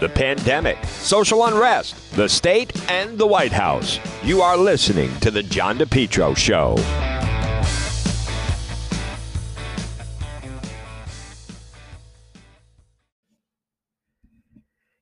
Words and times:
the 0.00 0.08
pandemic, 0.08 0.82
social 0.84 1.44
unrest, 1.46 1.96
the 2.14 2.28
state, 2.28 2.72
and 2.90 3.18
the 3.18 3.26
White 3.26 3.52
House. 3.52 3.98
You 4.22 4.42
are 4.42 4.56
listening 4.56 5.10
to 5.20 5.30
The 5.30 5.42
John 5.42 5.78
DePetro 5.78 6.36
Show. 6.36 6.76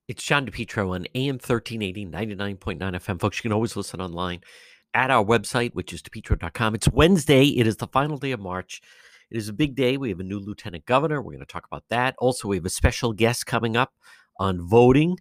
It's 0.09 0.23
John 0.23 0.47
DePetro 0.47 0.95
on 0.95 1.07
AM 1.15 1.35
1380, 1.35 2.07
99.9 2.07 2.79
FM. 2.79 3.21
Folks, 3.21 3.39
you 3.39 3.43
can 3.43 3.53
always 3.53 3.77
listen 3.77 4.01
online 4.01 4.41
at 4.95 5.11
our 5.11 5.25
website, 5.25 5.75
which 5.75 5.93
is 5.93 6.01
depetro.com. 6.01 6.75
It's 6.75 6.89
Wednesday. 6.89 7.45
It 7.49 7.67
is 7.67 7.77
the 7.77 7.89
final 7.89 8.17
day 8.17 8.31
of 8.31 8.41
March. 8.41 8.81
It 9.31 9.37
is 9.37 9.49
a 9.49 9.53
big 9.53 9.75
day. 9.75 9.97
We 9.97 10.09
have 10.11 10.21
a 10.21 10.25
new 10.25 10.39
lieutenant 10.39 10.87
governor. 10.87 11.21
We're 11.21 11.33
going 11.33 11.41
to 11.41 11.45
talk 11.45 11.67
about 11.67 11.85
that. 11.91 12.15
Also, 12.19 12.47
we 12.49 12.57
have 12.57 12.65
a 12.65 12.71
special 12.71 13.13
guest 13.13 13.47
coming 13.47 13.77
up 13.77 13.93
on 14.39 14.61
voting, 14.61 15.19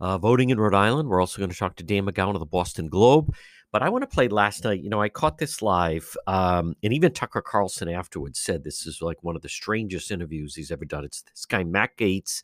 uh, 0.00 0.18
voting 0.18 0.50
in 0.50 0.58
Rhode 0.58 0.74
Island. 0.74 1.08
We're 1.08 1.20
also 1.20 1.38
going 1.38 1.50
to 1.50 1.56
talk 1.56 1.76
to 1.76 1.84
Dan 1.84 2.06
McGowan 2.06 2.34
of 2.34 2.40
the 2.40 2.46
Boston 2.46 2.88
Globe. 2.88 3.34
But 3.72 3.82
I 3.82 3.88
want 3.88 4.02
to 4.02 4.14
play 4.14 4.28
last 4.28 4.64
night. 4.64 4.82
You 4.82 4.90
know, 4.90 5.00
I 5.00 5.08
caught 5.08 5.38
this 5.38 5.62
live, 5.62 6.14
um, 6.26 6.76
and 6.82 6.92
even 6.92 7.12
Tucker 7.12 7.40
Carlson 7.40 7.88
afterwards 7.88 8.38
said 8.38 8.62
this 8.62 8.86
is 8.86 9.00
like 9.00 9.22
one 9.22 9.34
of 9.34 9.40
the 9.40 9.48
strangest 9.48 10.10
interviews 10.10 10.54
he's 10.54 10.70
ever 10.70 10.84
done. 10.84 11.04
It's 11.04 11.22
this 11.22 11.46
guy, 11.46 11.64
Matt 11.64 11.96
Gaetz, 11.96 12.42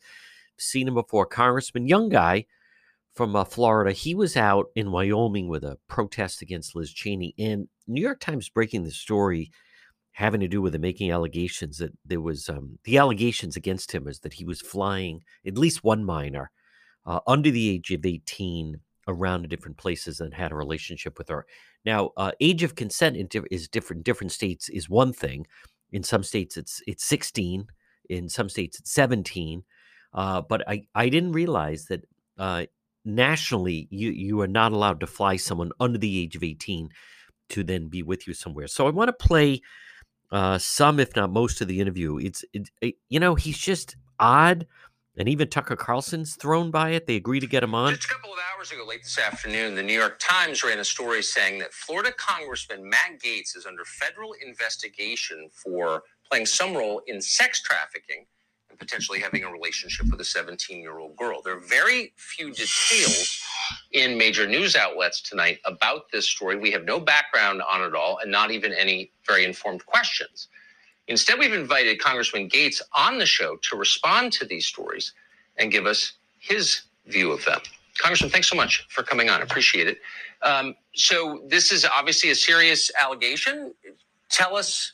Seen 0.61 0.87
him 0.87 0.95
before, 0.95 1.25
Congressman, 1.25 1.87
young 1.87 2.09
guy 2.09 2.45
from 3.13 3.35
uh, 3.35 3.45
Florida. 3.45 3.91
He 3.93 4.13
was 4.13 4.35
out 4.35 4.67
in 4.75 4.91
Wyoming 4.91 5.47
with 5.47 5.63
a 5.63 5.77
protest 5.87 6.41
against 6.41 6.75
Liz 6.75 6.91
Cheney, 6.91 7.33
and 7.37 7.67
New 7.87 8.01
York 8.01 8.19
Times 8.19 8.49
breaking 8.49 8.83
the 8.83 8.91
story 8.91 9.51
having 10.13 10.41
to 10.41 10.47
do 10.47 10.61
with 10.61 10.73
the 10.73 10.79
making 10.79 11.11
allegations 11.11 11.77
that 11.77 11.91
there 12.05 12.21
was 12.21 12.49
um, 12.49 12.77
the 12.83 12.97
allegations 12.97 13.55
against 13.55 13.91
him 13.91 14.07
is 14.07 14.19
that 14.19 14.33
he 14.33 14.45
was 14.45 14.61
flying 14.61 15.21
at 15.45 15.57
least 15.57 15.83
one 15.83 16.03
minor 16.03 16.51
uh, 17.05 17.19
under 17.27 17.51
the 17.51 17.69
age 17.69 17.91
of 17.91 18.05
18 18.05 18.79
around 19.07 19.41
to 19.41 19.47
different 19.47 19.77
places 19.77 20.19
and 20.19 20.33
had 20.33 20.51
a 20.51 20.55
relationship 20.55 21.17
with 21.17 21.29
her. 21.29 21.45
Now, 21.85 22.11
uh, 22.17 22.31
age 22.39 22.63
of 22.63 22.75
consent 22.75 23.17
is 23.49 23.67
different. 23.67 24.03
Different 24.03 24.31
states 24.31 24.69
is 24.69 24.89
one 24.89 25.13
thing. 25.13 25.47
In 25.91 26.03
some 26.03 26.23
states, 26.23 26.57
it's 26.57 26.81
it's 26.85 27.03
16. 27.05 27.67
In 28.09 28.29
some 28.29 28.49
states, 28.49 28.79
it's 28.79 28.91
17. 28.91 29.63
Uh, 30.13 30.41
but 30.41 30.67
I, 30.67 30.83
I 30.95 31.09
didn't 31.09 31.31
realize 31.31 31.85
that 31.85 32.01
uh, 32.37 32.65
nationally 33.05 33.87
you 33.89 34.11
you 34.11 34.41
are 34.41 34.47
not 34.47 34.71
allowed 34.71 34.99
to 34.99 35.07
fly 35.07 35.37
someone 35.37 35.71
under 35.79 35.97
the 35.97 36.19
age 36.19 36.35
of 36.35 36.43
18 36.43 36.89
to 37.49 37.63
then 37.63 37.87
be 37.87 38.03
with 38.03 38.27
you 38.27 38.33
somewhere. 38.33 38.67
So 38.67 38.87
I 38.87 38.91
want 38.91 39.07
to 39.07 39.27
play 39.27 39.61
uh, 40.31 40.57
some, 40.57 40.99
if 40.99 41.15
not 41.15 41.31
most, 41.31 41.61
of 41.61 41.67
the 41.67 41.79
interview. 41.79 42.17
It's, 42.17 42.43
it, 42.53 42.69
it, 42.81 42.95
you 43.09 43.19
know, 43.19 43.35
he's 43.35 43.57
just 43.57 43.95
odd. 44.19 44.67
And 45.17 45.27
even 45.27 45.49
Tucker 45.49 45.75
Carlson's 45.75 46.35
thrown 46.35 46.71
by 46.71 46.91
it. 46.91 47.05
They 47.05 47.17
agree 47.17 47.41
to 47.41 47.47
get 47.47 47.61
him 47.61 47.75
on. 47.75 47.93
Just 47.93 48.05
a 48.05 48.13
couple 48.13 48.31
of 48.31 48.39
hours 48.55 48.71
ago, 48.71 48.85
late 48.87 49.03
this 49.03 49.19
afternoon, 49.19 49.75
the 49.75 49.83
New 49.83 49.97
York 49.97 50.17
Times 50.19 50.63
ran 50.63 50.79
a 50.79 50.85
story 50.85 51.21
saying 51.21 51.59
that 51.59 51.73
Florida 51.73 52.11
Congressman 52.15 52.89
Matt 52.89 53.19
Gaetz 53.21 53.57
is 53.57 53.65
under 53.65 53.83
federal 53.83 54.33
investigation 54.45 55.49
for 55.51 56.03
playing 56.29 56.45
some 56.45 56.73
role 56.73 57.01
in 57.07 57.21
sex 57.21 57.61
trafficking 57.61 58.25
potentially 58.79 59.19
having 59.19 59.43
a 59.43 59.51
relationship 59.51 60.07
with 60.09 60.21
a 60.21 60.25
17 60.25 60.81
year 60.81 60.99
old 60.99 61.15
girl. 61.17 61.41
There 61.43 61.55
are 61.55 61.59
very 61.59 62.13
few 62.17 62.51
details 62.51 63.43
in 63.91 64.17
major 64.17 64.47
news 64.47 64.75
outlets 64.75 65.21
tonight 65.21 65.59
about 65.65 66.11
this 66.11 66.27
story. 66.27 66.57
We 66.57 66.71
have 66.71 66.85
no 66.85 66.99
background 66.99 67.61
on 67.61 67.83
it 67.83 67.95
all 67.95 68.19
and 68.21 68.31
not 68.31 68.51
even 68.51 68.73
any 68.73 69.11
very 69.27 69.45
informed 69.45 69.85
questions. 69.85 70.47
Instead, 71.07 71.39
we've 71.39 71.53
invited 71.53 71.99
Congressman 71.99 72.49
Gaetz 72.49 72.81
on 72.95 73.17
the 73.17 73.25
show 73.25 73.57
to 73.63 73.75
respond 73.75 74.31
to 74.33 74.45
these 74.45 74.65
stories 74.65 75.13
and 75.57 75.71
give 75.71 75.85
us 75.85 76.13
his 76.39 76.83
view 77.07 77.31
of 77.31 77.43
them. 77.45 77.59
Congressman, 77.97 78.31
thanks 78.31 78.47
so 78.47 78.55
much 78.55 78.85
for 78.89 79.03
coming 79.03 79.29
on. 79.29 79.41
Appreciate 79.41 79.87
it. 79.87 79.99
Um, 80.43 80.75
so, 80.95 81.43
this 81.47 81.71
is 81.71 81.85
obviously 81.85 82.29
a 82.29 82.35
serious 82.35 82.91
allegation. 83.01 83.73
Tell 84.29 84.55
us 84.55 84.93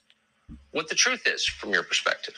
what 0.72 0.90
the 0.90 0.96
truth 0.96 1.28
is 1.28 1.46
from 1.46 1.72
your 1.72 1.84
perspective. 1.84 2.34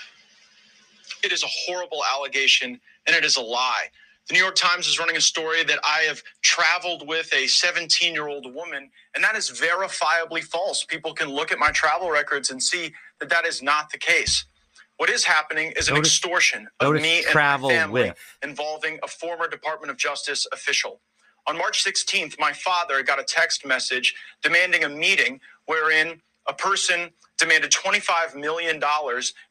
It 1.24 1.32
is 1.32 1.44
a 1.44 1.48
horrible 1.48 2.04
allegation 2.14 2.80
and 3.08 3.16
it 3.16 3.26
is 3.26 3.38
a 3.38 3.42
lie. 3.42 3.88
The 4.30 4.34
New 4.36 4.42
York 4.42 4.56
Times 4.56 4.88
is 4.88 5.00
running 5.00 5.18
a 5.18 5.22
story 5.22 5.64
that 5.66 5.80
I 5.84 6.02
have 6.04 6.22
traveled 6.44 7.08
with 7.08 7.34
a 7.34 7.48
17 7.48 8.14
year 8.14 8.28
old 8.28 8.54
woman, 8.54 8.90
and 9.16 9.24
that 9.24 9.36
is 9.36 9.52
verifiably 9.52 10.44
false. 10.44 10.84
People 10.86 11.14
can 11.14 11.30
look 11.30 11.52
at 11.52 11.60
my 11.60 11.72
travel 11.72 12.12
records 12.12 12.52
and 12.52 12.62
see 12.62 12.94
that 13.20 13.30
that 13.30 13.46
is 13.46 13.62
not 13.64 13.92
the 13.92 13.98
case. 14.00 14.46
What 14.98 15.10
is 15.10 15.26
happening 15.26 15.74
is 15.78 15.90
an 15.90 15.96
notice, 15.96 16.10
extortion 16.14 16.68
of 16.80 16.94
me 16.96 17.20
and 17.20 17.36
my 17.36 17.58
family 17.70 18.06
with. 18.06 18.18
involving 18.44 19.00
a 19.04 19.08
former 19.08 19.48
Department 19.50 19.92
of 19.92 19.98
Justice 19.98 20.48
official. 20.54 21.02
On 21.48 21.58
March 21.58 21.84
16th, 21.84 22.40
my 22.40 22.54
father 22.54 23.04
got 23.04 23.20
a 23.20 23.24
text 23.24 23.66
message 23.66 24.16
demanding 24.44 24.84
a 24.84 24.90
meeting 24.90 25.42
wherein 25.68 26.22
a 26.48 26.54
person 26.54 27.10
demanded 27.38 27.72
$25 27.72 28.36
million 28.36 28.82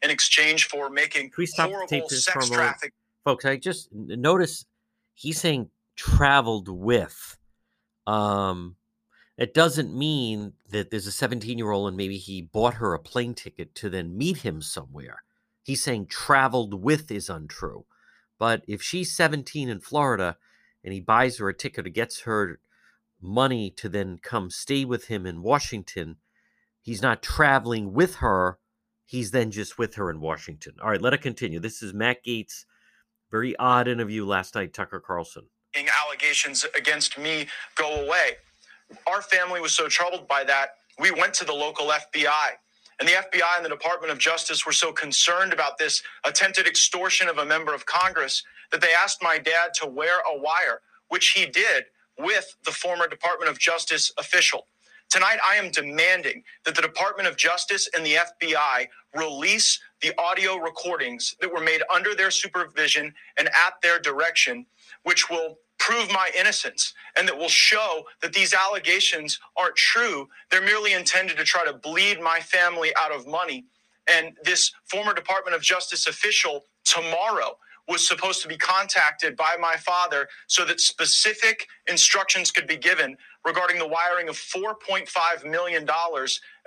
in 0.03 0.11
exchange 0.11 0.67
for 0.67 0.91
making 0.91 1.31
horrible 1.57 2.09
sex 2.09 2.49
trafficking 2.49 2.91
folks, 3.27 3.45
I 3.45 3.57
just 3.57 3.89
notice 3.93 4.65
he's 5.13 5.41
saying 5.41 5.71
traveled 5.97 6.69
with. 6.69 7.37
Um, 8.07 8.77
it 9.37 9.53
doesn't 9.53 9.93
mean 9.93 10.53
that 10.71 10.91
there's 10.91 11.09
a 11.09 11.13
17 11.13 11.59
year 11.59 11.73
old 11.73 11.89
and 11.89 11.97
maybe 11.97 12.19
he 12.19 12.41
bought 12.41 12.75
her 12.75 12.95
a 12.95 13.01
plane 13.01 13.35
ticket 13.35 13.75
to 13.75 13.91
then 13.91 14.17
meet 14.17 14.39
him 14.39 14.63
somewhere. 14.63 15.25
He's 15.65 15.83
saying 15.83 16.07
traveled 16.07 16.83
with 16.83 17.11
is 17.11 17.29
untrue. 17.29 17.85
But 18.39 18.63
if 18.69 18.81
she's 18.81 19.17
17 19.17 19.69
in 19.69 19.81
Florida 19.81 20.37
and 20.85 20.95
he 20.95 21.01
buys 21.01 21.39
her 21.39 21.49
a 21.49 21.55
ticket 21.55 21.87
or 21.87 21.91
gets 21.91 22.21
her 22.21 22.61
money 23.21 23.71
to 23.71 23.89
then 23.89 24.21
come 24.23 24.51
stay 24.51 24.85
with 24.85 25.07
him 25.07 25.27
in 25.27 25.43
Washington, 25.43 26.17
he's 26.87 27.03
not 27.03 27.21
traveling 27.21 27.93
with 27.93 28.17
her. 28.17 28.59
He's 29.05 29.33
then 29.33 29.51
just 29.51 29.77
with 29.77 29.97
her 29.97 30.09
in 30.09 30.21
Washington. 30.21 30.75
All 30.81 30.91
right, 30.91 31.03
let 31.03 31.13
it 31.13 31.21
continue. 31.21 31.59
This 31.59 31.83
is 31.83 31.93
Matt 31.93 32.25
Gaetz' 32.25 32.65
very 33.31 33.57
odd 33.57 33.89
interview 33.89 34.25
last 34.25 34.55
night, 34.55 34.73
Tucker 34.73 35.01
Carlson. 35.01 35.49
Allegations 36.07 36.65
against 36.77 37.19
me 37.19 37.47
go 37.75 38.03
away. 38.03 38.37
Our 39.07 39.21
family 39.21 39.61
was 39.61 39.73
so 39.73 39.89
troubled 39.89 40.27
by 40.29 40.45
that, 40.45 40.71
we 40.99 41.11
went 41.11 41.35
to 41.35 41.45
the 41.45 41.53
local 41.53 41.89
FBI. 41.89 42.51
And 42.99 43.07
the 43.07 43.13
FBI 43.13 43.57
and 43.57 43.65
the 43.65 43.69
Department 43.69 44.11
of 44.11 44.19
Justice 44.19 44.65
were 44.65 44.73
so 44.73 44.91
concerned 44.93 45.53
about 45.53 45.77
this 45.77 46.03
attempted 46.25 46.67
extortion 46.67 47.29
of 47.29 47.39
a 47.39 47.45
member 47.45 47.75
of 47.75 47.85
Congress 47.85 48.43
that 48.71 48.81
they 48.81 48.93
asked 48.97 49.23
my 49.23 49.39
dad 49.39 49.75
to 49.81 49.87
wear 49.87 50.21
a 50.21 50.39
wire, 50.39 50.81
which 51.09 51.31
he 51.31 51.45
did 51.45 51.85
with 52.19 52.57
the 52.65 52.71
former 52.71 53.07
Department 53.07 53.51
of 53.51 53.59
Justice 53.59 54.13
official. 54.19 54.69
Tonight, 55.11 55.39
I 55.49 55.57
am 55.57 55.71
demanding 55.71 56.43
that 56.65 56.75
the 56.75 56.83
Department 56.83 57.29
of 57.29 57.37
Justice 57.37 57.89
and 57.97 58.05
the 58.05 58.17
FBI 58.17 58.89
release 59.17 59.81
the 60.03 60.13
audio 60.19 60.57
recordings 60.57 61.37
that 61.41 61.53
were 61.53 61.61
made 61.61 61.83
under 61.95 62.15
their 62.15 62.31
supervision 62.33 63.15
and 63.39 63.49
at 63.49 63.75
their 63.83 64.01
direction, 64.01 64.67
which 65.05 65.31
will 65.31 65.59
prove 65.79 66.11
my 66.13 66.31
innocence 66.39 66.95
and 67.19 67.29
that 67.29 67.39
will 67.39 67.49
show 67.49 68.05
that 68.23 68.33
these 68.33 68.55
allegations 68.55 69.39
aren't 69.57 69.77
true. 69.77 70.29
They're 70.51 70.63
merely 70.63 70.93
intended 70.95 71.37
to 71.39 71.45
try 71.45 71.65
to 71.65 71.75
bleed 71.75 72.21
my 72.21 72.41
family 72.41 72.93
out 72.99 73.13
of 73.13 73.27
money. 73.27 73.67
And 74.13 74.37
this 74.45 74.73
former 74.87 75.15
Department 75.15 75.57
of 75.57 75.63
Justice 75.63 76.07
official 76.09 76.65
tomorrow 76.85 77.59
was 77.89 78.07
supposed 78.07 78.43
to 78.43 78.49
be 78.49 78.57
contacted 78.59 79.37
by 79.37 79.57
my 79.61 79.77
father 79.77 80.29
so 80.49 80.65
that 80.67 80.81
specific 80.81 81.67
instructions 81.89 82.51
could 82.51 82.67
be 82.69 82.77
given 82.79 83.17
regarding 83.45 83.79
the 83.79 83.89
wiring 83.89 84.29
of 84.29 84.37
$4.5 84.37 85.51
million 85.51 85.87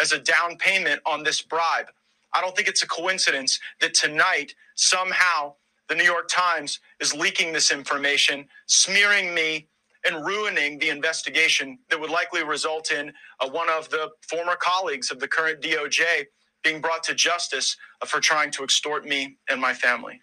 as 0.01 0.11
a 0.13 0.19
down 0.19 0.57
payment 0.57 1.01
on 1.05 1.23
this 1.23 1.41
bribe. 1.41 1.87
I 2.35 2.41
don't 2.41 2.55
think 2.55 2.67
it's 2.69 2.83
a 2.83 2.87
coincidence 2.87 3.59
that 3.81 3.93
tonight, 3.95 4.55
somehow, 4.75 5.55
the 5.89 5.95
New 5.95 6.03
York 6.05 6.29
Times 6.29 6.79
is 7.01 7.15
leaking 7.15 7.53
this 7.53 7.71
information, 7.71 8.47
smearing 8.67 9.33
me, 9.35 9.67
and 10.05 10.25
ruining 10.25 10.79
the 10.79 10.89
investigation 10.89 11.79
that 11.89 11.99
would 11.99 12.11
likely 12.11 12.43
result 12.43 12.91
in 12.91 13.13
uh, 13.41 13.49
one 13.49 13.69
of 13.69 13.89
the 13.89 14.09
former 14.29 14.55
colleagues 14.59 15.11
of 15.11 15.19
the 15.19 15.27
current 15.27 15.61
DOJ 15.61 16.25
being 16.63 16.81
brought 16.81 17.03
to 17.03 17.15
justice 17.15 17.77
uh, 18.01 18.05
for 18.07 18.19
trying 18.21 18.51
to 18.51 18.63
extort 18.63 19.05
me 19.05 19.37
and 19.49 19.61
my 19.61 19.73
family. 19.73 20.21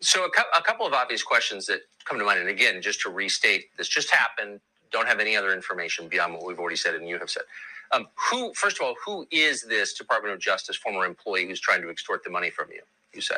So, 0.00 0.24
a, 0.26 0.30
cu- 0.30 0.42
a 0.58 0.62
couple 0.62 0.86
of 0.86 0.92
obvious 0.94 1.22
questions 1.22 1.66
that 1.66 1.80
come 2.04 2.18
to 2.18 2.24
mind. 2.24 2.40
And 2.40 2.48
again, 2.48 2.82
just 2.82 3.00
to 3.02 3.10
restate, 3.10 3.66
this 3.78 3.88
just 3.88 4.10
happened. 4.12 4.60
Don't 4.92 5.08
have 5.08 5.20
any 5.20 5.36
other 5.36 5.52
information 5.54 6.08
beyond 6.08 6.34
what 6.34 6.46
we've 6.46 6.58
already 6.60 6.76
said 6.76 6.94
and 6.96 7.08
you 7.08 7.18
have 7.18 7.30
said. 7.30 7.44
Um, 7.92 8.08
who, 8.30 8.54
first 8.54 8.78
of 8.80 8.86
all, 8.86 8.94
who 9.04 9.26
is 9.30 9.62
this 9.64 9.94
Department 9.94 10.34
of 10.34 10.40
Justice 10.40 10.76
former 10.76 11.04
employee 11.06 11.46
who's 11.46 11.60
trying 11.60 11.82
to 11.82 11.90
extort 11.90 12.24
the 12.24 12.30
money 12.30 12.50
from 12.50 12.68
you? 12.72 12.82
You 13.14 13.22
say 13.22 13.36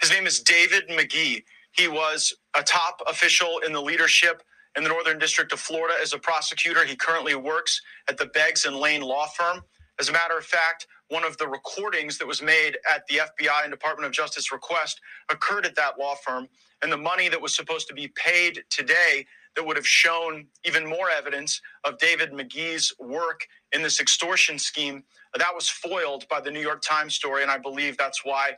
his 0.00 0.10
name 0.10 0.26
is 0.26 0.40
David 0.40 0.88
McGee. 0.88 1.44
He 1.72 1.88
was 1.88 2.34
a 2.56 2.62
top 2.62 3.02
official 3.08 3.60
in 3.66 3.72
the 3.72 3.82
leadership 3.82 4.42
in 4.76 4.84
the 4.84 4.90
Northern 4.90 5.18
District 5.18 5.52
of 5.52 5.60
Florida 5.60 5.96
as 6.02 6.12
a 6.14 6.18
prosecutor. 6.18 6.84
He 6.84 6.96
currently 6.96 7.34
works 7.36 7.80
at 8.08 8.18
the 8.18 8.26
Beggs 8.26 8.66
and 8.66 8.76
Lane 8.76 9.02
law 9.02 9.26
firm. 9.28 9.64
As 10.00 10.08
a 10.08 10.12
matter 10.12 10.38
of 10.38 10.44
fact, 10.44 10.86
one 11.12 11.24
of 11.24 11.36
the 11.36 11.46
recordings 11.46 12.16
that 12.16 12.26
was 12.26 12.40
made 12.40 12.78
at 12.90 13.06
the 13.06 13.18
FBI 13.18 13.64
and 13.64 13.70
Department 13.70 14.06
of 14.06 14.12
Justice 14.12 14.50
request 14.50 15.00
occurred 15.30 15.66
at 15.66 15.76
that 15.76 15.98
law 15.98 16.14
firm. 16.14 16.48
And 16.82 16.90
the 16.90 16.96
money 16.96 17.28
that 17.28 17.40
was 17.40 17.54
supposed 17.54 17.86
to 17.88 17.94
be 17.94 18.08
paid 18.08 18.64
today 18.70 19.26
that 19.54 19.64
would 19.64 19.76
have 19.76 19.86
shown 19.86 20.46
even 20.64 20.86
more 20.86 21.10
evidence 21.10 21.60
of 21.84 21.98
David 21.98 22.32
McGee's 22.32 22.94
work 22.98 23.46
in 23.72 23.82
this 23.82 24.00
extortion 24.00 24.58
scheme, 24.58 25.04
that 25.36 25.54
was 25.54 25.68
foiled 25.68 26.26
by 26.28 26.40
the 26.40 26.50
New 26.50 26.60
York 26.60 26.80
Times 26.82 27.14
story. 27.14 27.42
And 27.42 27.50
I 27.50 27.58
believe 27.58 27.98
that's 27.98 28.24
why 28.24 28.52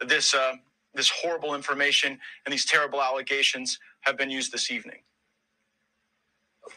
this, 0.00 0.34
uh, 0.34 0.54
this 0.94 1.10
horrible 1.10 1.54
information 1.54 2.18
and 2.44 2.52
these 2.52 2.64
terrible 2.64 3.00
allegations 3.00 3.78
have 4.00 4.18
been 4.18 4.30
used 4.30 4.50
this 4.50 4.72
evening. 4.72 4.98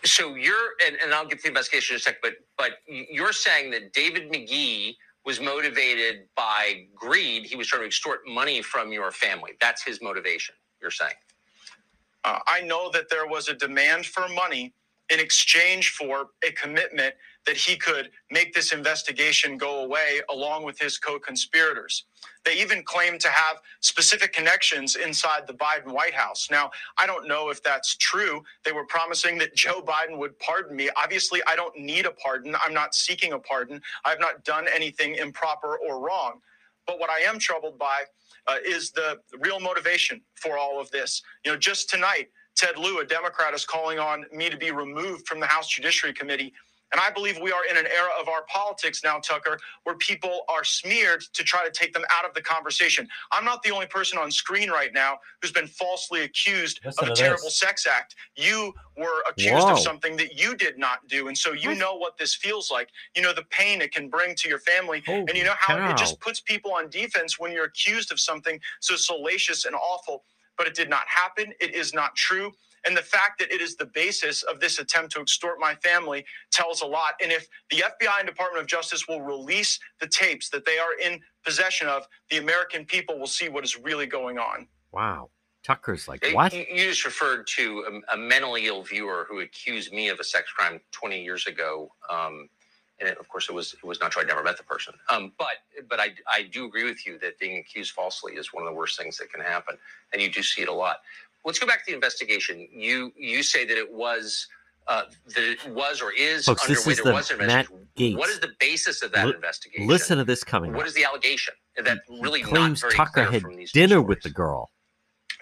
So 0.05 0.35
you're, 0.35 0.71
and, 0.85 0.97
and 1.03 1.13
I'll 1.13 1.25
get 1.25 1.39
to 1.39 1.43
the 1.43 1.49
investigation 1.49 1.95
in 1.95 1.97
a 1.97 1.99
sec, 2.01 2.17
but 2.21 2.33
but 2.57 2.71
you're 2.87 3.33
saying 3.33 3.71
that 3.71 3.93
David 3.93 4.31
McGee 4.31 4.95
was 5.25 5.41
motivated 5.41 6.27
by 6.35 6.87
greed. 6.95 7.45
He 7.45 7.55
was 7.55 7.67
trying 7.67 7.83
to 7.83 7.87
extort 7.87 8.21
money 8.27 8.61
from 8.61 8.91
your 8.93 9.11
family. 9.11 9.53
That's 9.61 9.83
his 9.83 10.01
motivation. 10.01 10.55
You're 10.81 10.91
saying. 10.91 11.13
Uh, 12.23 12.39
I 12.47 12.61
know 12.61 12.91
that 12.93 13.09
there 13.09 13.27
was 13.27 13.49
a 13.49 13.55
demand 13.55 14.05
for 14.05 14.27
money 14.29 14.73
in 15.11 15.19
exchange 15.19 15.91
for 15.91 16.27
a 16.47 16.51
commitment 16.53 17.15
that 17.47 17.57
he 17.57 17.77
could 17.77 18.09
make 18.31 18.53
this 18.53 18.73
investigation 18.73 19.57
go 19.57 19.83
away 19.83 20.21
along 20.31 20.65
with 20.65 20.79
his 20.79 20.97
co 20.97 21.19
conspirators. 21.19 22.05
They 22.45 22.55
even 22.61 22.83
claim 22.83 23.19
to 23.19 23.29
have 23.29 23.57
specific 23.81 24.33
connections 24.33 24.95
inside 24.95 25.47
the 25.47 25.53
Biden 25.53 25.93
White 25.93 26.13
House. 26.13 26.49
Now, 26.51 26.71
I 26.97 27.07
don't 27.07 27.27
know 27.27 27.49
if 27.49 27.63
that's 27.63 27.97
true. 27.97 28.43
They 28.65 28.71
were 28.73 28.85
promising 28.85 29.37
that 29.39 29.55
Joe 29.55 29.81
Biden 29.81 30.17
would 30.19 30.37
pardon 30.39 30.75
me. 30.75 30.89
Obviously, 30.97 31.41
I 31.47 31.55
don't 31.55 31.77
need 31.77 32.05
a 32.05 32.11
pardon. 32.11 32.55
I'm 32.63 32.73
not 32.73 32.95
seeking 32.95 33.33
a 33.33 33.39
pardon. 33.39 33.81
I've 34.05 34.19
not 34.19 34.43
done 34.45 34.67
anything 34.73 35.15
improper 35.15 35.77
or 35.77 35.99
wrong. 36.05 36.39
But 36.87 36.99
what 36.99 37.09
I 37.09 37.19
am 37.21 37.39
troubled 37.39 37.79
by 37.79 38.03
uh, 38.47 38.55
is 38.65 38.91
the 38.91 39.19
real 39.39 39.59
motivation 39.59 40.21
for 40.35 40.57
all 40.57 40.81
of 40.81 40.91
this. 40.91 41.21
You 41.45 41.51
know, 41.53 41.57
just 41.57 41.89
tonight, 41.89 42.29
Ted 42.55 42.77
Lieu, 42.77 42.99
a 42.99 43.05
Democrat, 43.05 43.53
is 43.53 43.65
calling 43.65 43.99
on 43.99 44.25
me 44.33 44.49
to 44.49 44.57
be 44.57 44.71
removed 44.71 45.27
from 45.27 45.39
the 45.39 45.47
House 45.47 45.69
Judiciary 45.69 46.13
Committee 46.13 46.53
and 46.93 47.01
I 47.01 47.09
believe 47.09 47.39
we 47.41 47.51
are 47.51 47.65
in 47.69 47.75
an 47.75 47.87
era 47.87 48.09
of 48.21 48.29
our 48.29 48.43
politics 48.47 49.03
now, 49.03 49.17
Tucker, 49.17 49.57
where 49.83 49.95
people 49.95 50.41
are 50.47 50.63
smeared 50.63 51.21
to 51.33 51.43
try 51.43 51.65
to 51.65 51.71
take 51.71 51.91
them 51.91 52.03
out 52.11 52.23
of 52.23 52.35
the 52.35 52.41
conversation. 52.41 53.07
I'm 53.31 53.43
not 53.43 53.63
the 53.63 53.71
only 53.71 53.87
person 53.87 54.19
on 54.19 54.29
screen 54.31 54.69
right 54.69 54.93
now 54.93 55.17
who's 55.41 55.51
been 55.51 55.67
falsely 55.67 56.21
accused 56.21 56.79
Listen 56.85 57.05
of 57.05 57.11
a 57.11 57.15
terrible 57.15 57.45
this. 57.45 57.59
sex 57.59 57.87
act. 57.87 58.15
You 58.37 58.73
were 58.95 59.23
accused 59.27 59.65
Whoa. 59.65 59.73
of 59.73 59.79
something 59.79 60.15
that 60.17 60.39
you 60.39 60.55
did 60.55 60.77
not 60.77 61.07
do. 61.07 61.27
And 61.29 61.37
so 61.37 61.51
you 61.51 61.73
know 61.73 61.95
what 61.95 62.17
this 62.17 62.35
feels 62.35 62.69
like. 62.69 62.89
You 63.15 63.23
know 63.23 63.33
the 63.33 63.45
pain 63.49 63.81
it 63.81 63.91
can 63.91 64.07
bring 64.07 64.35
to 64.35 64.47
your 64.47 64.59
family. 64.59 65.01
And 65.07 65.35
you 65.35 65.43
know 65.43 65.55
how 65.57 65.77
cow. 65.77 65.91
it 65.91 65.97
just 65.97 66.19
puts 66.19 66.41
people 66.41 66.73
on 66.73 66.89
defense 66.89 67.39
when 67.39 67.51
you're 67.51 67.65
accused 67.65 68.11
of 68.11 68.19
something 68.19 68.59
so 68.81 68.95
salacious 68.95 69.65
and 69.65 69.75
awful. 69.75 70.23
But 70.57 70.67
it 70.67 70.75
did 70.75 70.89
not 70.91 71.03
happen. 71.07 71.53
It 71.59 71.73
is 71.73 71.95
not 71.95 72.15
true. 72.15 72.51
And 72.85 72.95
the 72.97 73.01
fact 73.01 73.39
that 73.39 73.51
it 73.51 73.61
is 73.61 73.75
the 73.75 73.85
basis 73.85 74.43
of 74.43 74.59
this 74.59 74.79
attempt 74.79 75.13
to 75.13 75.21
extort 75.21 75.59
my 75.59 75.75
family 75.75 76.25
tells 76.51 76.81
a 76.81 76.85
lot. 76.85 77.13
And 77.21 77.31
if 77.31 77.47
the 77.69 77.77
FBI 77.77 78.19
and 78.19 78.27
Department 78.27 78.61
of 78.61 78.67
Justice 78.67 79.07
will 79.07 79.21
release 79.21 79.79
the 79.99 80.07
tapes 80.07 80.49
that 80.49 80.65
they 80.65 80.77
are 80.77 80.93
in 81.01 81.21
possession 81.45 81.87
of, 81.87 82.07
the 82.29 82.37
American 82.37 82.85
people 82.85 83.17
will 83.17 83.27
see 83.27 83.49
what 83.49 83.63
is 83.63 83.77
really 83.77 84.05
going 84.05 84.37
on. 84.37 84.67
Wow. 84.91 85.29
Tucker's 85.63 86.09
like, 86.09 86.25
what? 86.33 86.53
You, 86.53 86.65
you 86.69 86.89
just 86.89 87.05
referred 87.05 87.47
to 87.55 88.01
a, 88.09 88.15
a, 88.15 88.17
mentally 88.17 88.67
ill 88.67 88.83
viewer 88.83 89.25
who 89.29 89.39
accused 89.39 89.93
me 89.93 90.09
of 90.09 90.19
a 90.19 90.23
sex 90.23 90.51
crime 90.51 90.81
20 90.91 91.23
years 91.23 91.47
ago. 91.47 91.89
Um, 92.09 92.49
and 92.99 93.09
it, 93.09 93.17
of 93.17 93.27
course, 93.27 93.49
it 93.49 93.53
was 93.53 93.73
it 93.73 93.83
was 93.83 93.99
not 93.99 94.11
true. 94.11 94.21
I 94.21 94.25
never 94.25 94.43
met 94.43 94.57
the 94.57 94.63
person. 94.63 94.93
Um, 95.09 95.33
but 95.37 95.57
but 95.89 95.99
I, 95.99 96.09
I 96.27 96.43
do 96.43 96.65
agree 96.65 96.83
with 96.83 97.05
you 97.07 97.17
that 97.19 97.39
being 97.39 97.57
accused 97.57 97.91
falsely 97.91 98.33
is 98.33 98.53
one 98.53 98.63
of 98.63 98.69
the 98.69 98.75
worst 98.75 98.97
things 98.99 99.17
that 99.17 99.31
can 99.31 99.41
happen, 99.41 99.77
and 100.11 100.21
you 100.21 100.29
do 100.29 100.43
see 100.43 100.61
it 100.61 100.69
a 100.69 100.73
lot 100.73 100.97
let's 101.45 101.59
go 101.59 101.67
back 101.67 101.79
to 101.85 101.91
the 101.91 101.95
investigation. 101.95 102.67
You 102.71 103.11
you 103.15 103.43
say 103.43 103.65
that 103.65 103.77
it 103.77 103.91
was 103.91 104.47
uh, 104.87 105.03
that 105.27 105.43
it 105.43 105.67
was 105.69 106.01
or 106.01 106.11
is 106.11 106.45
Folks, 106.45 106.67
underway. 106.67 106.95
there 106.95 107.03
the 107.05 107.13
was 107.13 107.31
an 107.31 107.41
investigation. 107.41 107.87
Gaetz. 107.97 108.17
What 108.17 108.29
is 108.29 108.39
the 108.39 108.51
basis 108.59 109.03
of 109.03 109.11
that 109.11 109.25
L- 109.25 109.31
investigation? 109.31 109.87
Listen 109.87 110.17
to 110.17 110.23
this 110.23 110.43
coming. 110.43 110.73
What 110.73 110.81
up. 110.81 110.87
is 110.87 110.93
the 110.93 111.05
allegation? 111.05 111.53
That 111.83 111.99
really 112.09 112.39
he 112.39 112.45
claims 112.45 112.81
not 112.81 112.91
very 112.91 112.93
Tucker 112.95 113.23
had 113.23 113.43
dinner 113.73 114.01
with 114.01 114.21
the 114.21 114.29
girl. 114.29 114.71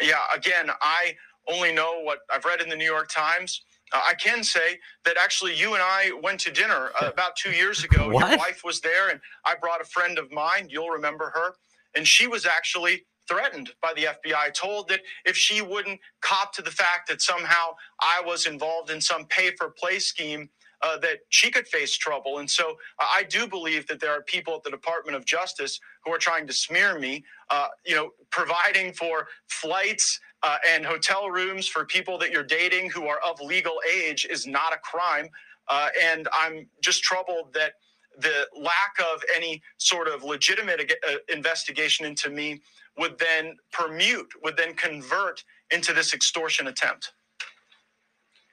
Yeah, 0.01 0.15
again, 0.35 0.69
I 0.81 1.15
only 1.51 1.73
know 1.73 2.01
what 2.01 2.19
I've 2.33 2.45
read 2.45 2.61
in 2.61 2.69
the 2.69 2.75
New 2.75 2.85
York 2.85 3.09
Times. 3.09 3.63
Uh, 3.93 4.01
I 4.07 4.13
can 4.13 4.43
say 4.43 4.79
that 5.05 5.17
actually 5.21 5.55
you 5.55 5.73
and 5.73 5.83
I 5.83 6.11
went 6.23 6.39
to 6.41 6.51
dinner 6.51 6.91
uh, 7.01 7.07
about 7.07 7.35
two 7.35 7.51
years 7.51 7.83
ago. 7.83 8.05
Your 8.05 8.37
wife 8.37 8.61
was 8.63 8.79
there, 8.79 9.09
and 9.09 9.19
I 9.45 9.55
brought 9.59 9.81
a 9.81 9.85
friend 9.85 10.17
of 10.17 10.31
mine. 10.31 10.67
You'll 10.69 10.89
remember 10.89 11.31
her, 11.33 11.53
and 11.95 12.07
she 12.07 12.27
was 12.27 12.45
actually 12.45 13.03
threatened 13.31 13.71
by 13.81 13.93
the 13.93 14.07
FBI, 14.25 14.53
told 14.53 14.89
that 14.89 15.01
if 15.25 15.37
she 15.37 15.61
wouldn't 15.61 15.99
cop 16.21 16.53
to 16.53 16.61
the 16.61 16.71
fact 16.71 17.07
that 17.09 17.21
somehow 17.21 17.75
I 18.01 18.21
was 18.25 18.45
involved 18.45 18.91
in 18.91 18.99
some 18.99 19.25
pay 19.25 19.51
for 19.55 19.69
play 19.69 19.99
scheme, 19.99 20.49
uh, 20.81 20.97
that 20.97 21.19
she 21.29 21.51
could 21.51 21.67
face 21.67 21.95
trouble. 21.95 22.39
And 22.39 22.49
so 22.49 22.71
uh, 22.99 23.05
I 23.15 23.23
do 23.23 23.47
believe 23.47 23.87
that 23.87 23.99
there 23.99 24.11
are 24.11 24.23
people 24.23 24.55
at 24.55 24.63
the 24.63 24.71
Department 24.71 25.15
of 25.15 25.25
Justice 25.25 25.79
who 26.03 26.13
are 26.13 26.17
trying 26.17 26.47
to 26.47 26.53
smear 26.53 26.99
me, 26.99 27.23
uh, 27.51 27.67
you 27.85 27.95
know, 27.95 28.11
providing 28.31 28.93
for 28.93 29.27
flights. 29.47 30.19
Uh, 30.43 30.57
and 30.71 30.83
hotel 30.83 31.29
rooms 31.29 31.67
for 31.67 31.85
people 31.85 32.17
that 32.17 32.31
you're 32.31 32.43
dating 32.43 32.89
who 32.89 33.05
are 33.05 33.19
of 33.23 33.39
legal 33.39 33.75
age 33.95 34.25
is 34.27 34.47
not 34.47 34.73
a 34.73 34.77
crime. 34.79 35.29
Uh, 35.67 35.89
and 36.01 36.27
I'm 36.33 36.67
just 36.81 37.03
troubled 37.03 37.53
that 37.53 37.73
the 38.19 38.47
lack 38.59 38.95
of 39.13 39.23
any 39.35 39.61
sort 39.77 40.07
of 40.07 40.23
legitimate 40.23 40.91
uh, 41.07 41.13
investigation 41.29 42.05
into 42.05 42.29
me 42.29 42.61
would 42.97 43.17
then 43.19 43.57
permute, 43.73 44.27
would 44.43 44.57
then 44.57 44.73
convert 44.75 45.43
into 45.71 45.93
this 45.93 46.13
extortion 46.13 46.67
attempt. 46.67 47.13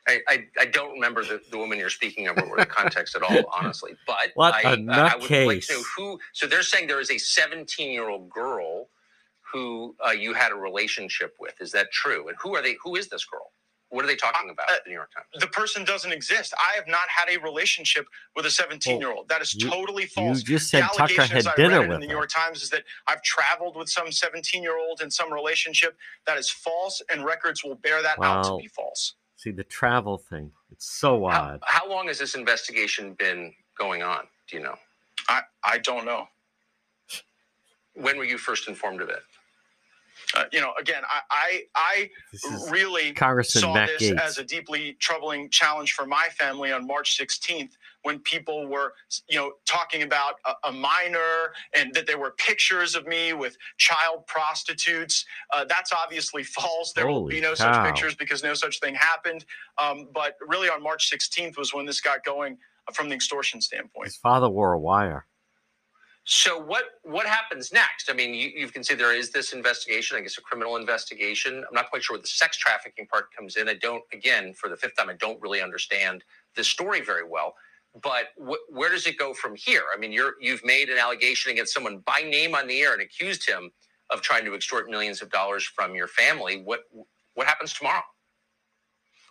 I, 0.06 0.20
I, 0.26 0.44
I 0.58 0.64
don't 0.66 0.92
remember 0.94 1.22
the, 1.22 1.40
the 1.50 1.58
woman 1.58 1.78
you're 1.78 1.90
speaking 1.90 2.28
of 2.28 2.38
or 2.38 2.56
the 2.56 2.66
context 2.66 3.14
at 3.14 3.22
all, 3.22 3.44
honestly. 3.52 3.92
But 4.06 4.30
what 4.34 4.54
I, 4.54 4.72
a 4.72 4.76
nutcase. 4.76 4.96
I 4.96 5.16
would 5.16 5.46
like 5.46 5.62
to 5.62 5.74
know 5.74 5.82
who. 5.96 6.18
So 6.32 6.46
they're 6.46 6.62
saying 6.62 6.86
there 6.86 7.00
is 7.00 7.10
a 7.10 7.18
17 7.18 7.90
year 7.90 8.08
old 8.08 8.30
girl 8.30 8.88
who 9.52 9.94
uh, 10.06 10.10
you 10.10 10.34
had 10.34 10.52
a 10.52 10.54
relationship 10.54 11.34
with. 11.38 11.60
Is 11.60 11.72
that 11.72 11.92
true? 11.92 12.28
And 12.28 12.36
who 12.40 12.54
are 12.56 12.62
they? 12.62 12.76
Who 12.82 12.96
is 12.96 13.08
this 13.08 13.24
girl? 13.24 13.52
What 13.90 14.04
are 14.04 14.08
they 14.08 14.16
talking 14.16 14.50
about? 14.50 14.68
Uh, 14.68 14.74
the 14.84 14.90
New 14.90 14.96
York 14.96 15.10
Times. 15.14 15.26
The 15.40 15.46
person 15.46 15.82
doesn't 15.84 16.12
exist. 16.12 16.52
I 16.58 16.76
have 16.76 16.86
not 16.86 17.08
had 17.08 17.34
a 17.34 17.40
relationship 17.40 18.06
with 18.36 18.44
a 18.44 18.50
17 18.50 19.00
year 19.00 19.12
old. 19.12 19.28
That 19.28 19.40
is 19.40 19.54
you, 19.54 19.68
totally 19.68 20.06
false. 20.06 20.38
You 20.38 20.44
just 20.44 20.68
said 20.68 20.84
Tucker 20.94 21.22
had 21.22 21.46
dinner 21.56 21.80
with 21.80 21.92
in 21.92 22.00
the 22.00 22.06
New 22.06 22.12
York 22.12 22.28
Times 22.28 22.62
is 22.62 22.70
that 22.70 22.84
I've 23.06 23.22
traveled 23.22 23.76
with 23.76 23.88
some 23.88 24.12
17 24.12 24.62
year 24.62 24.78
old 24.78 25.00
in 25.00 25.10
some 25.10 25.32
relationship. 25.32 25.96
That 26.26 26.36
is 26.36 26.50
false, 26.50 27.02
and 27.10 27.24
records 27.24 27.64
will 27.64 27.76
bear 27.76 28.02
that 28.02 28.18
wow. 28.18 28.40
out 28.40 28.44
to 28.44 28.56
be 28.58 28.68
false. 28.68 29.14
See 29.36 29.52
the 29.52 29.64
travel 29.64 30.18
thing. 30.18 30.50
It's 30.70 30.90
so 30.90 31.24
odd. 31.24 31.60
How, 31.64 31.84
how 31.84 31.90
long 31.90 32.08
has 32.08 32.18
this 32.18 32.34
investigation 32.34 33.14
been 33.14 33.54
going 33.78 34.02
on? 34.02 34.24
Do 34.50 34.56
you 34.56 34.62
know? 34.62 34.74
I 35.28 35.42
I 35.64 35.78
don't 35.78 36.04
know. 36.04 36.28
When 37.94 38.18
were 38.18 38.24
you 38.24 38.38
first 38.38 38.68
informed 38.68 39.00
of 39.00 39.08
it? 39.08 39.22
Uh, 40.36 40.44
you 40.52 40.60
know, 40.60 40.72
again, 40.78 41.02
I 41.08 41.62
I, 41.74 42.10
I 42.44 42.70
really 42.70 43.12
Congressman 43.12 43.62
saw 43.62 43.74
Matt 43.74 43.90
this 43.98 44.10
Gaetz. 44.10 44.20
as 44.20 44.38
a 44.38 44.44
deeply 44.44 44.96
troubling 45.00 45.48
challenge 45.50 45.92
for 45.92 46.06
my 46.06 46.28
family 46.38 46.70
on 46.70 46.86
March 46.86 47.18
16th 47.18 47.70
when 48.02 48.18
people 48.20 48.68
were, 48.68 48.92
you 49.28 49.38
know, 49.38 49.52
talking 49.66 50.02
about 50.02 50.34
a, 50.44 50.68
a 50.68 50.72
minor 50.72 51.52
and 51.74 51.92
that 51.94 52.06
there 52.06 52.18
were 52.18 52.32
pictures 52.32 52.94
of 52.94 53.06
me 53.06 53.32
with 53.32 53.56
child 53.78 54.26
prostitutes. 54.26 55.24
Uh, 55.52 55.64
that's 55.64 55.92
obviously 55.92 56.42
false. 56.42 56.92
There 56.92 57.06
Holy 57.06 57.20
will 57.20 57.28
be 57.28 57.40
no 57.40 57.54
cow. 57.54 57.72
such 57.72 57.84
pictures 57.86 58.14
because 58.14 58.42
no 58.42 58.54
such 58.54 58.80
thing 58.80 58.94
happened. 58.94 59.44
Um, 59.82 60.08
but 60.12 60.36
really, 60.46 60.68
on 60.68 60.82
March 60.82 61.10
16th 61.10 61.56
was 61.56 61.72
when 61.72 61.86
this 61.86 62.00
got 62.00 62.24
going 62.24 62.58
from 62.92 63.08
the 63.08 63.14
extortion 63.14 63.60
standpoint. 63.60 64.06
His 64.06 64.16
father 64.16 64.48
wore 64.48 64.72
a 64.72 64.78
wire. 64.78 65.26
So 66.28 66.58
what 66.60 66.84
what 67.04 67.26
happens 67.26 67.72
next? 67.72 68.10
I 68.10 68.14
mean, 68.14 68.34
you, 68.34 68.50
you 68.56 68.68
can 68.68 68.84
see 68.84 68.94
there 68.96 69.16
is 69.16 69.32
this 69.32 69.54
investigation. 69.54 70.18
I 70.18 70.22
guess 70.22 70.38
a 70.38 70.42
criminal 70.42 70.76
investigation. 70.76 71.58
I'm 71.68 71.74
not 71.74 71.90
quite 71.90 72.04
sure 72.04 72.16
where 72.16 72.22
the 72.22 72.28
sex 72.28 72.58
trafficking 72.58 73.08
part 73.08 73.34
comes 73.36 73.56
in. 73.56 73.68
I 73.68 73.74
don't. 73.74 74.04
Again, 74.14 74.54
for 74.54 74.70
the 74.70 74.76
fifth 74.78 74.96
time, 74.98 75.10
I 75.10 75.14
don't 75.16 75.42
really 75.42 75.62
understand 75.62 76.24
this 76.56 76.68
story 76.68 77.02
very 77.02 77.28
well. 77.28 77.56
But 78.02 78.26
wh- 78.38 78.72
where 78.72 78.90
does 78.92 79.08
it 79.08 79.18
go 79.18 79.34
from 79.34 79.56
here? 79.56 79.84
I 79.94 80.00
mean, 80.00 80.12
you're 80.12 80.34
you've 80.40 80.64
made 80.64 80.90
an 80.90 80.98
allegation 80.98 81.52
against 81.52 81.74
someone 81.74 82.00
by 82.06 82.20
name 82.22 82.54
on 82.56 82.68
the 82.68 82.80
air 82.82 82.94
and 82.94 83.02
accused 83.02 83.48
him 83.48 83.72
of 84.10 84.22
trying 84.22 84.46
to 84.46 84.54
extort 84.54 84.90
millions 84.90 85.22
of 85.22 85.30
dollars 85.32 85.64
from 85.66 85.96
your 85.96 86.08
family. 86.08 86.62
What 86.64 86.82
what 87.34 87.48
happens 87.48 87.74
tomorrow? 87.74 88.04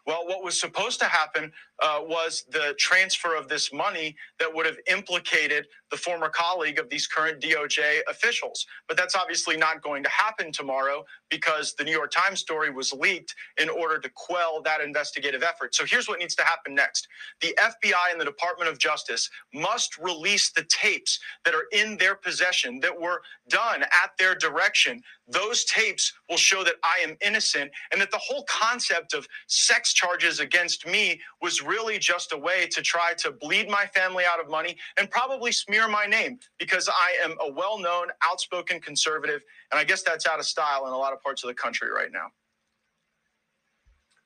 Well, 0.06 0.27
what 0.27 0.44
was 0.44 0.60
supposed 0.60 1.00
to 1.01 1.06
happen 1.08 1.54
uh, 1.84 2.00
was 2.02 2.46
the 2.52 2.76
transfer 2.80 3.36
of 3.36 3.50
this 3.50 3.74
money 3.74 4.16
that 4.40 4.54
would 4.54 4.66
have 4.66 4.78
implicated 4.88 5.68
the 5.92 5.98
former 5.98 6.30
colleague 6.30 6.80
of 6.80 6.90
these 6.90 7.08
current 7.08 7.42
DOJ 7.42 8.00
officials. 8.10 8.66
But 8.88 8.98
that's 8.98 9.16
obviously 9.16 9.58
not 9.58 9.82
going 9.84 10.04
to 10.04 10.10
happen 10.10 10.52
tomorrow 10.52 11.06
because 11.30 11.76
the 11.76 11.84
New 11.84 11.92
York 11.92 12.12
Times 12.12 12.40
story 12.42 12.72
was 12.72 12.94
leaked 12.94 13.36
in 13.62 13.70
order 13.70 14.00
to 14.00 14.10
quell 14.16 14.62
that 14.64 14.82
investigative 14.82 15.44
effort. 15.44 15.76
So 15.76 15.86
here's 15.86 16.08
what 16.08 16.20
needs 16.20 16.36
to 16.36 16.44
happen 16.44 16.76
next 16.76 17.08
the 17.42 17.58
FBI 17.62 18.12
and 18.12 18.22
the 18.22 18.26
Department 18.26 18.70
of 18.72 18.80
Justice 18.80 19.30
must 19.54 19.98
release 19.98 20.52
the 20.52 20.66
tapes 20.70 21.20
that 21.46 21.56
are 21.56 21.68
in 21.74 21.98
their 21.98 22.16
possession 22.16 22.80
that 22.82 23.00
were 23.00 23.22
done 23.50 23.84
at 23.84 24.12
their 24.20 24.36
direction. 24.36 25.02
Those 25.28 25.66
tapes 25.66 26.14
will 26.30 26.38
show 26.38 26.64
that 26.66 26.76
I 26.84 27.04
am 27.08 27.18
innocent 27.22 27.72
and 27.92 28.02
that 28.02 28.12
the 28.12 28.20
whole 28.20 28.46
concept 28.50 29.14
of 29.14 29.28
sex 29.48 29.94
charges 29.94 30.40
against 30.40 30.88
me 30.88 31.22
was 31.42 31.64
really 31.68 32.00
just 32.00 32.32
a 32.32 32.38
way 32.38 32.66
to 32.68 32.82
try 32.82 33.14
to 33.20 33.32
bleed 33.32 33.70
my 33.70 33.86
family 33.88 34.24
out 34.26 34.40
of 34.40 34.50
money 34.50 34.78
and 34.98 35.10
probably 35.12 35.52
smear 35.52 35.88
my 35.88 36.06
name 36.06 36.40
because 36.58 36.90
I 36.90 37.18
am 37.24 37.36
a 37.42 37.52
well 37.52 37.78
known, 37.78 38.08
outspoken 38.24 38.80
conservative. 38.80 39.42
And 39.72 39.80
I 39.80 39.84
guess 39.84 40.02
that's 40.02 40.26
out 40.26 40.40
of 40.40 40.46
style 40.46 40.88
in 40.88 40.94
a 40.94 40.98
lot 40.98 41.14
of 41.14 41.22
parts 41.22 41.44
of 41.44 41.48
the 41.50 41.54
country 41.54 41.90
right 41.92 42.12
now. 42.12 42.28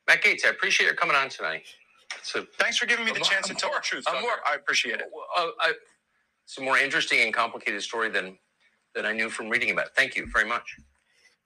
Matt 0.08 0.24
Gaetz, 0.24 0.46
I 0.46 0.50
appreciate 0.50 0.86
your 0.86 0.96
coming 0.96 1.16
on 1.16 1.30
tonight. 1.30 1.64
So 2.24 2.46
thanks 2.60 2.78
for 2.78 2.86
giving 2.86 3.06
me 3.06 3.12
the 3.12 3.18
I'm- 3.20 3.26
chance 3.26 3.50
I'm 3.50 3.56
to 3.56 3.62
tell 3.62 3.70
more- 3.72 3.80
the 3.80 3.84
truth. 3.84 4.04
I'm 4.08 4.22
more- 4.22 4.40
I 4.46 4.56
appreciate 4.56 5.00
it. 5.00 5.10
Uh, 5.38 5.48
I, 5.60 5.74
it's 6.46 6.58
a 6.58 6.62
more 6.62 6.78
interesting 6.78 7.22
and 7.22 7.34
complicated 7.34 7.82
story 7.82 8.10
than 8.10 8.38
than 8.94 9.06
I 9.06 9.14
knew 9.14 9.30
from 9.30 9.48
reading 9.50 9.72
about. 9.72 9.86
it. 9.88 9.92
Thank 9.96 10.18
you 10.18 10.28
very 10.34 10.46
much. 10.46 10.76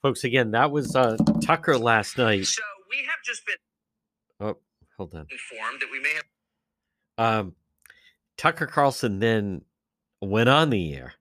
Folks, 0.02 0.24
again, 0.24 0.50
that 0.52 0.72
was 0.72 0.96
uh, 0.96 1.16
Tucker 1.44 1.78
last 1.78 2.18
night. 2.18 2.46
So 2.48 2.64
we 2.90 2.98
have 3.06 3.22
just 3.24 3.46
been 3.46 3.56
Oh, 4.40 4.58
hold 4.98 5.14
on. 5.14 5.28
informed 5.32 5.82
that 5.82 5.90
we 5.92 6.00
may 6.00 6.14
have. 6.14 6.24
Um, 7.18 7.56
Tucker 8.38 8.68
Carlson 8.68 9.20
then 9.20 9.62
went 10.22 10.50
on 10.50 10.70
the 10.70 10.94
air 10.94 11.14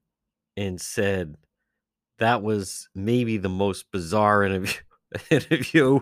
and 0.57 0.81
said 0.81 1.37
that 2.19 2.43
was 2.43 2.88
maybe 2.95 3.37
the 3.37 3.49
most 3.49 3.90
bizarre 3.90 4.45
interview, 4.45 4.81
interview 5.31 6.00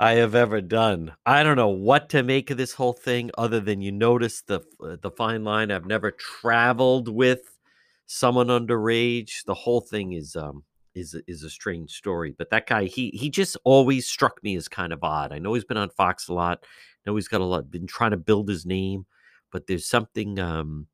I 0.00 0.12
have 0.12 0.34
ever 0.34 0.60
done. 0.60 1.12
I 1.26 1.42
don't 1.42 1.56
know 1.56 1.68
what 1.68 2.08
to 2.10 2.22
make 2.22 2.50
of 2.50 2.56
this 2.56 2.72
whole 2.72 2.92
thing, 2.92 3.30
other 3.36 3.60
than 3.60 3.82
you 3.82 3.90
notice 3.90 4.42
the 4.42 4.60
the 4.80 5.10
fine 5.10 5.44
line. 5.44 5.70
I've 5.70 5.86
never 5.86 6.12
traveled 6.12 7.08
with 7.08 7.58
someone 8.06 8.46
underage. 8.46 9.44
The 9.44 9.54
whole 9.54 9.80
thing 9.80 10.12
is 10.12 10.36
um 10.36 10.62
is 10.98 11.16
is 11.26 11.42
a 11.42 11.50
strange 11.50 11.92
story. 11.92 12.34
But 12.36 12.50
that 12.50 12.66
guy, 12.66 12.84
he 12.84 13.10
he 13.10 13.30
just 13.30 13.56
always 13.64 14.06
struck 14.06 14.42
me 14.42 14.56
as 14.56 14.68
kind 14.68 14.92
of 14.92 15.02
odd. 15.02 15.32
I 15.32 15.38
know 15.38 15.54
he's 15.54 15.64
been 15.64 15.76
on 15.76 15.90
Fox 15.90 16.28
a 16.28 16.34
lot. 16.34 16.60
I 16.62 17.10
know 17.10 17.16
he's 17.16 17.28
got 17.28 17.40
a 17.40 17.44
lot 17.44 17.70
been 17.70 17.86
trying 17.86 18.10
to 18.12 18.16
build 18.16 18.48
his 18.48 18.66
name, 18.66 19.06
but 19.52 19.66
there's 19.66 19.86
something 19.86 20.38
um 20.38 20.88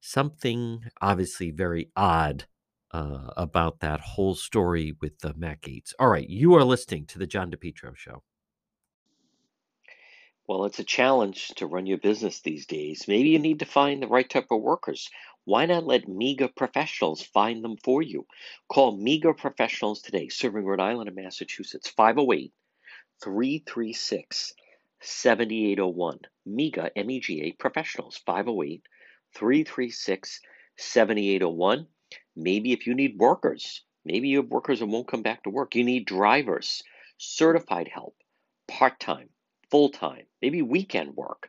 something 0.00 0.84
obviously 1.00 1.50
very 1.50 1.90
odd 1.96 2.44
uh, 2.92 3.30
about 3.36 3.80
that 3.80 4.00
whole 4.00 4.34
story 4.34 4.94
with 5.00 5.24
uh, 5.24 5.32
Matt 5.36 5.62
Gaetz. 5.62 5.94
All 5.98 6.08
right, 6.08 6.28
you 6.28 6.54
are 6.54 6.64
listening 6.64 7.06
to 7.06 7.18
the 7.18 7.26
John 7.26 7.50
DePetro 7.50 7.96
show. 7.96 8.22
Well, 10.48 10.64
it's 10.64 10.80
a 10.80 10.84
challenge 10.84 11.48
to 11.56 11.66
run 11.66 11.86
your 11.86 11.98
business 11.98 12.40
these 12.40 12.66
days. 12.66 13.06
Maybe 13.06 13.30
you 13.30 13.38
need 13.38 13.60
to 13.60 13.64
find 13.64 14.02
the 14.02 14.08
right 14.08 14.28
type 14.28 14.48
of 14.50 14.60
workers. 14.60 15.08
Why 15.44 15.66
not 15.66 15.84
let 15.84 16.08
MEGA 16.08 16.50
professionals 16.50 17.22
find 17.22 17.64
them 17.64 17.76
for 17.76 18.00
you? 18.00 18.26
Call 18.68 18.96
MEGA 18.96 19.34
professionals 19.34 20.00
today, 20.00 20.28
serving 20.28 20.64
Rhode 20.64 20.80
Island 20.80 21.08
and 21.08 21.16
Massachusetts, 21.16 21.88
508 21.88 22.52
336 23.22 24.54
7801. 25.00 26.20
MEGA, 26.46 26.96
M 26.96 27.10
E 27.10 27.20
G 27.20 27.42
A 27.42 27.52
professionals, 27.52 28.18
508 28.24 28.82
336 29.34 30.40
7801. 30.76 31.86
Maybe 32.36 32.72
if 32.72 32.86
you 32.86 32.94
need 32.94 33.18
workers, 33.18 33.82
maybe 34.04 34.28
you 34.28 34.42
have 34.42 34.50
workers 34.50 34.78
that 34.78 34.86
won't 34.86 35.08
come 35.08 35.22
back 35.22 35.42
to 35.42 35.50
work. 35.50 35.74
You 35.74 35.82
need 35.82 36.06
drivers, 36.06 36.82
certified 37.18 37.88
help, 37.88 38.14
part 38.68 39.00
time, 39.00 39.28
full 39.70 39.90
time, 39.90 40.26
maybe 40.40 40.62
weekend 40.62 41.16
work. 41.16 41.48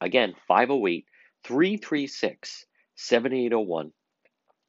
Again, 0.00 0.34
508 0.46 1.06
336 1.44 2.66
7801. 2.96 3.92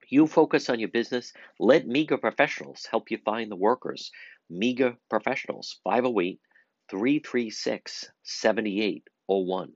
You 0.10 0.27
focus 0.27 0.69
on 0.69 0.79
your 0.79 0.89
business. 0.89 1.34
Let 1.60 1.88
MEGA 1.88 2.17
professionals 2.17 2.88
help 2.89 3.12
you 3.12 3.17
find 3.17 3.51
the 3.51 3.55
workers. 3.55 4.12
MEGA 4.50 4.98
professionals, 5.10 5.79
508 5.84 6.39
336 6.89 8.12
7801. 8.24 9.75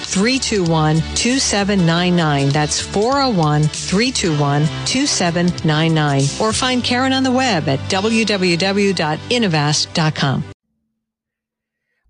321 0.00 0.96
2799. 1.14 2.48
That's 2.50 2.80
401 2.80 3.62
321 3.62 4.66
2799. 4.86 6.22
Or 6.40 6.52
find 6.52 6.82
Karen 6.82 7.12
on 7.12 7.22
the 7.22 7.30
web 7.30 7.68
at 7.68 7.78
www.innovast.com. 7.90 10.44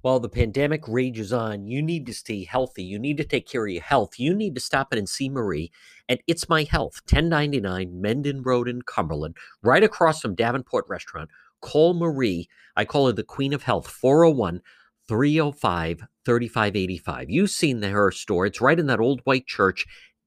While 0.02 0.20
the 0.20 0.30
pandemic 0.30 0.88
rages 0.88 1.30
on, 1.30 1.66
you 1.66 1.82
need 1.82 2.06
to 2.06 2.14
stay 2.14 2.44
healthy. 2.44 2.82
You 2.82 2.98
need 2.98 3.18
to 3.18 3.24
take 3.24 3.46
care 3.46 3.66
of 3.66 3.72
your 3.72 3.82
health. 3.82 4.18
You 4.18 4.34
need 4.34 4.54
to 4.54 4.60
stop 4.60 4.94
in 4.94 4.98
and 4.98 5.06
see 5.06 5.28
Marie 5.28 5.70
at 6.08 6.22
It's 6.26 6.48
My 6.48 6.62
Health, 6.62 7.02
1099 7.04 8.00
Mendon 8.00 8.42
Road 8.42 8.66
in 8.66 8.80
Cumberland, 8.80 9.36
right 9.62 9.84
across 9.84 10.22
from 10.22 10.34
Davenport 10.34 10.86
Restaurant. 10.88 11.28
Call 11.60 11.92
Marie. 11.92 12.48
I 12.74 12.86
call 12.86 13.08
her 13.08 13.12
the 13.12 13.22
Queen 13.22 13.52
of 13.52 13.64
Health, 13.64 13.88
401 13.88 14.62
305 15.10 16.06
3585. 16.24 17.30
You've 17.30 17.50
seen 17.50 17.80
the, 17.80 17.88
her 17.88 18.12
store. 18.12 18.46
It's 18.46 18.60
right 18.60 18.78
in 18.78 18.86
that 18.86 19.00
old 19.00 19.20
white 19.24 19.48
church. 19.48 19.84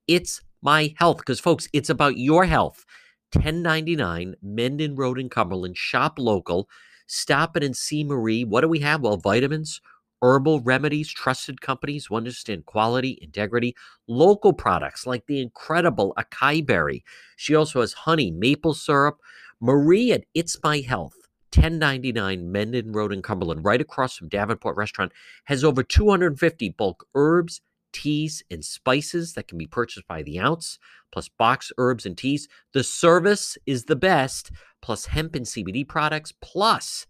It's 0.10 0.42
My 0.62 0.94
Health, 0.98 1.20
because, 1.20 1.40
folks, 1.40 1.70
it's 1.72 1.90
about 1.90 2.18
your 2.18 2.44
health. 2.44 2.84
1099 3.32 4.36
Mendon 4.42 4.96
Road 4.96 5.18
in 5.18 5.30
Cumberland. 5.30 5.78
Shop 5.78 6.16
local. 6.20 6.68
Stop 7.08 7.56
it 7.56 7.64
and 7.64 7.78
see 7.78 8.04
Marie. 8.04 8.44
What 8.44 8.60
do 8.60 8.68
we 8.68 8.80
have? 8.80 9.00
Well, 9.00 9.16
vitamins, 9.16 9.80
herbal 10.22 10.60
remedies, 10.60 11.10
trusted 11.10 11.62
companies 11.62 12.08
who 12.08 12.18
understand 12.18 12.66
quality, 12.66 13.18
integrity, 13.22 13.78
local 14.10 14.52
products 14.52 15.08
like 15.08 15.28
the 15.28 15.42
incredible 15.42 16.14
acai 16.18 16.66
berry. 16.66 17.06
She 17.38 17.56
also 17.56 17.80
has 17.80 17.94
honey, 17.94 18.32
maple 18.32 18.74
syrup. 18.74 19.18
Marie 19.62 20.12
at 20.12 20.26
It's 20.34 20.58
My 20.62 20.80
Health, 20.80 21.16
1099 21.56 22.52
Mendon 22.52 22.92
Road 22.92 23.14
in 23.14 23.22
Cumberland, 23.22 23.64
right 23.64 23.82
across 23.82 24.18
from 24.18 24.30
Davenport 24.30 24.76
Restaurant, 24.76 25.12
has 25.46 25.64
over 25.64 25.84
250 25.84 26.70
bulk 26.70 27.06
herbs, 27.16 27.62
teas, 27.92 28.44
and 28.50 28.64
spices 28.66 29.34
that 29.34 29.48
can 29.48 29.58
be 29.58 29.68
purchased 29.68 30.08
by 30.08 30.24
the 30.24 30.40
ounce, 30.40 30.80
plus 31.12 31.30
box 31.30 31.72
herbs 31.78 32.06
and 32.06 32.18
teas. 32.18 32.48
The 32.74 32.84
service 32.84 33.58
is 33.66 33.86
the 33.86 33.96
best, 33.96 34.52
plus 34.82 35.06
hemp 35.08 35.36
and 35.36 35.46
CBD 35.46 35.88
products, 35.88 36.34
plus 36.42 37.08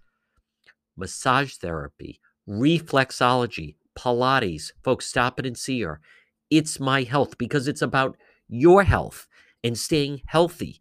massage 0.97 1.55
therapy, 1.55 2.19
reflexology, 2.47 3.75
Pilates. 3.97 4.71
Folks, 4.83 5.07
stop 5.07 5.39
it 5.39 5.45
and 5.45 5.57
see 5.57 5.81
her. 5.81 6.01
It's 6.49 6.79
my 6.79 7.03
health 7.03 7.37
because 7.37 7.67
it's 7.67 7.81
about 7.81 8.17
your 8.47 8.83
health 8.83 9.27
and 9.63 9.77
staying 9.77 10.21
healthy. 10.27 10.79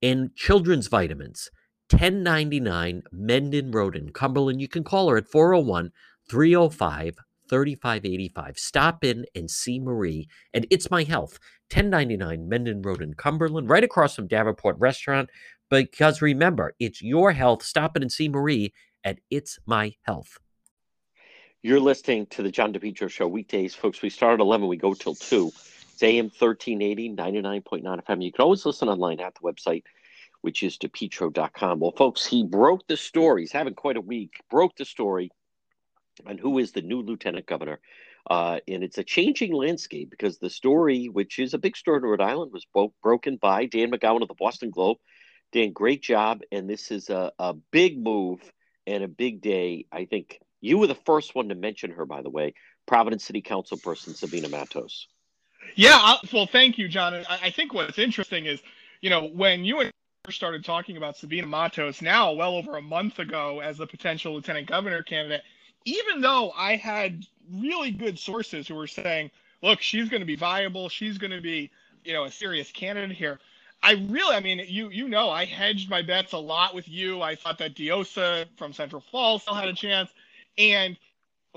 And 0.00 0.34
children's 0.34 0.88
vitamins, 0.88 1.50
1099 1.92 3.02
Mendon 3.12 3.70
Road 3.70 3.94
in 3.94 4.12
Cumberland. 4.12 4.60
You 4.60 4.68
can 4.68 4.82
call 4.82 5.10
her 5.10 5.18
at 5.18 5.28
401 5.28 5.92
305 6.28 7.16
3585. 7.48 8.58
Stop 8.58 9.04
in 9.04 9.26
and 9.34 9.50
see 9.50 9.78
Marie 9.78 10.26
and 10.54 10.66
It's 10.70 10.90
My 10.90 11.02
Health, 11.02 11.38
1099 11.70 12.48
Mendon 12.48 12.80
Road 12.80 13.02
in 13.02 13.12
Cumberland, 13.12 13.68
right 13.68 13.84
across 13.84 14.16
from 14.16 14.26
Davenport 14.26 14.78
Restaurant. 14.78 15.28
Because 15.68 16.22
remember, 16.22 16.74
it's 16.80 17.02
your 17.02 17.32
health. 17.32 17.62
Stop 17.62 17.96
in 17.96 18.02
and 18.02 18.10
see 18.10 18.28
Marie 18.28 18.72
at 19.04 19.18
It's 19.30 19.58
My 19.66 19.94
Health. 20.02 20.38
You're 21.62 21.78
listening 21.78 22.26
to 22.26 22.42
the 22.42 22.50
John 22.50 22.72
DePetro 22.72 23.08
Show 23.10 23.28
weekdays, 23.28 23.74
folks. 23.74 24.02
We 24.02 24.10
start 24.10 24.34
at 24.34 24.40
11, 24.40 24.66
we 24.66 24.76
go 24.76 24.94
till 24.94 25.14
2. 25.14 25.52
It's 25.92 26.02
AM 26.02 26.24
1380, 26.26 27.10
99.9 27.14 28.04
FM. 28.04 28.24
You 28.24 28.32
can 28.32 28.42
always 28.42 28.66
listen 28.66 28.88
online 28.88 29.20
at 29.20 29.34
the 29.34 29.40
website, 29.40 29.84
which 30.42 30.62
is 30.62 30.76
depetro.com. 30.78 31.80
Well, 31.80 31.92
folks, 31.92 32.26
he 32.26 32.44
broke 32.44 32.86
the 32.86 32.96
story. 32.96 33.42
He's 33.42 33.52
having 33.52 33.74
quite 33.74 33.96
a 33.96 34.00
week. 34.00 34.40
Broke 34.50 34.76
the 34.76 34.84
story 34.84 35.30
on 36.26 36.38
who 36.38 36.58
is 36.58 36.72
the 36.72 36.82
new 36.82 37.00
lieutenant 37.00 37.46
governor. 37.46 37.80
Uh, 38.28 38.60
and 38.68 38.84
it's 38.84 38.98
a 38.98 39.04
changing 39.04 39.52
landscape 39.52 40.10
because 40.10 40.38
the 40.38 40.50
story, 40.50 41.08
which 41.08 41.38
is 41.38 41.54
a 41.54 41.58
big 41.58 41.76
story 41.76 41.98
in 41.98 42.04
Rhode 42.04 42.20
Island, 42.20 42.52
was 42.52 42.66
bo- 42.72 42.94
broken 43.02 43.36
by 43.36 43.66
Dan 43.66 43.90
McGowan 43.90 44.22
of 44.22 44.28
the 44.28 44.34
Boston 44.34 44.70
Globe. 44.70 44.98
Dan, 45.52 45.72
great 45.72 46.02
job. 46.02 46.42
And 46.52 46.68
this 46.68 46.90
is 46.90 47.10
a, 47.10 47.32
a 47.38 47.54
big 47.54 47.98
move 47.98 48.40
and 48.86 49.02
a 49.02 49.08
big 49.08 49.40
day. 49.40 49.86
I 49.90 50.04
think 50.04 50.40
you 50.60 50.78
were 50.78 50.86
the 50.86 50.94
first 50.94 51.34
one 51.34 51.48
to 51.48 51.54
mention 51.54 51.90
her, 51.92 52.06
by 52.06 52.22
the 52.22 52.30
way, 52.30 52.54
Providence 52.86 53.24
City 53.24 53.42
Council 53.42 53.76
person 53.76 54.14
Sabina 54.14 54.48
Matos. 54.48 55.08
Yeah, 55.74 56.16
well, 56.32 56.46
thank 56.46 56.78
you, 56.78 56.88
John. 56.88 57.14
I, 57.14 57.24
I 57.44 57.50
think 57.50 57.72
what's 57.72 57.98
interesting 57.98 58.46
is, 58.46 58.60
you 59.00 59.10
know, 59.10 59.26
when 59.26 59.64
you 59.64 59.80
and 59.80 59.92
started 60.30 60.64
talking 60.64 60.96
about 60.96 61.16
Sabina 61.16 61.48
Matos 61.48 62.00
now, 62.00 62.32
well 62.32 62.54
over 62.54 62.76
a 62.76 62.82
month 62.82 63.18
ago, 63.18 63.58
as 63.58 63.78
the 63.78 63.86
potential 63.88 64.34
lieutenant 64.34 64.68
governor 64.68 65.02
candidate, 65.02 65.42
even 65.84 66.20
though 66.20 66.52
I 66.52 66.76
had 66.76 67.26
really 67.52 67.90
good 67.90 68.16
sources 68.20 68.68
who 68.68 68.76
were 68.76 68.86
saying, 68.86 69.32
look, 69.62 69.80
she's 69.80 70.08
going 70.08 70.20
to 70.20 70.26
be 70.26 70.36
viable, 70.36 70.88
she's 70.88 71.18
going 71.18 71.32
to 71.32 71.40
be, 71.40 71.72
you 72.04 72.12
know, 72.12 72.22
a 72.24 72.30
serious 72.30 72.70
candidate 72.70 73.16
here. 73.16 73.40
I 73.82 73.94
really, 73.94 74.36
I 74.36 74.38
mean, 74.38 74.64
you 74.68 74.90
you 74.90 75.08
know, 75.08 75.28
I 75.28 75.44
hedged 75.44 75.90
my 75.90 76.02
bets 76.02 76.34
a 76.34 76.38
lot 76.38 76.72
with 76.72 76.88
you. 76.88 77.20
I 77.20 77.34
thought 77.34 77.58
that 77.58 77.74
Diossa 77.74 78.46
from 78.56 78.72
Central 78.72 79.02
Falls 79.10 79.42
still 79.42 79.54
had 79.54 79.68
a 79.68 79.74
chance, 79.74 80.08
and 80.56 80.96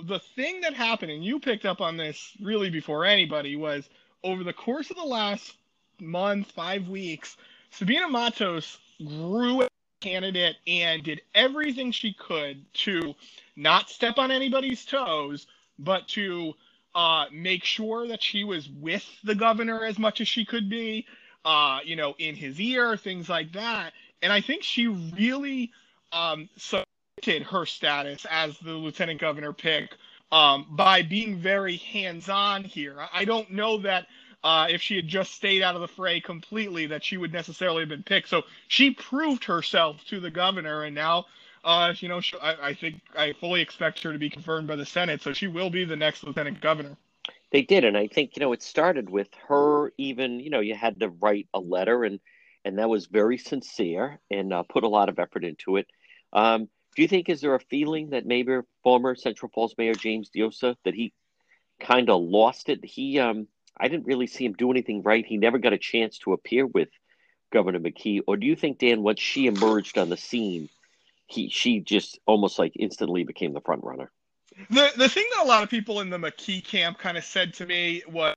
the 0.04 0.20
thing 0.36 0.62
that 0.62 0.74
happened, 0.74 1.12
and 1.12 1.24
you 1.24 1.40
picked 1.40 1.66
up 1.66 1.82
on 1.82 1.98
this 1.98 2.32
really 2.42 2.72
before 2.72 3.06
anybody, 3.06 3.56
was 3.56 3.88
over 4.24 4.44
the 4.44 4.54
course 4.54 4.90
of 4.90 4.98
the 4.98 5.04
last 5.04 5.54
month, 6.02 6.50
five 6.50 6.88
weeks, 6.88 7.38
Sabina 7.78 8.08
Matos 8.08 8.78
grew 9.06 9.64
a 9.64 9.68
candidate 10.00 10.56
and 10.66 11.04
did 11.04 11.22
everything 11.34 11.92
she 11.92 12.14
could 12.14 12.64
to 12.74 13.14
not 13.58 13.90
step 13.90 14.18
on 14.18 14.32
anybody's 14.32 14.86
toes, 14.86 15.48
but 15.78 16.08
to 16.08 16.54
uh, 16.96 17.26
make 17.34 17.66
sure 17.66 18.08
that 18.08 18.24
she 18.24 18.46
was 18.46 18.70
with 18.70 19.06
the 19.26 19.36
governor 19.36 19.84
as 19.84 20.00
much 20.00 20.22
as 20.22 20.28
she 20.30 20.46
could 20.46 20.70
be, 20.70 21.06
uh, 21.44 21.80
you 21.84 21.98
know, 21.98 22.16
in 22.18 22.34
his 22.34 22.62
ear, 22.62 22.96
things 22.96 23.28
like 23.28 23.52
that. 23.52 23.92
And 24.22 24.32
I 24.32 24.40
think 24.40 24.64
she 24.64 24.88
really 24.88 25.74
um, 26.14 26.48
cemented 26.56 27.46
her 27.46 27.66
status 27.66 28.26
as 28.32 28.58
the 28.60 28.72
lieutenant 28.72 29.20
governor 29.20 29.52
pick 29.52 29.98
um, 30.32 30.66
by 30.70 31.02
being 31.02 31.40
very 31.40 31.76
hands-on 31.76 32.64
here. 32.64 32.96
I 33.14 33.26
don't 33.26 33.52
know 33.52 33.80
that 33.80 34.08
uh, 34.46 34.68
if 34.70 34.82
she 34.82 34.96
had 34.96 35.08
just 35.08 35.34
stayed 35.34 35.62
out 35.62 35.76
of 35.76 35.82
the 35.82 35.88
fray 35.88 36.22
completely, 36.22 36.86
that 36.86 37.04
she 37.04 37.18
would 37.18 37.34
necessarily 37.34 37.82
have 37.82 37.90
been 37.90 38.04
picked. 38.04 38.30
So 38.30 38.44
she 38.68 38.92
proved 38.92 39.44
herself 39.44 40.06
to 40.10 40.22
the 40.22 40.32
governor, 40.32 40.84
and 40.84 40.96
now 40.96 41.26
uh, 41.66 41.96
you 41.98 42.08
know, 42.08 42.22
I, 42.42 42.56
I 42.62 42.74
think 42.76 43.02
I 43.18 43.34
fully 43.34 43.60
expect 43.60 44.04
her 44.04 44.14
to 44.14 44.20
be 44.20 44.30
confirmed 44.30 44.68
by 44.68 44.76
the 44.76 44.86
Senate, 44.86 45.24
so 45.24 45.34
she 45.34 45.48
will 45.48 45.72
be 45.72 45.84
the 45.84 45.96
next 45.96 46.24
lieutenant 46.24 46.62
governor. 46.62 46.96
They 47.52 47.64
did, 47.64 47.84
and 47.84 47.98
I 47.98 48.08
think 48.08 48.36
you 48.36 48.42
know 48.42 48.54
it 48.54 48.62
started 48.62 49.10
with 49.10 49.30
her. 49.48 49.92
Even 49.98 50.40
you 50.40 50.52
know, 50.52 50.60
you 50.60 50.76
had 50.76 51.00
to 51.00 51.10
write 51.10 51.48
a 51.56 51.60
letter, 51.60 52.04
and 52.04 52.20
and 52.64 52.78
that 52.78 52.88
was 52.88 53.08
very 53.08 53.40
sincere 53.40 54.20
and 54.30 54.54
uh, 54.54 54.62
put 54.62 54.84
a 54.84 54.88
lot 54.88 55.10
of 55.10 55.18
effort 55.18 55.44
into 55.44 55.78
it. 55.78 55.88
Um, 56.34 56.70
do 56.96 57.02
you 57.02 57.08
think 57.08 57.30
is 57.30 57.42
there 57.42 57.56
a 57.56 57.60
feeling 57.60 58.12
that 58.12 58.28
maybe 58.28 58.60
former 58.84 59.16
Central 59.16 59.52
Falls 59.54 59.74
Mayor 59.76 59.96
James 59.96 60.30
Diossa 60.30 60.76
that 60.86 60.94
he 60.94 61.14
kind 61.80 62.12
of 62.12 62.22
lost 62.22 62.70
it? 62.70 62.86
He, 62.86 63.20
um, 63.20 63.48
I 63.78 63.88
didn't 63.88 64.06
really 64.06 64.28
see 64.28 64.46
him 64.46 64.54
do 64.54 64.72
anything 64.72 65.04
right. 65.04 65.26
He 65.26 65.38
never 65.38 65.58
got 65.58 65.74
a 65.74 65.78
chance 65.78 66.18
to 66.20 66.34
appear 66.34 66.66
with 66.66 66.90
Governor 67.52 67.80
McKee. 67.80 68.22
Or 68.28 68.38
do 68.38 68.46
you 68.46 68.56
think 68.56 68.80
Dan, 68.80 69.04
once 69.04 69.20
she 69.20 69.48
emerged 69.48 69.98
on 69.98 70.10
the 70.10 70.18
scene, 70.18 70.70
he 71.28 71.50
she 71.50 71.80
just 71.80 72.20
almost 72.26 72.60
like 72.60 72.74
instantly 72.78 73.24
became 73.24 73.54
the 73.54 73.62
front 73.62 73.84
runner. 73.84 74.12
The 74.70 74.92
the 74.96 75.10
thing 75.10 75.26
that 75.36 75.46
a 75.46 75.48
lot 75.48 75.64
of 75.64 75.70
people 75.70 76.02
in 76.02 76.10
the 76.10 76.18
McKee 76.18 76.64
camp 76.64 76.98
kind 76.98 77.18
of 77.18 77.24
said 77.24 77.54
to 77.56 77.66
me 77.66 78.04
was 78.08 78.36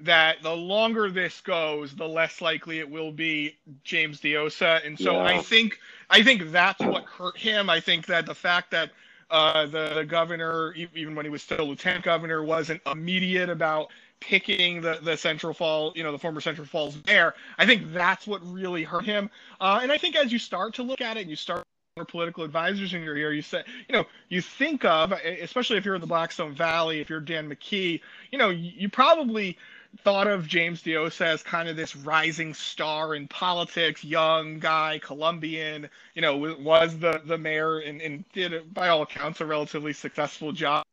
that 0.00 0.42
the 0.42 0.54
longer 0.54 1.10
this 1.10 1.40
goes, 1.40 1.94
the 1.94 2.08
less 2.08 2.40
likely 2.40 2.80
it 2.80 2.90
will 2.90 3.12
be 3.12 3.56
James 3.84 4.20
Diossa, 4.20 4.84
and 4.84 4.98
so 4.98 5.12
yeah. 5.12 5.22
I 5.22 5.38
think 5.38 5.78
I 6.10 6.22
think 6.22 6.50
that's 6.50 6.80
what 6.80 7.04
hurt 7.04 7.38
him. 7.38 7.70
I 7.70 7.80
think 7.80 8.06
that 8.06 8.26
the 8.26 8.34
fact 8.34 8.70
that 8.72 8.90
uh, 9.30 9.66
the, 9.66 9.94
the 9.94 10.04
governor, 10.04 10.74
even 10.74 11.14
when 11.14 11.24
he 11.24 11.30
was 11.30 11.42
still 11.42 11.64
lieutenant 11.66 12.04
governor, 12.04 12.42
wasn't 12.42 12.80
immediate 12.86 13.48
about 13.48 13.90
picking 14.26 14.80
the, 14.80 14.98
the 15.02 15.16
Central 15.16 15.52
Falls, 15.52 15.94
you 15.96 16.02
know, 16.02 16.12
the 16.12 16.18
former 16.18 16.40
Central 16.40 16.66
Falls 16.66 16.96
mayor. 17.06 17.34
I 17.58 17.66
think 17.66 17.92
that's 17.92 18.26
what 18.26 18.40
really 18.50 18.82
hurt 18.82 19.04
him. 19.04 19.30
Uh, 19.60 19.80
and 19.82 19.92
I 19.92 19.98
think 19.98 20.16
as 20.16 20.32
you 20.32 20.38
start 20.38 20.74
to 20.74 20.82
look 20.82 21.00
at 21.00 21.16
it, 21.16 21.20
and 21.20 21.30
you 21.30 21.36
start 21.36 21.64
political 22.08 22.42
advisors 22.42 22.92
in 22.92 23.02
your 23.02 23.16
ear, 23.16 23.32
you 23.32 23.42
say, 23.42 23.62
you 23.88 23.94
know, 23.94 24.04
you 24.28 24.40
think 24.40 24.84
of, 24.84 25.12
especially 25.12 25.76
if 25.76 25.84
you're 25.84 25.94
in 25.94 26.00
the 26.00 26.06
Blackstone 26.06 26.54
Valley, 26.54 27.00
if 27.00 27.08
you're 27.08 27.20
Dan 27.20 27.48
McKee, 27.48 28.00
you 28.32 28.38
know, 28.38 28.48
you, 28.50 28.88
probably 28.88 29.56
thought 30.02 30.26
of 30.26 30.48
James 30.48 30.82
Diossa 30.82 31.26
as 31.26 31.42
kind 31.42 31.68
of 31.68 31.76
this 31.76 31.94
rising 31.94 32.52
star 32.52 33.14
in 33.14 33.28
politics, 33.28 34.02
young 34.02 34.58
guy, 34.58 34.98
Colombian, 35.04 35.88
you 36.14 36.22
know, 36.22 36.36
was 36.58 36.98
the, 36.98 37.22
the 37.26 37.38
mayor 37.38 37.78
and, 37.78 38.00
and 38.00 38.24
did, 38.32 38.74
by 38.74 38.88
all 38.88 39.02
accounts, 39.02 39.40
a 39.40 39.46
relatively 39.46 39.92
successful 39.92 40.50
job. 40.50 40.84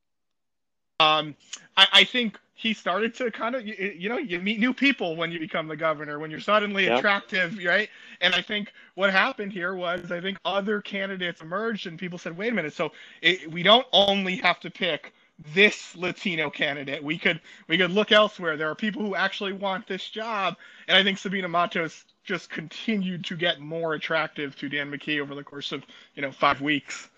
Um, 1.01 1.35
I, 1.77 1.87
I 1.93 2.03
think 2.03 2.37
he 2.53 2.75
started 2.75 3.15
to 3.15 3.31
kind 3.31 3.55
of 3.55 3.65
you, 3.65 4.07
know 4.07 4.17
you 4.17 4.39
meet 4.39 4.59
new 4.59 4.73
people 4.73 5.15
when 5.15 5.31
you 5.31 5.39
become 5.39 5.67
the 5.67 5.75
governor 5.75 6.19
when 6.19 6.29
you're 6.29 6.39
suddenly 6.39 6.85
yep. 6.85 6.99
attractive 6.99 7.57
right? 7.65 7.89
And 8.21 8.35
i 8.35 8.41
think 8.41 8.71
what 8.93 9.11
happened 9.11 9.51
here 9.51 9.73
was 9.73 10.11
i 10.11 10.21
think 10.21 10.37
other 10.45 10.79
candidates 10.79 11.41
emerged 11.41 11.87
and 11.87 11.97
people 11.97 12.19
said 12.19 12.37
wait 12.37 12.51
a 12.51 12.55
minute 12.55 12.73
so 12.73 12.91
it, 13.23 13.51
we 13.51 13.63
don't 13.63 13.87
only 13.93 14.35
have 14.35 14.59
to 14.59 14.69
pick 14.69 15.11
this 15.53 15.95
latino 15.95 16.49
candidate. 16.49 17.03
We 17.03 17.17
could 17.17 17.41
we 17.67 17.77
could 17.77 17.91
look 17.91 18.11
elsewhere. 18.11 18.57
There 18.57 18.69
are 18.69 18.75
people 18.75 19.01
who 19.01 19.15
actually 19.15 19.53
want 19.53 19.87
this 19.87 20.07
job. 20.09 20.55
And 20.87 20.97
i 20.97 21.03
think 21.03 21.17
sabina 21.17 21.47
matos 21.47 22.05
just 22.23 22.49
continued 22.49 23.25
to 23.25 23.35
get 23.35 23.59
more 23.59 23.95
attractive 23.95 24.55
to 24.57 24.69
dan 24.69 24.91
mckee 24.91 25.19
over 25.19 25.33
the 25.33 25.43
course 25.43 25.71
of 25.71 25.83
you 26.15 26.21
know 26.21 26.31
five 26.31 26.61
weeks 26.61 27.09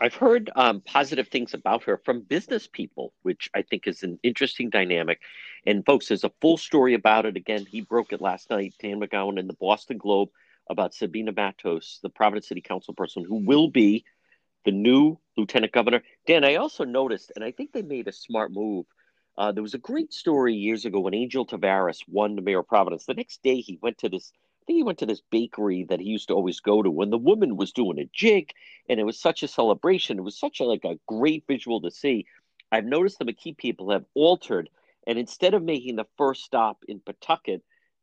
I've 0.00 0.14
heard 0.14 0.50
um, 0.56 0.80
positive 0.82 1.28
things 1.28 1.54
about 1.54 1.84
her 1.84 1.96
from 2.04 2.20
business 2.20 2.66
people, 2.66 3.12
which 3.22 3.48
I 3.54 3.62
think 3.62 3.86
is 3.86 4.02
an 4.02 4.18
interesting 4.22 4.68
dynamic. 4.68 5.20
And 5.66 5.84
folks, 5.84 6.08
there's 6.08 6.24
a 6.24 6.32
full 6.40 6.58
story 6.58 6.94
about 6.94 7.26
it. 7.26 7.36
Again, 7.36 7.64
he 7.66 7.80
broke 7.80 8.12
it 8.12 8.20
last 8.20 8.50
night, 8.50 8.74
Dan 8.80 9.00
McGowan 9.00 9.38
in 9.38 9.46
the 9.46 9.54
Boston 9.54 9.98
Globe 9.98 10.28
about 10.68 10.94
Sabina 10.94 11.32
Matos, 11.32 12.00
the 12.02 12.10
Providence 12.10 12.48
City 12.48 12.60
Council 12.60 12.92
person 12.92 13.24
who 13.24 13.36
will 13.36 13.68
be 13.68 14.04
the 14.64 14.72
new 14.72 15.18
lieutenant 15.36 15.72
governor. 15.72 16.02
Dan, 16.26 16.44
I 16.44 16.56
also 16.56 16.84
noticed, 16.84 17.32
and 17.34 17.44
I 17.44 17.52
think 17.52 17.72
they 17.72 17.82
made 17.82 18.08
a 18.08 18.12
smart 18.12 18.52
move. 18.52 18.84
Uh, 19.38 19.52
there 19.52 19.62
was 19.62 19.74
a 19.74 19.78
great 19.78 20.12
story 20.12 20.54
years 20.54 20.84
ago 20.84 21.00
when 21.00 21.14
Angel 21.14 21.46
Taveras 21.46 22.00
won 22.08 22.36
the 22.36 22.42
mayor 22.42 22.60
of 22.60 22.68
Providence. 22.68 23.06
The 23.06 23.14
next 23.14 23.42
day, 23.42 23.60
he 23.60 23.78
went 23.80 23.98
to 23.98 24.08
this 24.08 24.32
think 24.66 24.76
he 24.78 24.82
went 24.82 24.98
to 24.98 25.06
this 25.06 25.22
bakery 25.30 25.86
that 25.88 26.00
he 26.00 26.06
used 26.06 26.28
to 26.28 26.34
always 26.34 26.60
go 26.60 26.82
to 26.82 26.90
when 26.90 27.10
the 27.10 27.18
woman 27.18 27.56
was 27.56 27.72
doing 27.72 27.98
a 27.98 28.10
jig 28.12 28.50
and 28.88 29.00
it 29.00 29.04
was 29.04 29.20
such 29.20 29.42
a 29.42 29.48
celebration. 29.48 30.18
It 30.18 30.22
was 30.22 30.38
such 30.38 30.60
a 30.60 30.64
like 30.64 30.84
a 30.84 30.98
great 31.06 31.44
visual 31.46 31.80
to 31.82 31.90
see. 31.90 32.26
I've 32.72 32.84
noticed 32.84 33.18
the 33.18 33.24
McKee 33.24 33.56
people 33.56 33.90
have 33.90 34.04
altered 34.14 34.68
and 35.06 35.18
instead 35.18 35.54
of 35.54 35.62
making 35.62 35.96
the 35.96 36.06
first 36.18 36.44
stop 36.44 36.78
in 36.88 37.00
Pawtucket, 37.00 37.62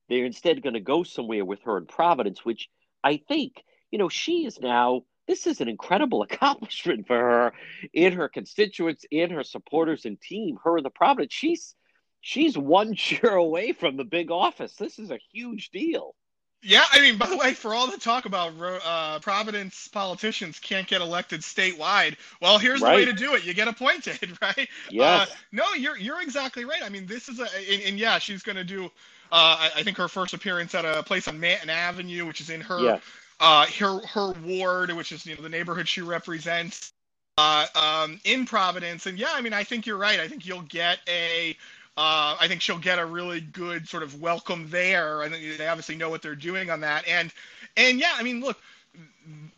they're 0.09 0.25
instead 0.25 0.61
going 0.61 0.73
to 0.73 0.79
go 0.79 1.03
somewhere 1.03 1.43
with 1.43 1.61
her 1.63 1.77
in 1.77 1.85
Providence, 1.85 2.45
which 2.45 2.69
I 3.03 3.17
think, 3.17 3.63
you 3.91 3.99
know, 3.99 4.09
she 4.09 4.45
is 4.45 4.59
now 4.59 5.03
this 5.27 5.47
is 5.47 5.61
an 5.61 5.69
incredible 5.69 6.21
accomplishment 6.29 7.07
for 7.07 7.17
her 7.17 7.53
in 7.93 8.13
her 8.13 8.29
constituents, 8.29 9.05
in 9.11 9.29
her 9.31 9.43
supporters 9.43 10.05
and 10.05 10.19
team, 10.19 10.57
her 10.63 10.77
in 10.77 10.83
the 10.83 10.89
Providence. 10.89 11.33
She's 11.33 11.75
she's 12.21 12.57
one 12.57 12.95
cheer 12.95 13.33
away 13.33 13.73
from 13.73 13.97
the 13.97 14.05
big 14.05 14.31
office. 14.31 14.75
This 14.75 14.99
is 14.99 15.11
a 15.11 15.19
huge 15.31 15.69
deal. 15.69 16.15
Yeah, 16.65 16.85
I 16.91 17.01
mean, 17.01 17.17
by 17.17 17.27
the 17.27 17.35
way, 17.35 17.53
for 17.53 17.73
all 17.73 17.91
the 17.91 17.97
talk 17.97 18.25
about 18.25 18.53
uh, 18.59 19.19
Providence 19.19 19.89
politicians 19.89 20.59
can't 20.59 20.87
get 20.87 21.01
elected 21.01 21.41
statewide, 21.41 22.15
well, 22.41 22.57
here's 22.57 22.79
right. 22.79 22.91
the 22.91 22.95
way 22.95 23.05
to 23.05 23.13
do 23.13 23.35
it: 23.35 23.43
you 23.43 23.53
get 23.53 23.67
appointed, 23.67 24.37
right? 24.41 24.69
Yes. 24.89 25.29
Uh, 25.29 25.33
no, 25.51 25.73
you're 25.73 25.97
you're 25.97 26.21
exactly 26.21 26.63
right. 26.63 26.81
I 26.81 26.87
mean, 26.87 27.05
this 27.05 27.27
is 27.27 27.39
a, 27.39 27.47
and, 27.71 27.81
and 27.83 27.99
yeah, 27.99 28.17
she's 28.17 28.43
going 28.43 28.55
to 28.55 28.63
do. 28.63 28.85
Uh, 28.85 29.57
I, 29.59 29.71
I, 29.77 29.83
think 29.83 29.97
her 29.97 30.07
first 30.07 30.33
appearance 30.33 30.73
at 30.75 30.85
a 30.85 31.03
place 31.03 31.27
on 31.27 31.39
Manton 31.39 31.69
Avenue, 31.69 32.25
which 32.25 32.39
is 32.39 32.49
in 32.49 32.61
her 32.61 32.79
yeah. 32.79 32.99
uh, 33.41 33.65
her 33.79 33.99
her 34.07 34.31
ward, 34.45 34.91
which 34.93 35.11
is 35.11 35.25
you 35.25 35.35
know 35.35 35.41
the 35.41 35.49
neighborhood 35.49 35.87
she 35.87 36.01
represents. 36.01 36.93
uh, 37.37 37.65
um, 37.75 38.19
in 38.23 38.45
Providence. 38.45 39.05
And 39.05 39.17
yeah, 39.17 39.31
I 39.33 39.41
mean, 39.41 39.53
I 39.53 39.63
think 39.63 39.85
you're 39.85 39.97
right. 39.97 40.19
I 40.19 40.27
think 40.27 40.45
you'll 40.45 40.61
get 40.61 40.99
a. 41.07 41.57
Uh, 41.95 42.35
I 42.39 42.47
think 42.47 42.61
she'll 42.61 42.79
get 42.79 42.97
a 42.97 43.05
really 43.05 43.39
good 43.39 43.87
sort 43.87 44.01
of 44.01 44.19
welcome 44.19 44.67
there. 44.69 45.21
I 45.21 45.29
think 45.29 45.57
they 45.57 45.67
obviously 45.67 45.95
know 45.95 46.09
what 46.09 46.23
they're 46.23 46.35
doing 46.35 46.71
on 46.71 46.79
that. 46.81 47.07
And 47.07 47.31
and 47.77 47.99
yeah, 47.99 48.13
I 48.15 48.23
mean, 48.23 48.41
look, 48.41 48.57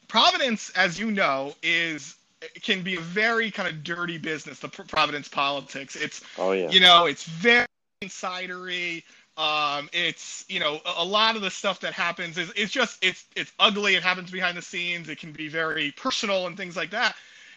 Providence, 0.07 0.69
as 0.71 0.99
you 0.99 1.11
know, 1.11 1.55
is 1.63 2.15
can 2.61 2.83
be 2.83 2.95
a 2.95 2.99
very 2.99 3.51
kind 3.51 3.69
of 3.69 3.83
dirty 3.83 4.17
business. 4.17 4.59
The 4.59 4.67
Providence 4.67 5.29
politics. 5.29 5.95
It's 5.95 6.21
oh 6.37 6.51
yeah, 6.51 6.69
you 6.69 6.81
know, 6.81 7.05
it's 7.05 7.23
very 7.23 7.67
insidery. 8.03 9.03
Um, 9.37 9.89
it's 9.91 10.45
you 10.47 10.59
know 10.59 10.79
a, 10.85 11.03
a 11.03 11.05
lot 11.05 11.35
of 11.35 11.41
the 11.41 11.51
stuff 11.51 11.79
that 11.81 11.93
happens 11.93 12.37
is 12.37 12.51
it's 12.55 12.71
just 12.71 13.03
it's 13.03 13.25
it's 13.35 13.51
ugly. 13.59 13.95
It 13.95 14.03
happens 14.03 14.29
behind 14.29 14.57
the 14.57 14.61
scenes. 14.61 15.09
It 15.09 15.19
can 15.19 15.31
be 15.31 15.47
very 15.47 15.91
personal 15.91 16.47
and 16.47 16.57
things 16.57 16.75
like 16.75 16.91
that. 16.91 17.15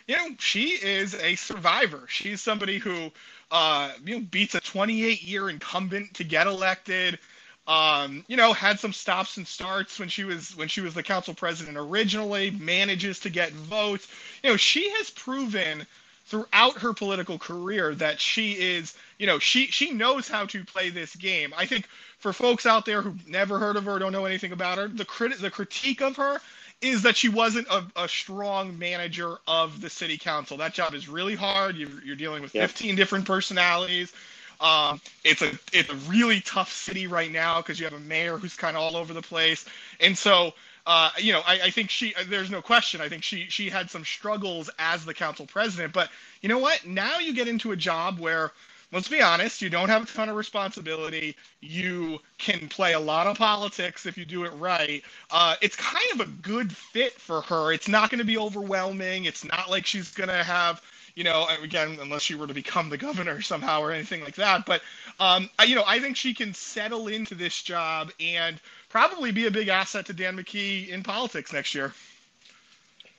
You 0.09 0.17
know, 0.17 0.29
she 0.39 0.71
is 0.71 1.15
a 1.15 1.37
survivor. 1.37 2.07
She's 2.09 2.41
somebody 2.41 2.79
who 2.79 3.13
uh, 3.51 3.93
you 4.05 4.17
know 4.17 4.27
beats 4.31 4.55
a 4.55 4.61
28 4.61 5.23
year 5.23 5.51
incumbent 5.51 6.15
to 6.15 6.25
get 6.25 6.47
elected. 6.47 7.19
Um, 7.67 8.25
you 8.27 8.39
know, 8.39 8.55
had 8.55 8.81
some 8.81 8.95
stops 8.95 9.37
and 9.37 9.47
starts 9.47 9.99
when 9.99 10.09
she 10.09 10.25
was 10.25 10.57
when 10.57 10.69
she 10.69 10.81
was 10.81 10.95
the 10.95 11.03
council 11.03 11.35
president 11.35 11.77
originally. 11.77 12.51
Manages 12.51 13.21
to 13.21 13.31
get 13.31 13.53
votes. 13.53 14.09
You 14.43 14.51
know, 14.51 14.57
she 14.57 14.89
has 14.93 15.11
proven 15.11 15.87
throughout 16.25 16.79
her 16.79 16.95
political 16.95 17.39
career 17.39 17.95
that 17.95 18.21
she 18.21 18.53
is, 18.53 18.95
you 19.19 19.27
know, 19.27 19.39
she 19.39 19.67
she 19.67 19.91
knows 19.91 20.27
how 20.27 20.47
to 20.47 20.65
play 20.65 20.89
this 20.89 21.15
game. 21.17 21.53
I 21.57 21.67
think 21.67 21.87
for 22.19 22.33
folks 22.33 22.65
out 22.65 22.87
there 22.87 23.03
who've 23.03 23.29
never 23.29 23.59
heard 23.59 23.77
of 23.77 23.85
her, 23.85 23.99
don't 23.99 24.13
know 24.13 24.25
anything 24.25 24.53
about 24.53 24.79
her, 24.79 24.89
the 24.89 25.05
crit 25.05 25.39
the 25.39 25.51
critique 25.51 26.01
of 26.01 26.17
her 26.17 26.41
is 26.81 27.03
that 27.03 27.17
she 27.17 27.29
wasn't 27.29 27.67
a, 27.69 27.85
a 27.97 28.09
strong 28.09 28.79
manager 28.79 29.37
of 29.47 29.81
the 29.81 29.91
city 29.91 30.17
council. 30.17 30.57
That 30.57 30.75
job 30.75 30.95
is 30.95 31.09
really 31.09 31.35
hard. 31.35 31.77
You're, 31.77 32.03
you're 32.05 32.17
dealing 32.17 32.43
with 32.43 32.55
yep. 32.55 32.71
15 32.71 32.95
different 32.95 33.25
personalities. 33.27 34.13
Um, 34.61 35.01
it's 35.25 35.43
a 35.43 35.53
it's 35.73 35.89
a 35.89 35.95
really 36.11 36.41
tough 36.41 36.73
city 36.73 37.07
right 37.07 37.31
now 37.31 37.61
because 37.61 37.79
you 37.79 37.85
have 37.85 37.95
a 37.95 38.01
mayor 38.01 38.39
who's 38.39 38.57
kind 38.57 38.77
of 38.77 38.83
all 38.83 38.97
over 38.97 39.13
the 39.13 39.23
place, 39.23 39.65
and 40.01 40.19
so 40.19 40.53
uh, 40.89 41.11
you 41.19 41.35
know, 41.35 41.43
I, 41.47 41.61
I, 41.65 41.71
think 41.71 41.91
she. 41.91 42.15
Uh, 42.15 42.25
there's 42.29 42.51
no 42.51 42.63
question. 42.63 43.03
I 43.03 43.11
think 43.11 43.23
she 43.23 43.45
she 43.51 43.69
had 43.69 43.91
some 43.91 44.07
struggles 44.07 44.71
as 44.79 45.05
the 45.05 45.13
council 45.13 45.45
president. 45.45 45.93
But 45.93 46.09
you 46.41 46.49
know 46.49 46.57
what? 46.57 46.87
Now 46.87 47.19
you 47.19 47.35
get 47.35 47.47
into 47.47 47.73
a 47.73 47.77
job 47.77 48.19
where, 48.19 48.53
let's 48.93 49.09
be 49.09 49.21
honest, 49.21 49.61
you 49.61 49.71
don't 49.71 49.89
have 49.89 50.05
a 50.05 50.07
ton 50.07 50.29
of 50.29 50.37
responsibility. 50.37 51.37
You 51.61 52.19
can 52.39 52.69
play 52.69 52.95
a 52.95 53.01
lot 53.01 53.27
of 53.27 53.37
politics 53.37 54.07
if 54.07 54.17
you 54.17 54.25
do 54.25 54.45
it 54.45 54.53
right. 54.55 55.03
Uh, 55.31 55.57
it's 55.61 55.77
kind 55.77 56.13
of 56.15 56.21
a 56.21 56.31
good 56.43 56.75
fit 56.75 57.13
for 57.15 57.43
her. 57.43 57.73
It's 57.73 57.89
not 57.89 58.11
going 58.11 58.19
to 58.19 58.25
be 58.25 58.39
overwhelming. 58.39 59.25
It's 59.25 59.45
not 59.45 59.71
like 59.71 59.87
she's 59.87 60.11
going 60.13 60.29
to 60.29 60.43
have 60.43 60.83
you 61.19 61.25
know, 61.25 61.49
again, 61.61 61.99
unless 62.01 62.23
she 62.23 62.37
were 62.37 62.47
to 62.47 62.55
become 62.55 62.89
the 62.89 62.97
governor 62.97 63.41
somehow 63.43 63.81
or 63.81 63.91
anything 63.91 64.23
like 64.23 64.37
that. 64.37 64.65
But, 64.65 64.83
um, 65.19 65.51
I, 65.59 65.65
you 65.65 65.75
know, 65.75 65.83
I 65.85 65.99
think 65.99 66.17
she 66.17 66.33
can 66.33 66.55
settle 66.55 67.09
into 67.09 67.35
this 67.35 67.61
job 67.61 68.13
and 68.21 68.61
probably 68.89 69.33
be 69.33 69.47
a 69.47 69.51
big 69.51 69.67
asset 69.67 70.07
to 70.07 70.13
Dan 70.13 70.37
McKee 70.37 70.89
in 70.89 71.03
politics 71.03 71.53
next 71.53 71.75
year. 71.75 71.93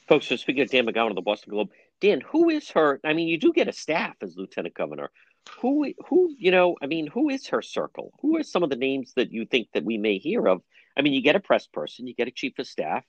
Folks, 0.08 0.27
so 0.27 0.38
speaking 0.38 0.63
of 0.63 0.69
Dan 0.69 0.86
McGowan 0.86 1.10
of 1.10 1.15
the 1.15 1.21
Boston 1.21 1.51
Globe, 1.51 1.71
Dan, 1.99 2.21
who 2.21 2.49
is 2.49 2.69
her? 2.71 3.01
I 3.03 3.12
mean, 3.12 3.27
you 3.27 3.38
do 3.38 3.51
get 3.51 3.67
a 3.67 3.73
staff 3.73 4.15
as 4.21 4.38
lieutenant 4.38 4.75
governor. 4.75 5.12
Who, 5.62 5.93
who, 6.07 6.35
you 6.38 6.51
know, 6.51 6.75
I 6.81 6.85
mean, 6.85 7.07
who 7.07 7.29
is 7.29 7.47
her 7.47 7.62
circle? 7.62 8.13
Who 8.21 8.38
are 8.38 8.43
some 8.43 8.63
of 8.63 8.69
the 8.69 8.75
names 8.75 9.13
that 9.15 9.31
you 9.31 9.45
think 9.45 9.69
that 9.73 9.83
we 9.83 9.97
may 9.97 10.17
hear 10.17 10.47
of? 10.47 10.62
I 10.97 11.01
mean, 11.01 11.13
you 11.13 11.21
get 11.21 11.35
a 11.35 11.39
press 11.39 11.67
person, 11.67 12.07
you 12.07 12.15
get 12.15 12.27
a 12.27 12.31
chief 12.31 12.59
of 12.59 12.67
staff, 12.67 13.03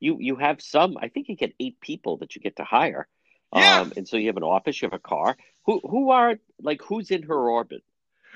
you 0.00 0.16
you 0.20 0.36
have 0.36 0.60
some. 0.60 0.96
I 1.00 1.08
think 1.08 1.28
you 1.28 1.36
get 1.36 1.54
eight 1.60 1.80
people 1.80 2.18
that 2.18 2.34
you 2.34 2.40
get 2.40 2.56
to 2.56 2.64
hire. 2.64 3.08
Yeah. 3.54 3.80
Um, 3.80 3.92
and 3.96 4.08
so 4.08 4.16
you 4.16 4.28
have 4.28 4.36
an 4.36 4.42
office, 4.42 4.80
you 4.80 4.86
have 4.86 4.94
a 4.94 4.98
car. 4.98 5.36
Who 5.66 5.80
who 5.82 6.10
are 6.10 6.36
like 6.60 6.82
who's 6.82 7.10
in 7.10 7.22
her 7.24 7.50
orbit? 7.50 7.82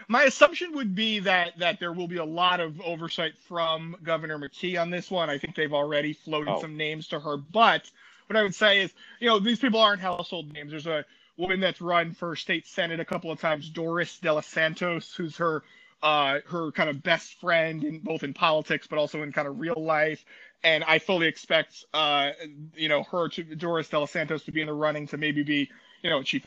my 0.09 0.25
assumption 0.25 0.73
would 0.75 0.95
be 0.95 1.19
that 1.21 1.59
that 1.59 1.81
there 1.81 1.92
will 1.92 2.09
be 2.09 2.19
a 2.19 2.25
lot 2.25 2.61
of 2.61 2.81
oversight 2.81 3.33
from 3.49 3.97
Governor 4.03 4.38
McKee 4.38 4.81
on 4.81 4.90
this 4.90 5.11
one. 5.11 5.31
I 5.31 5.38
think 5.38 5.55
they've 5.55 5.73
already 5.73 6.12
floated 6.12 6.53
oh. 6.53 6.61
some 6.61 6.77
names 6.77 7.09
to 7.09 7.21
her, 7.21 7.37
but 7.37 7.90
what 8.27 8.37
I 8.37 8.42
would 8.42 8.55
say 8.55 8.83
is, 8.83 8.92
you 9.21 9.29
know, 9.29 9.38
these 9.38 9.59
people 9.59 9.81
aren't 9.81 10.01
household 10.01 10.53
names. 10.53 10.71
There's 10.71 10.87
a 10.87 11.05
woman 11.37 11.61
that's 11.61 11.81
run 11.81 12.12
for 12.12 12.37
state 12.37 12.66
senate 12.66 13.01
a 13.01 13.05
couple 13.05 13.31
of 13.31 13.40
times, 13.40 13.68
Doris 13.68 14.18
De 14.18 14.33
Los 14.33 14.46
Santos, 14.46 15.14
who's 15.14 15.37
her 15.37 15.62
uh, 16.03 16.40
her 16.46 16.70
kind 16.72 16.90
of 16.90 17.03
best 17.03 17.40
friend 17.40 17.83
in 17.83 18.01
both 18.01 18.22
in 18.22 18.35
politics 18.35 18.87
but 18.87 18.99
also 18.99 19.22
in 19.22 19.33
kind 19.33 19.49
of 19.49 19.59
real 19.59 19.75
life. 19.79 20.25
And 20.62 20.85
I 20.85 20.99
fully 20.99 21.27
expect, 21.27 21.85
uh, 21.94 22.31
you 22.75 22.88
know, 22.88 23.03
her 23.05 23.29
to 23.29 23.42
Doris 23.42 23.88
De 23.88 23.99
Los 23.99 24.11
Santos 24.11 24.44
to 24.44 24.53
be 24.53 24.61
in 24.61 24.66
the 24.66 24.72
running 24.72 25.07
to 25.09 25.16
maybe 25.16 25.42
be, 25.42 25.70
you 26.03 26.11
know, 26.11 26.22
chief 26.22 26.46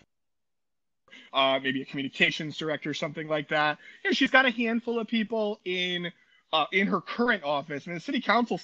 uh, 1.33 1.59
maybe 1.61 1.81
a 1.81 1.85
communications 1.85 2.57
director, 2.57 2.89
or 2.89 2.93
something 2.93 3.27
like 3.27 3.49
that. 3.49 3.77
You 4.03 4.09
know, 4.09 4.13
she's 4.13 4.31
got 4.31 4.45
a 4.45 4.51
handful 4.51 4.99
of 4.99 5.07
people 5.07 5.59
in 5.65 6.11
uh, 6.51 6.65
in 6.71 6.87
her 6.87 7.01
current 7.01 7.43
office. 7.43 7.83
I 7.85 7.89
mean, 7.89 7.97
the 7.97 8.03
city 8.03 8.21
council 8.21 8.59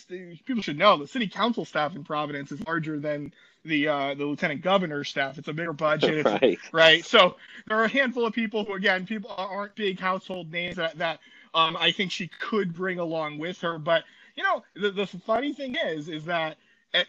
people 0.45 0.63
should 0.63 0.77
know 0.77 0.97
the 0.97 1.07
city 1.07 1.27
council 1.27 1.65
staff 1.65 1.95
in 1.95 2.03
Providence 2.03 2.51
is 2.51 2.65
larger 2.65 2.99
than 2.99 3.33
the 3.63 3.87
uh, 3.87 4.13
the 4.15 4.25
lieutenant 4.25 4.61
governor's 4.61 5.09
staff. 5.09 5.37
It's 5.37 5.47
a 5.47 5.53
bigger 5.53 5.73
budget, 5.73 6.25
right? 6.41 6.59
right. 6.71 7.05
So 7.05 7.35
there 7.67 7.77
are 7.77 7.85
a 7.85 7.89
handful 7.89 8.25
of 8.25 8.33
people 8.33 8.65
who, 8.65 8.73
again, 8.73 9.05
people 9.05 9.33
aren't 9.37 9.75
big 9.75 9.99
household 9.99 10.51
names 10.51 10.77
that 10.77 10.97
that 10.97 11.19
um, 11.53 11.77
I 11.77 11.91
think 11.91 12.11
she 12.11 12.27
could 12.27 12.73
bring 12.73 12.99
along 12.99 13.37
with 13.37 13.59
her. 13.61 13.77
But 13.77 14.03
you 14.35 14.43
know, 14.43 14.63
the, 14.75 14.91
the 14.91 15.07
funny 15.07 15.53
thing 15.53 15.75
is, 15.75 16.09
is 16.09 16.25
that 16.25 16.57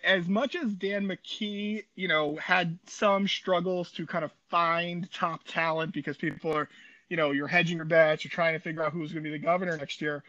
as 0.04 0.28
much 0.28 0.56
as 0.56 0.72
Dan 0.72 1.06
McKee, 1.06 1.84
you 1.94 2.08
know, 2.08 2.36
had 2.36 2.78
some 2.86 3.28
struggles 3.28 3.90
to 3.92 4.06
kind 4.06 4.24
of 4.24 4.32
find 4.48 5.10
top 5.12 5.42
talent 5.46 5.92
because 5.92 6.16
people 6.16 6.52
are, 6.52 6.68
you 7.08 7.16
know, 7.16 7.30
you're 7.30 7.46
hedging 7.46 7.76
your 7.76 7.84
bets, 7.84 8.24
you're 8.24 8.30
trying 8.30 8.54
to 8.54 8.58
figure 8.58 8.82
out 8.82 8.92
who's 8.92 9.12
going 9.12 9.22
to 9.22 9.30
be 9.30 9.36
the 9.36 9.42
governor 9.42 9.76
next 9.76 10.00
year. 10.00 10.24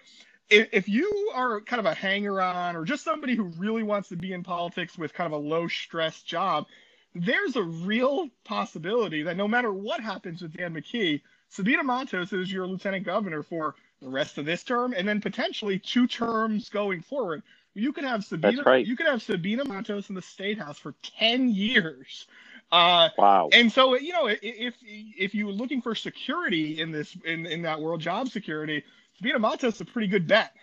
If, 0.49 0.69
if 0.71 0.89
you 0.89 1.31
are 1.35 1.61
kind 1.61 1.79
of 1.79 1.85
a 1.85 1.93
hanger 1.93 2.41
on 2.41 2.75
or 2.75 2.85
just 2.85 3.03
somebody 3.03 3.35
who 3.35 3.43
really 3.57 3.83
wants 3.83 4.09
to 4.09 4.15
be 4.15 4.33
in 4.33 4.43
politics 4.43 4.97
with 4.97 5.13
kind 5.13 5.31
of 5.31 5.39
a 5.39 5.43
low 5.43 5.67
stress 5.67 6.21
job, 6.21 6.67
there's 7.13 7.55
a 7.55 7.63
real 7.63 8.29
possibility 8.43 9.23
that 9.23 9.37
no 9.37 9.47
matter 9.47 9.73
what 9.73 9.99
happens 9.99 10.41
with 10.41 10.55
Dan 10.55 10.73
McKee, 10.73 11.21
Sabina 11.49 11.83
Matos 11.83 12.33
is 12.33 12.51
your 12.51 12.67
lieutenant 12.67 13.05
governor 13.05 13.43
for 13.43 13.75
the 14.01 14.09
rest 14.09 14.37
of 14.37 14.45
this 14.45 14.63
term 14.63 14.93
and 14.95 15.07
then 15.07 15.21
potentially 15.21 15.79
two 15.79 16.07
terms 16.07 16.69
going 16.69 17.01
forward. 17.01 17.43
You 17.73 17.93
could 17.93 18.05
have 18.05 18.23
Sabina. 18.23 18.63
Right. 18.63 18.85
You 18.85 18.95
could 18.95 19.05
have 19.05 19.21
Sabina 19.21 19.63
Matos 19.63 20.09
in 20.09 20.15
the 20.15 20.21
state 20.21 20.57
house 20.57 20.79
for 20.79 20.95
ten 21.03 21.49
years. 21.49 22.25
Uh, 22.71 23.09
wow. 23.17 23.49
And 23.53 23.71
so 23.71 23.95
you 23.95 24.13
know, 24.13 24.27
if 24.27 24.73
if 24.81 25.35
you're 25.35 25.51
looking 25.51 25.81
for 25.81 25.93
security 25.93 26.81
in 26.81 26.91
this 26.91 27.15
in 27.23 27.45
in 27.45 27.61
that 27.61 27.79
world, 27.79 28.01
job 28.01 28.29
security, 28.29 28.83
Matos 29.21 29.75
is 29.75 29.81
a 29.81 29.85
pretty 29.85 30.07
good 30.07 30.27
bet. 30.27 30.53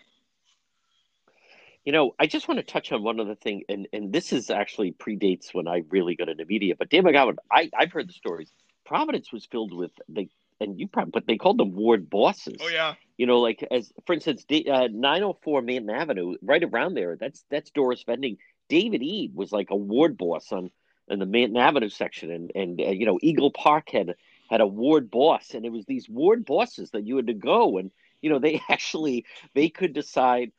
You 1.85 1.93
know, 1.93 2.15
I 2.19 2.27
just 2.27 2.49
want 2.49 2.59
to 2.59 2.65
touch 2.65 2.93
on 2.93 3.03
one 3.03 3.21
other 3.21 3.35
thing, 3.35 3.65
and 3.69 3.87
and 3.93 4.13
this 4.13 4.33
is 4.33 4.49
actually 4.49 4.93
predates 4.93 5.53
when 5.53 5.69
I 5.69 5.83
really 5.91 6.17
got 6.17 6.31
into 6.31 6.45
media. 6.47 6.75
But 6.79 6.89
Dan 6.89 7.05
McGowan, 7.05 7.37
I 7.51 7.71
I've 7.77 7.93
heard 7.93 8.09
the 8.09 8.15
stories. 8.15 8.51
Providence 8.87 9.33
was 9.33 9.45
filled 9.47 9.75
with 9.75 9.93
the 10.09 10.29
and 10.61 10.79
you 10.79 10.89
probably, 10.89 11.11
but 11.11 11.27
they 11.27 11.37
called 11.37 11.59
them 11.59 11.75
ward 11.75 12.09
bosses. 12.09 12.57
Oh 12.61 12.69
yeah. 12.69 12.95
You 13.17 13.27
know, 13.27 13.41
like 13.41 13.67
as 13.71 13.93
for 14.07 14.15
instance, 14.15 14.45
uh, 14.51 14.89
904 14.91 15.63
Manton 15.63 15.91
Avenue, 15.91 16.37
right 16.43 16.63
around 16.63 16.95
there. 16.95 17.17
That's 17.17 17.45
that's 17.51 17.71
Doris 17.71 18.03
Vending. 18.05 18.39
David 18.69 19.03
Eade 19.03 19.35
was 19.35 19.53
like 19.53 19.71
a 19.71 19.77
ward 19.77 20.17
boss 20.17 20.51
on 20.53 20.71
in 21.09 21.19
the 21.19 21.27
Manton 21.27 21.57
Avenue 21.57 21.91
section, 21.91 22.31
and 22.31 22.53
and 22.55 22.81
uh, 22.81 22.91
you 22.91 23.07
know 23.07 23.19
Eagle 23.23 23.51
Park 23.51 23.91
had 23.91 24.15
had 24.51 24.61
a 24.61 24.67
ward 24.67 25.11
boss, 25.11 25.55
and 25.55 25.65
it 25.65 25.73
was 25.73 25.85
these 25.87 26.09
ward 26.09 26.45
bosses 26.45 26.91
that 26.91 27.07
you 27.07 27.17
had 27.17 27.27
to 27.29 27.35
go, 27.35 27.79
and 27.79 27.91
you 28.25 28.31
know 28.31 28.39
they 28.39 28.61
actually 28.69 29.27
they 29.55 29.69
could 29.69 29.93
decide 29.93 30.51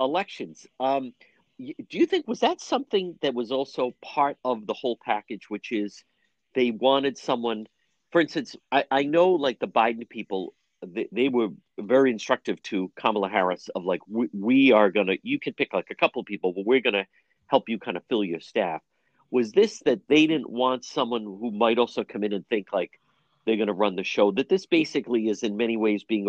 elections. 0.00 0.66
Um, 0.80 1.14
do 1.58 1.98
you 1.98 2.06
think 2.06 2.26
was 2.26 2.40
that 2.40 2.60
something 2.60 3.16
that 3.22 3.34
was 3.34 3.52
also 3.52 3.92
part 4.02 4.36
of 4.44 4.66
the 4.66 4.74
whole 4.74 4.98
package, 5.04 5.48
which 5.48 5.70
is 5.70 6.02
they 6.54 6.70
wanted 6.70 7.16
someone 7.16 7.66
for 8.12 8.20
instance, 8.20 8.54
I, 8.70 8.84
I 8.90 9.02
know 9.04 9.30
like 9.30 9.58
the 9.58 9.66
Biden 9.66 10.08
people, 10.08 10.54
they, 10.86 11.08
they 11.10 11.28
were 11.28 11.48
very 11.80 12.10
instructive 12.10 12.62
to 12.64 12.92
Kamala 12.94 13.30
Harris 13.30 13.68
of 13.74 13.84
like, 13.84 14.02
we, 14.06 14.28
we 14.32 14.72
are 14.72 14.90
to, 14.92 15.16
you 15.22 15.40
can 15.40 15.54
pick 15.54 15.72
like 15.72 15.88
a 15.90 15.94
couple 15.94 16.20
of 16.20 16.26
people, 16.26 16.52
but 16.52 16.66
we're 16.66 16.82
to 16.82 17.06
help 17.46 17.68
you 17.68 17.78
kind 17.78 17.96
of 17.96 18.04
fill 18.08 18.22
your 18.22 18.40
staff. 18.40 18.82
Was 19.30 19.52
this 19.52 19.80
that 19.86 20.06
they 20.08 20.26
didn't 20.26 20.50
want 20.50 20.84
someone 20.84 21.22
who 21.22 21.50
might 21.50 21.78
also 21.78 22.04
come 22.04 22.22
in 22.22 22.34
and 22.34 22.46
think 22.48 22.68
like 22.70 23.00
they're 23.46 23.56
going 23.56 23.68
to 23.68 23.72
run 23.72 23.96
the 23.96 24.04
show? 24.04 24.30
That 24.30 24.50
this 24.50 24.66
basically 24.66 25.28
is 25.28 25.42
in 25.42 25.56
many 25.56 25.78
ways 25.78 26.04
being 26.04 26.28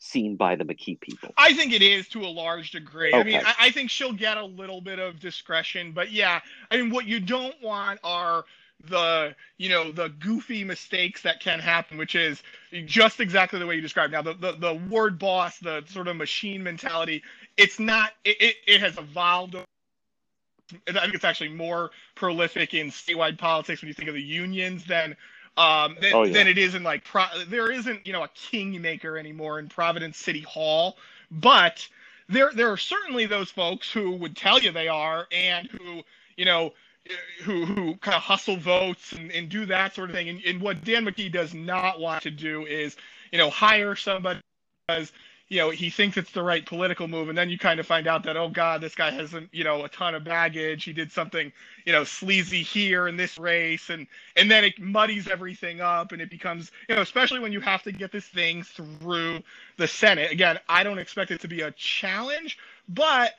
overseen 0.00 0.36
by 0.36 0.56
the 0.56 0.64
McKee 0.64 1.00
people? 1.00 1.32
I 1.36 1.52
think 1.52 1.72
it 1.72 1.82
is 1.82 2.08
to 2.08 2.24
a 2.24 2.28
large 2.28 2.70
degree. 2.70 3.08
Okay. 3.08 3.18
I 3.18 3.24
mean, 3.24 3.40
I, 3.44 3.54
I 3.60 3.70
think 3.70 3.90
she'll 3.90 4.12
get 4.12 4.36
a 4.36 4.44
little 4.44 4.80
bit 4.80 4.98
of 4.98 5.20
discretion, 5.20 5.92
but 5.92 6.12
yeah, 6.12 6.40
I 6.70 6.76
mean, 6.76 6.90
what 6.90 7.06
you 7.06 7.20
don't 7.20 7.54
want 7.62 8.00
are 8.04 8.44
the 8.90 9.34
you 9.56 9.70
know 9.70 9.90
the 9.90 10.10
goofy 10.20 10.62
mistakes 10.62 11.22
that 11.22 11.40
can 11.40 11.58
happen 11.58 11.96
which 11.96 12.14
is 12.14 12.42
just 12.84 13.20
exactly 13.20 13.58
the 13.58 13.66
way 13.66 13.74
you 13.74 13.80
described 13.80 14.12
now 14.12 14.20
the 14.20 14.34
the, 14.34 14.52
the 14.52 14.74
word 14.90 15.18
boss 15.18 15.58
the 15.60 15.82
sort 15.86 16.06
of 16.06 16.14
machine 16.14 16.62
mentality 16.62 17.22
it's 17.56 17.80
not 17.80 18.10
it, 18.22 18.36
it, 18.38 18.56
it 18.66 18.80
has 18.82 18.98
evolved 18.98 19.56
I 20.86 20.92
think 20.92 21.14
it's 21.14 21.24
actually 21.24 21.48
more 21.48 21.90
prolific 22.14 22.74
in 22.74 22.90
statewide 22.90 23.38
politics 23.38 23.80
when 23.80 23.88
you 23.88 23.94
think 23.94 24.10
of 24.10 24.14
the 24.14 24.22
unions 24.22 24.84
than 24.84 25.16
um, 25.56 25.96
than, 26.00 26.14
oh, 26.14 26.22
yeah. 26.24 26.32
than 26.32 26.48
it 26.48 26.58
is 26.58 26.74
in 26.74 26.82
like 26.82 27.04
Pro- 27.04 27.44
there 27.48 27.70
isn't 27.70 28.06
you 28.06 28.12
know 28.12 28.24
a 28.24 28.28
kingmaker 28.34 29.16
anymore 29.16 29.58
in 29.58 29.68
Providence 29.68 30.18
City 30.18 30.42
Hall, 30.42 30.96
but 31.30 31.86
there 32.28 32.50
there 32.54 32.70
are 32.70 32.76
certainly 32.76 33.26
those 33.26 33.50
folks 33.50 33.90
who 33.90 34.12
would 34.12 34.36
tell 34.36 34.58
you 34.58 34.70
they 34.72 34.88
are 34.88 35.26
and 35.32 35.68
who 35.68 36.02
you 36.36 36.44
know 36.44 36.72
who 37.42 37.64
who 37.64 37.96
kind 37.96 38.16
of 38.16 38.22
hustle 38.22 38.56
votes 38.56 39.12
and, 39.12 39.30
and 39.30 39.48
do 39.48 39.66
that 39.66 39.94
sort 39.94 40.10
of 40.10 40.16
thing. 40.16 40.28
And, 40.28 40.42
and 40.44 40.60
what 40.60 40.84
Dan 40.84 41.04
McKee 41.04 41.32
does 41.32 41.54
not 41.54 42.00
want 42.00 42.22
to 42.24 42.30
do 42.30 42.66
is 42.66 42.96
you 43.32 43.38
know 43.38 43.50
hire 43.50 43.96
somebody 43.96 44.40
because 44.86 45.12
you 45.48 45.58
know 45.58 45.70
he 45.70 45.90
thinks 45.90 46.16
it's 46.16 46.32
the 46.32 46.42
right 46.42 46.66
political 46.66 47.06
move 47.08 47.28
and 47.28 47.38
then 47.38 47.48
you 47.48 47.58
kind 47.58 47.78
of 47.80 47.86
find 47.86 48.06
out 48.06 48.24
that 48.24 48.36
oh 48.36 48.48
god 48.48 48.80
this 48.80 48.94
guy 48.94 49.10
hasn't 49.10 49.48
you 49.52 49.64
know 49.64 49.84
a 49.84 49.88
ton 49.88 50.14
of 50.14 50.24
baggage. 50.24 50.84
He 50.84 50.92
did 50.92 51.12
something 51.12 51.52
you 51.84 51.92
know 51.92 52.04
sleazy 52.04 52.62
here 52.62 53.08
in 53.08 53.16
this 53.16 53.38
race 53.38 53.90
and 53.90 54.06
and 54.36 54.50
then 54.50 54.64
it 54.64 54.80
muddies 54.80 55.28
everything 55.28 55.80
up 55.80 56.12
and 56.12 56.20
it 56.20 56.30
becomes 56.30 56.70
you 56.88 56.96
know 56.96 57.02
especially 57.02 57.40
when 57.40 57.52
you 57.52 57.60
have 57.60 57.82
to 57.84 57.92
get 57.92 58.12
this 58.12 58.26
thing 58.26 58.62
through 58.62 59.40
the 59.76 59.86
senate. 59.86 60.32
Again 60.32 60.58
i 60.68 60.82
don't 60.82 60.98
expect 60.98 61.30
it 61.30 61.40
to 61.42 61.48
be 61.48 61.62
a 61.62 61.70
challenge 61.72 62.58
but 62.88 63.32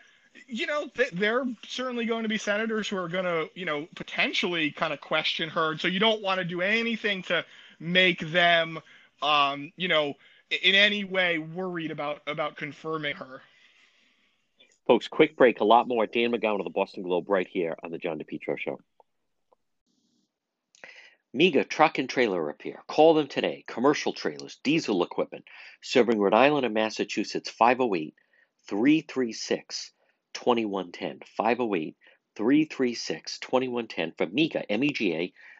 you 0.48 0.66
know 0.68 0.90
there 1.14 1.40
are 1.42 1.46
certainly 1.68 2.06
going 2.06 2.24
to 2.24 2.30
be 2.30 2.38
senators 2.38 2.88
who 2.88 2.98
are 2.98 3.10
going 3.10 3.26
to 3.26 3.50
you 3.56 3.66
know 3.66 3.88
potentially 3.96 4.72
kind 4.72 4.94
of 4.94 5.02
question 5.02 5.50
her 5.50 5.78
so 5.78 5.88
you 5.88 6.00
don't 6.00 6.22
want 6.22 6.40
to 6.40 6.46
do 6.46 6.62
anything 6.62 7.22
to 7.24 7.44
make 7.80 8.20
them 8.32 8.80
um 9.22 9.72
you 9.78 9.88
know 9.88 10.14
in 10.50 10.76
any 10.76 11.04
way 11.04 11.38
worried 11.38 11.92
about 11.92 12.22
about 12.28 12.58
confirming 12.58 13.16
her. 13.16 13.42
Folks, 14.86 15.08
quick 15.08 15.36
break. 15.36 15.60
A 15.60 15.66
lot 15.66 15.88
more. 15.88 16.08
Dan 16.08 16.32
McGowan 16.32 16.60
of 16.60 16.64
the 16.64 16.70
Boston 16.70 17.04
Globe 17.04 17.30
right 17.30 17.48
here 17.48 17.76
on 17.84 17.92
the 17.92 17.98
John 17.98 18.20
DePetro 18.20 18.58
Show. 18.58 18.80
MEGA 21.34 21.66
Truck 21.66 22.00
and 22.00 22.10
Trailer 22.10 22.42
Repair. 22.42 22.82
Call 22.88 23.14
them 23.14 23.28
today. 23.28 23.66
Commercial 23.68 24.14
trailers, 24.14 24.60
diesel 24.64 25.04
equipment, 25.04 25.44
serving 25.82 26.20
Rhode 26.20 26.34
Island 26.34 26.66
and 26.66 26.74
Massachusetts. 26.74 27.50
508 27.50 28.16
336 28.68 29.92
2110. 30.34 31.20
508 31.36 31.96
336 32.38 33.40
2110 33.40 34.14
for 34.18 34.26
MEGA, 34.32 34.72
M 34.72 34.84
E 34.84 34.94
G 34.94 35.16
A 35.16 35.34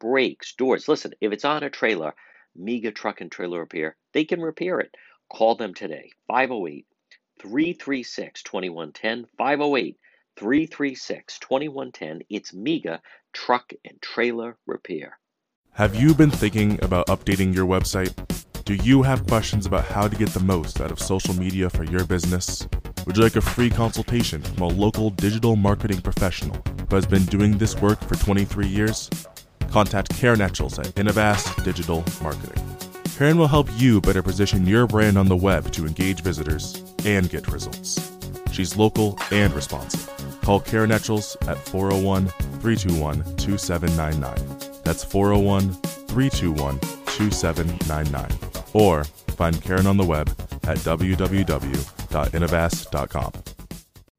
brakes, 0.00 0.54
doors. 0.54 0.88
Listen, 0.88 1.12
if 1.20 1.32
it's 1.32 1.44
on 1.44 1.62
a 1.62 1.70
trailer, 1.70 2.14
MEGA 2.56 2.92
Truck 2.92 3.20
and 3.20 3.30
Trailer 3.30 3.60
Repair, 3.60 3.96
they 4.12 4.24
can 4.24 4.40
repair 4.40 4.80
it. 4.80 4.94
Call 5.30 5.54
them 5.54 5.74
today, 5.74 6.10
508 6.28 6.86
336 7.40 8.42
2110. 8.42 9.26
508 9.36 9.96
336 10.36 11.38
2110. 11.38 12.22
It's 12.30 12.52
MEGA 12.52 13.00
Truck 13.32 13.72
and 13.84 14.00
Trailer 14.00 14.56
Repair. 14.66 15.18
Have 15.72 15.94
you 15.94 16.14
been 16.14 16.30
thinking 16.30 16.82
about 16.82 17.06
updating 17.06 17.54
your 17.54 17.66
website? 17.66 18.14
Do 18.64 18.74
you 18.74 19.02
have 19.02 19.26
questions 19.26 19.64
about 19.64 19.84
how 19.84 20.08
to 20.08 20.16
get 20.16 20.30
the 20.30 20.40
most 20.40 20.80
out 20.80 20.90
of 20.90 20.98
social 20.98 21.34
media 21.34 21.70
for 21.70 21.84
your 21.84 22.04
business? 22.04 22.66
Would 23.06 23.16
you 23.16 23.22
like 23.22 23.36
a 23.36 23.40
free 23.40 23.70
consultation 23.70 24.42
from 24.42 24.62
a 24.62 24.68
local 24.68 25.10
digital 25.10 25.56
marketing 25.56 26.02
professional 26.02 26.60
who 26.90 26.96
has 26.96 27.06
been 27.06 27.24
doing 27.26 27.56
this 27.56 27.76
work 27.76 28.00
for 28.00 28.16
23 28.16 28.66
years? 28.66 29.08
Contact 29.70 30.08
Karen 30.16 30.40
Etchels 30.40 30.78
at 30.78 30.86
Innovast 30.94 31.62
Digital 31.64 32.04
Marketing. 32.22 32.64
Karen 33.16 33.38
will 33.38 33.48
help 33.48 33.68
you 33.76 34.00
better 34.00 34.22
position 34.22 34.66
your 34.66 34.86
brand 34.86 35.18
on 35.18 35.28
the 35.28 35.36
web 35.36 35.70
to 35.72 35.86
engage 35.86 36.20
visitors 36.22 36.82
and 37.04 37.28
get 37.30 37.48
results. 37.48 38.16
She's 38.52 38.76
local 38.76 39.18
and 39.30 39.52
responsive. 39.52 40.08
Call 40.42 40.60
Karen 40.60 40.90
Etchels 40.90 41.36
at 41.48 41.58
401 41.58 42.28
321 42.60 43.36
2799. 43.36 44.82
That's 44.84 45.04
401 45.04 45.72
321 45.72 46.78
2799. 47.06 48.38
Or 48.72 49.04
find 49.04 49.60
Karen 49.62 49.86
on 49.86 49.96
the 49.96 50.04
web 50.04 50.28
at 50.64 50.78
www 50.78 51.98
www.innovast.com. 52.08 53.32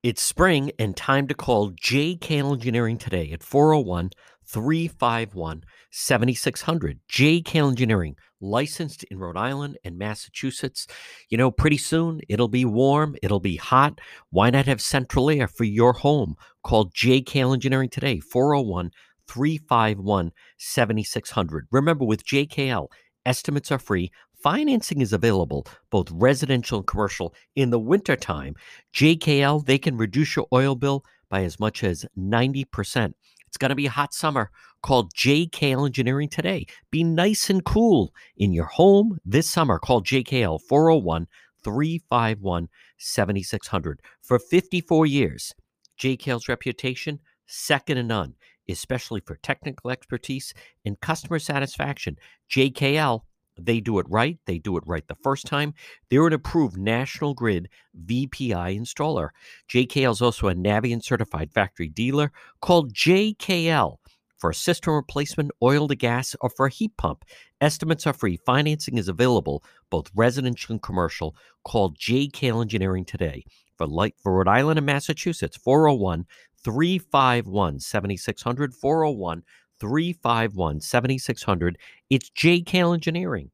It's 0.02 0.22
spring 0.22 0.72
and 0.80 0.96
time 0.96 1.28
to 1.28 1.34
call 1.34 1.72
JK 1.72 2.52
Engineering 2.52 2.98
today 2.98 3.32
at 3.32 3.44
401 3.44 4.12
351 4.50 5.64
7600. 5.92 7.00
JK 7.10 7.56
Engineering, 7.56 8.16
licensed 8.42 9.04
in 9.06 9.20
Rhode 9.20 9.38
Island 9.38 9.78
and 9.84 9.98
Massachusetts. 9.98 10.88
You 11.30 11.38
know, 11.38 11.52
pretty 11.52 11.78
soon 11.78 12.22
it'll 12.28 12.48
be 12.48 12.66
warm, 12.66 13.16
it'll 13.22 13.40
be 13.40 13.58
hot. 13.58 14.00
Why 14.30 14.50
not 14.50 14.66
have 14.66 14.82
central 14.82 15.30
air 15.30 15.48
for 15.48 15.64
your 15.64 15.94
home? 15.94 16.36
Call 16.64 16.90
JK 16.90 17.54
Engineering 17.54 17.90
today, 17.90 18.20
401 18.20 18.92
351 19.28 20.32
7600. 20.58 21.68
Remember, 21.72 22.06
with 22.06 22.26
JKL, 22.26 22.88
estimates 23.26 23.72
are 23.72 23.80
free 23.80 24.12
Financing 24.42 25.02
is 25.02 25.12
available, 25.12 25.68
both 25.90 26.10
residential 26.12 26.78
and 26.78 26.88
commercial. 26.88 27.34
In 27.58 27.72
the 27.72 27.80
wintertime, 27.80 28.56
JKL, 28.94 29.66
they 29.66 29.78
can 29.78 29.98
reduce 29.98 30.38
your 30.38 30.48
oil 30.54 30.76
bill 30.76 31.04
by 31.30 31.44
as 31.44 31.60
much 31.60 31.84
as 31.84 32.06
90%. 32.18 33.14
It's 33.50 33.58
going 33.58 33.70
to 33.70 33.76
be 33.76 33.88
a 33.88 33.92
hot 33.92 34.14
summer. 34.14 34.52
Call 34.84 35.10
JKL 35.10 35.88
Engineering 35.88 36.30
today. 36.30 36.68
Be 36.92 37.04
nice 37.04 37.50
and 37.50 37.66
cool 37.66 38.14
in 38.38 38.54
your 38.54 38.68
home 38.68 39.18
this 39.26 39.50
summer. 39.50 39.80
Call 39.80 40.04
JKL 40.04 40.62
401 40.62 41.28
351 41.64 42.70
7600. 43.00 44.02
For 44.22 44.38
54 44.38 45.08
years, 45.08 45.56
JKL's 46.00 46.48
reputation, 46.48 47.20
second 47.48 47.96
to 47.96 48.04
none, 48.04 48.36
especially 48.70 49.22
for 49.22 49.38
technical 49.38 49.90
expertise 49.90 50.54
and 50.86 51.02
customer 51.02 51.40
satisfaction. 51.40 52.18
JKL 52.52 53.22
they 53.66 53.80
do 53.80 54.00
it 54.00 54.06
right. 54.10 54.38
They 54.46 54.58
do 54.58 54.78
it 54.78 54.84
right 54.86 55.08
the 55.08 55.16
first 55.16 55.46
time. 55.46 55.74
They're 56.10 56.28
an 56.28 56.34
approved 56.34 56.78
National 56.78 57.34
Grid 57.34 57.70
VPI 58.06 58.80
installer. 58.80 59.30
JKL 59.70 60.12
is 60.12 60.22
also 60.22 60.48
a 60.48 60.56
Navien 60.56 61.04
certified 61.04 61.52
factory 61.52 61.90
dealer 61.90 62.32
called 62.62 62.94
JKL 62.94 63.98
for 64.38 64.50
a 64.50 64.56
system 64.56 64.94
replacement, 64.94 65.52
oil 65.62 65.88
to 65.88 65.96
gas, 65.96 66.36
or 66.42 66.50
for 66.50 66.68
a 66.68 66.72
heat 66.72 66.96
pump. 66.98 67.26
Estimates 67.62 68.08
are 68.08 68.14
free. 68.14 68.38
Financing 68.46 68.98
is 68.98 69.10
available, 69.10 69.64
both 69.90 70.10
residential 70.16 70.74
and 70.74 70.82
commercial. 70.82 71.36
Call 71.66 71.94
JKL 71.94 72.62
Engineering 72.62 73.06
today 73.06 73.44
for 73.78 73.86
light 73.86 74.16
for 74.22 74.34
Rhode 74.38 74.48
Island 74.48 74.80
and 74.80 74.86
Massachusetts. 74.86 75.58
401 75.58 76.26
351 76.64 77.80
7600 77.80 78.74
401 78.74 79.44
351 79.80 80.82
7600. 80.82 81.78
It's 82.10 82.30
JKL 82.32 82.94
Engineering. 82.94 83.52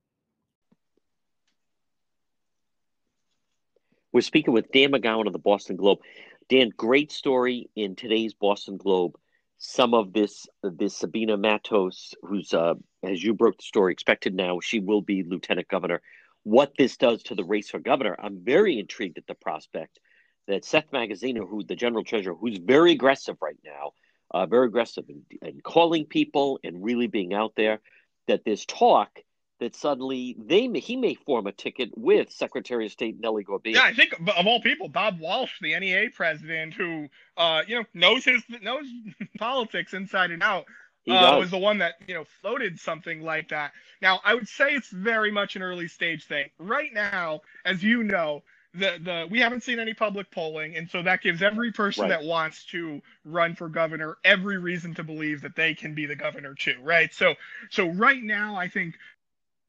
We're 4.11 4.21
speaking 4.21 4.53
with 4.53 4.71
Dan 4.71 4.91
McGowan 4.91 5.27
of 5.27 5.33
the 5.33 5.39
Boston 5.39 5.75
Globe. 5.75 5.99
Dan, 6.47 6.71
great 6.77 7.11
story 7.11 7.69
in 7.75 7.95
today's 7.95 8.33
Boston 8.33 8.77
Globe. 8.77 9.15
Some 9.57 9.93
of 9.93 10.13
this, 10.13 10.47
this 10.63 10.95
Sabina 10.95 11.37
Matos, 11.37 12.13
who's, 12.21 12.53
uh, 12.53 12.75
as 13.03 13.23
you 13.23 13.33
broke 13.33 13.57
the 13.57 13.63
story, 13.63 13.91
expected 13.91 14.33
now, 14.33 14.59
she 14.61 14.79
will 14.79 15.01
be 15.01 15.23
lieutenant 15.23 15.67
governor. 15.67 16.01
What 16.43 16.73
this 16.77 16.95
does 16.97 17.23
to 17.23 17.35
the 17.35 17.43
race 17.43 17.69
for 17.69 17.79
governor, 17.79 18.15
I'm 18.17 18.43
very 18.43 18.79
intrigued 18.79 19.17
at 19.17 19.27
the 19.27 19.35
prospect 19.35 19.99
that 20.47 20.63
Seth 20.63 20.91
Magaziner, 20.91 21.47
who 21.49 21.63
the 21.63 21.75
general 21.75 22.03
treasurer, 22.03 22.35
who's 22.35 22.57
very 22.57 22.91
aggressive 22.91 23.35
right 23.41 23.57
now, 23.65 23.91
uh, 24.31 24.45
very 24.45 24.67
aggressive 24.67 25.05
and, 25.09 25.23
in 25.41 25.61
calling 25.61 26.05
people 26.05 26.59
and 26.63 26.83
really 26.83 27.07
being 27.07 27.33
out 27.33 27.53
there. 27.55 27.79
That 28.27 28.41
there's 28.43 28.65
talk 28.65 29.19
that 29.59 29.75
suddenly 29.75 30.35
they 30.37 30.67
may, 30.67 30.79
he 30.79 30.95
may 30.95 31.13
form 31.13 31.47
a 31.47 31.51
ticket 31.51 31.89
with 31.95 32.31
Secretary 32.31 32.85
of 32.85 32.91
State 32.91 33.19
Nellie 33.19 33.43
Gorbea. 33.43 33.75
Yeah, 33.75 33.83
I 33.83 33.93
think 33.93 34.13
of 34.13 34.47
all 34.47 34.61
people, 34.61 34.89
Bob 34.89 35.19
Walsh, 35.19 35.53
the 35.61 35.77
NEA 35.79 36.09
president, 36.13 36.73
who 36.73 37.07
uh, 37.37 37.61
you 37.67 37.75
know 37.75 37.85
knows 37.93 38.25
his 38.25 38.41
knows 38.61 38.85
politics 39.37 39.93
inside 39.93 40.31
and 40.31 40.43
out, 40.43 40.65
uh, 41.09 41.37
was 41.39 41.51
the 41.51 41.57
one 41.57 41.77
that 41.77 41.95
you 42.07 42.13
know 42.13 42.25
floated 42.41 42.79
something 42.79 43.21
like 43.21 43.49
that. 43.49 43.71
Now, 44.01 44.19
I 44.23 44.35
would 44.35 44.47
say 44.47 44.73
it's 44.73 44.89
very 44.89 45.31
much 45.31 45.55
an 45.55 45.61
early 45.61 45.87
stage 45.87 46.25
thing. 46.25 46.49
Right 46.59 46.93
now, 46.93 47.41
as 47.63 47.83
you 47.83 48.03
know, 48.03 48.43
the 48.77 48.99
the 49.01 49.27
we 49.29 49.39
haven't 49.39 49.63
seen 49.63 49.79
any 49.79 49.93
public 49.93 50.29
polling, 50.31 50.75
and 50.75 50.89
so 50.89 51.01
that 51.01 51.21
gives 51.21 51.41
every 51.41 51.71
person 51.71 52.03
Right. 52.03 52.09
that 52.09 52.23
wants 52.23 52.65
to 52.65 53.01
run 53.23 53.55
for 53.55 53.69
governor 53.69 54.17
every 54.23 54.57
reason 54.57 54.93
to 54.95 55.03
believe 55.03 55.41
that 55.41 55.55
they 55.55 55.73
can 55.73 55.93
be 55.95 56.05
the 56.05 56.15
governor 56.15 56.53
too, 56.55 56.75
right? 56.81 57.13
So 57.13 57.35
so 57.69 57.87
right 57.89 58.21
now, 58.21 58.55
I 58.55 58.67
think 58.67 58.95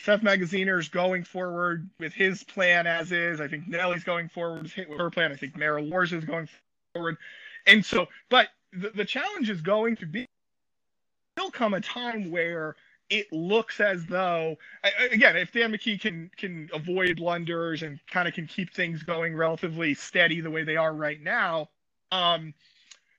Seth 0.00 0.20
Magaziner 0.22 0.78
is 0.78 0.88
going 0.88 1.24
forward 1.24 1.88
with 1.98 2.12
his 2.12 2.42
plan 2.44 2.86
as 2.86 3.12
is. 3.12 3.40
I 3.40 3.48
think 3.48 3.68
Nellie's 3.68 4.04
going 4.04 4.28
forward 4.28 4.70
with 4.76 4.98
her 4.98 5.10
plan. 5.10 5.32
I 5.32 5.36
think 5.36 5.56
Mayor 5.56 5.76
Elorza 5.76 6.14
is 6.14 6.24
going 6.24 6.48
forward, 6.94 7.16
and 7.66 7.84
so 7.84 8.06
but 8.28 8.48
the, 8.72 8.90
the 8.90 9.04
challenge 9.04 9.50
is 9.50 9.60
going 9.60 9.96
to 9.96 10.06
be 10.06 10.26
there'll 11.36 11.50
come 11.50 11.74
a 11.74 11.80
time 11.80 12.30
where 12.30 12.76
it 13.08 13.32
looks 13.32 13.80
as 13.80 14.04
though 14.06 14.56
again 15.12 15.36
if 15.36 15.52
dan 15.52 15.72
mckee 15.72 16.00
can 16.00 16.30
can 16.36 16.68
avoid 16.72 17.16
blunders 17.16 17.82
and 17.82 18.00
kind 18.10 18.26
of 18.26 18.34
can 18.34 18.46
keep 18.46 18.72
things 18.72 19.02
going 19.02 19.36
relatively 19.36 19.94
steady 19.94 20.40
the 20.40 20.50
way 20.50 20.64
they 20.64 20.76
are 20.76 20.92
right 20.92 21.22
now 21.22 21.68
um 22.10 22.52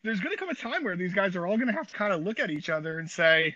there's 0.04 0.20
going 0.20 0.36
to 0.36 0.40
come 0.40 0.50
a 0.50 0.56
time 0.56 0.84
where 0.84 0.96
these 0.96 1.14
guys 1.14 1.36
are 1.36 1.46
all 1.46 1.58
going 1.58 1.68
to 1.68 1.74
have 1.74 1.88
to 1.88 1.96
kind 1.96 2.14
of 2.14 2.24
look 2.24 2.40
at 2.40 2.50
each 2.50 2.70
other 2.70 3.00
and 3.00 3.10
say 3.10 3.56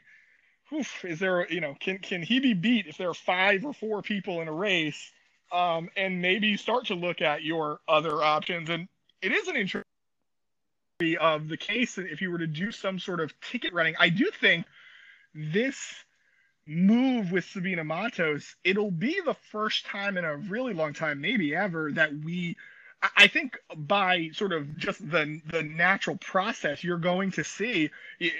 Oof, 0.73 1.03
is 1.03 1.19
there 1.19 1.45
you 1.49 1.59
know 1.59 1.75
can 1.79 1.97
can 1.97 2.21
he 2.21 2.39
be 2.39 2.53
beat 2.53 2.87
if 2.87 2.97
there 2.97 3.09
are 3.09 3.13
five 3.13 3.65
or 3.65 3.73
four 3.73 4.01
people 4.01 4.41
in 4.41 4.47
a 4.47 4.53
race? 4.53 5.11
Um 5.51 5.89
and 5.97 6.21
maybe 6.21 6.55
start 6.55 6.85
to 6.87 6.95
look 6.95 7.21
at 7.21 7.43
your 7.43 7.79
other 7.87 8.23
options. 8.23 8.69
And 8.69 8.87
it 9.21 9.33
is 9.33 9.47
an 9.47 9.57
interesting 9.57 9.83
of 11.19 11.49
the 11.49 11.57
case 11.57 11.95
that 11.95 12.05
if 12.11 12.21
you 12.21 12.31
were 12.31 12.37
to 12.37 12.47
do 12.47 12.71
some 12.71 12.99
sort 12.99 13.19
of 13.19 13.33
ticket 13.41 13.73
running. 13.73 13.95
I 13.99 14.09
do 14.09 14.29
think 14.39 14.65
this 15.33 15.75
move 16.67 17.31
with 17.31 17.45
Sabina 17.45 17.83
Matos, 17.83 18.55
it'll 18.63 18.91
be 18.91 19.19
the 19.25 19.35
first 19.51 19.85
time 19.85 20.17
in 20.17 20.25
a 20.25 20.37
really 20.37 20.73
long 20.73 20.93
time, 20.93 21.21
maybe 21.21 21.55
ever, 21.55 21.91
that 21.93 22.13
we 22.13 22.55
I- 23.17 23.27
think 23.27 23.57
by 23.75 24.29
sort 24.33 24.53
of 24.53 24.77
just 24.77 24.99
the 25.09 25.41
the 25.47 25.63
natural 25.63 26.17
process, 26.17 26.83
you're 26.83 26.99
going 26.99 27.31
to 27.31 27.43
see 27.43 27.89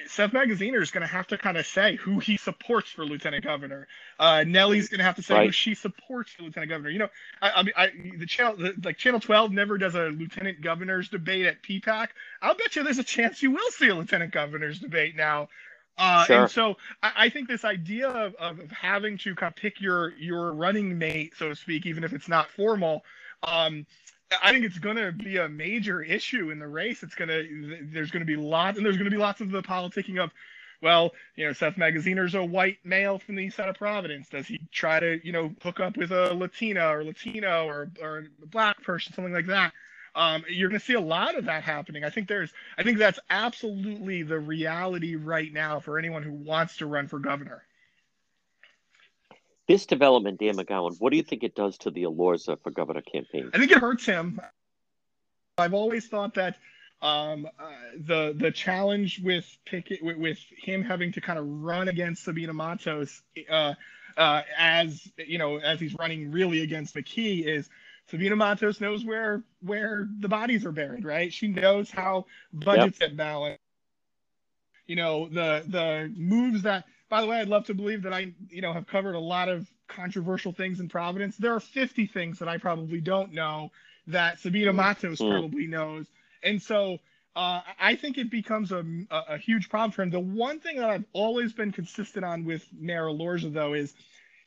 Seth 0.07 0.31
Magaziner 0.31 0.81
is 0.81 0.91
going 0.91 1.01
to 1.01 1.11
have 1.11 1.25
to 1.27 1.37
kind 1.37 1.57
of 1.57 1.65
say 1.65 1.95
who 1.95 2.19
he 2.19 2.37
supports 2.37 2.91
for 2.91 3.03
lieutenant 3.03 3.43
governor. 3.43 3.87
Uh, 4.19 4.43
Nellie's 4.45 4.89
going 4.89 4.99
to 4.99 5.03
have 5.03 5.15
to 5.15 5.23
say 5.23 5.47
who 5.47 5.51
she 5.51 5.73
supports 5.73 6.31
for 6.31 6.43
lieutenant 6.43 6.69
governor. 6.69 6.91
You 6.91 6.99
know, 6.99 7.09
I, 7.41 7.51
I 7.51 7.63
mean, 7.63 7.73
I, 7.75 7.91
the 8.19 8.27
channel 8.27 8.55
the, 8.55 8.75
like 8.83 8.97
Channel 8.97 9.19
12 9.19 9.51
never 9.51 9.79
does 9.79 9.95
a 9.95 10.09
lieutenant 10.09 10.61
governor's 10.61 11.09
debate 11.09 11.47
at 11.47 11.63
PPAC. 11.63 12.09
I'll 12.41 12.55
bet 12.55 12.75
you 12.75 12.83
there's 12.83 12.99
a 12.99 13.03
chance 13.03 13.41
you 13.41 13.51
will 13.51 13.71
see 13.71 13.87
a 13.89 13.95
lieutenant 13.95 14.31
governor's 14.31 14.79
debate 14.79 15.15
now. 15.15 15.49
Uh, 15.97 16.25
Sure. 16.25 16.41
And 16.43 16.51
so 16.51 16.77
I, 17.03 17.11
I 17.17 17.29
think 17.29 17.47
this 17.47 17.65
idea 17.65 18.09
of, 18.09 18.35
of 18.35 18.71
having 18.71 19.17
to 19.19 19.35
kind 19.35 19.51
of 19.51 19.55
pick 19.55 19.81
your 19.81 20.13
your 20.17 20.53
running 20.53 20.97
mate, 20.97 21.33
so 21.37 21.49
to 21.49 21.55
speak, 21.55 21.85
even 21.85 22.03
if 22.03 22.13
it's 22.13 22.27
not 22.29 22.49
formal, 22.49 23.03
um, 23.43 23.85
I 24.41 24.51
think 24.51 24.65
it's 24.65 24.79
going 24.79 24.97
to 24.97 25.11
be 25.11 25.37
a 25.37 25.49
major 25.49 26.01
issue 26.01 26.51
in 26.51 26.59
the 26.59 26.67
race. 26.67 27.03
It's 27.03 27.15
going 27.15 27.29
to 27.29 27.87
there's 27.91 28.11
going 28.11 28.21
to 28.21 28.25
be 28.25 28.37
lots 28.37 28.77
and 28.77 28.85
there's 28.85 28.97
going 28.97 29.09
to 29.09 29.15
be 29.15 29.21
lots 29.21 29.41
of 29.41 29.51
the 29.51 29.61
politicking 29.61 30.23
of, 30.23 30.31
well, 30.81 31.11
you 31.35 31.45
know, 31.45 31.53
Seth 31.53 31.75
Magaziner's 31.75 32.33
a 32.35 32.43
white 32.43 32.77
male 32.83 33.19
from 33.19 33.35
the 33.35 33.43
east 33.43 33.57
side 33.57 33.69
of 33.69 33.75
Providence. 33.75 34.29
Does 34.29 34.47
he 34.47 34.61
try 34.71 34.99
to 34.99 35.19
you 35.25 35.33
know 35.33 35.53
hook 35.61 35.79
up 35.79 35.97
with 35.97 36.11
a 36.11 36.33
Latina 36.33 36.87
or 36.87 37.03
Latino 37.03 37.67
or 37.67 37.91
or 38.01 38.25
a 38.41 38.47
black 38.47 38.81
person, 38.83 39.13
something 39.13 39.33
like 39.33 39.47
that? 39.47 39.73
Um, 40.13 40.43
you're 40.49 40.69
going 40.69 40.79
to 40.79 40.85
see 40.85 40.93
a 40.93 41.01
lot 41.01 41.37
of 41.37 41.45
that 41.45 41.63
happening. 41.63 42.03
I 42.03 42.09
think 42.09 42.27
there's, 42.27 42.51
I 42.77 42.83
think 42.83 42.97
that's 42.97 43.19
absolutely 43.29 44.23
the 44.23 44.39
reality 44.39 45.15
right 45.15 45.51
now 45.51 45.79
for 45.79 45.97
anyone 45.97 46.23
who 46.23 46.33
wants 46.33 46.77
to 46.77 46.85
run 46.85 47.07
for 47.07 47.19
governor. 47.19 47.63
This 49.67 49.85
development, 49.85 50.39
Dan 50.39 50.57
McGowan, 50.57 50.97
what 50.99 51.11
do 51.11 51.17
you 51.17 51.23
think 51.23 51.43
it 51.43 51.55
does 51.55 51.77
to 51.79 51.91
the 51.91 52.03
Elorza 52.03 52.61
for 52.61 52.71
governor 52.71 53.01
campaign? 53.01 53.51
I 53.53 53.57
think 53.57 53.71
it 53.71 53.77
hurts 53.77 54.05
him. 54.05 54.41
I've 55.57 55.73
always 55.73 56.07
thought 56.07 56.33
that 56.33 56.57
um, 57.01 57.47
uh, 57.59 57.71
the 57.97 58.35
the 58.37 58.51
challenge 58.51 59.21
with 59.23 59.45
Pickett 59.65 60.03
with, 60.03 60.17
with 60.17 60.37
him 60.57 60.83
having 60.83 61.11
to 61.13 61.21
kind 61.21 61.39
of 61.39 61.47
run 61.47 61.87
against 61.87 62.23
Sabina 62.23 62.53
Matos 62.53 63.21
uh, 63.49 63.73
uh, 64.17 64.41
as 64.57 65.09
you 65.17 65.37
know 65.37 65.57
as 65.57 65.79
he's 65.79 65.95
running 65.95 66.31
really 66.31 66.61
against 66.61 66.95
McKee 66.95 67.45
is 67.45 67.69
Sabina 68.11 68.35
Matos 68.35 68.81
knows 68.81 69.05
where 69.05 69.43
where 69.61 70.07
the 70.19 70.27
bodies 70.29 70.65
are 70.65 70.73
buried, 70.73 71.05
right? 71.05 71.33
She 71.33 71.47
knows 71.47 71.89
how 71.89 72.25
budgets 72.53 72.99
get 72.99 73.17
balanced. 73.17 73.61
You 74.87 74.97
know 74.97 75.29
the 75.29 75.63
the 75.67 76.13
moves 76.15 76.63
that. 76.63 76.85
By 77.09 77.21
the 77.21 77.27
way, 77.27 77.39
I'd 77.41 77.49
love 77.49 77.65
to 77.67 77.73
believe 77.73 78.03
that 78.03 78.13
I 78.13 78.33
you 78.49 78.61
know 78.61 78.73
have 78.73 78.87
covered 78.87 79.15
a 79.15 79.19
lot 79.19 79.49
of 79.49 79.69
controversial 79.87 80.51
things 80.53 80.81
in 80.81 80.89
Providence. 80.89 81.37
There 81.37 81.53
are 81.53 81.59
50 81.61 82.07
things 82.07 82.39
that 82.39 82.49
I 82.49 82.57
probably 82.57 83.01
don't 83.01 83.33
know 83.33 83.71
that 84.07 84.39
Sabina 84.39 84.73
Matos 84.73 85.21
Mm. 85.21 85.29
probably 85.29 85.67
knows, 85.67 86.07
and 86.43 86.61
so 86.61 86.99
uh, 87.37 87.61
I 87.79 87.95
think 87.95 88.17
it 88.17 88.29
becomes 88.29 88.73
a, 88.73 88.85
a, 89.09 89.23
a 89.35 89.37
huge 89.37 89.69
problem 89.69 89.91
for 89.91 90.01
him. 90.03 90.09
The 90.09 90.19
one 90.19 90.59
thing 90.59 90.77
that 90.77 90.89
I've 90.89 91.05
always 91.13 91.53
been 91.53 91.71
consistent 91.71 92.25
on 92.25 92.43
with 92.43 92.65
Mayor 92.73 93.05
Elorza, 93.05 93.53
though, 93.53 93.73
is 93.73 93.93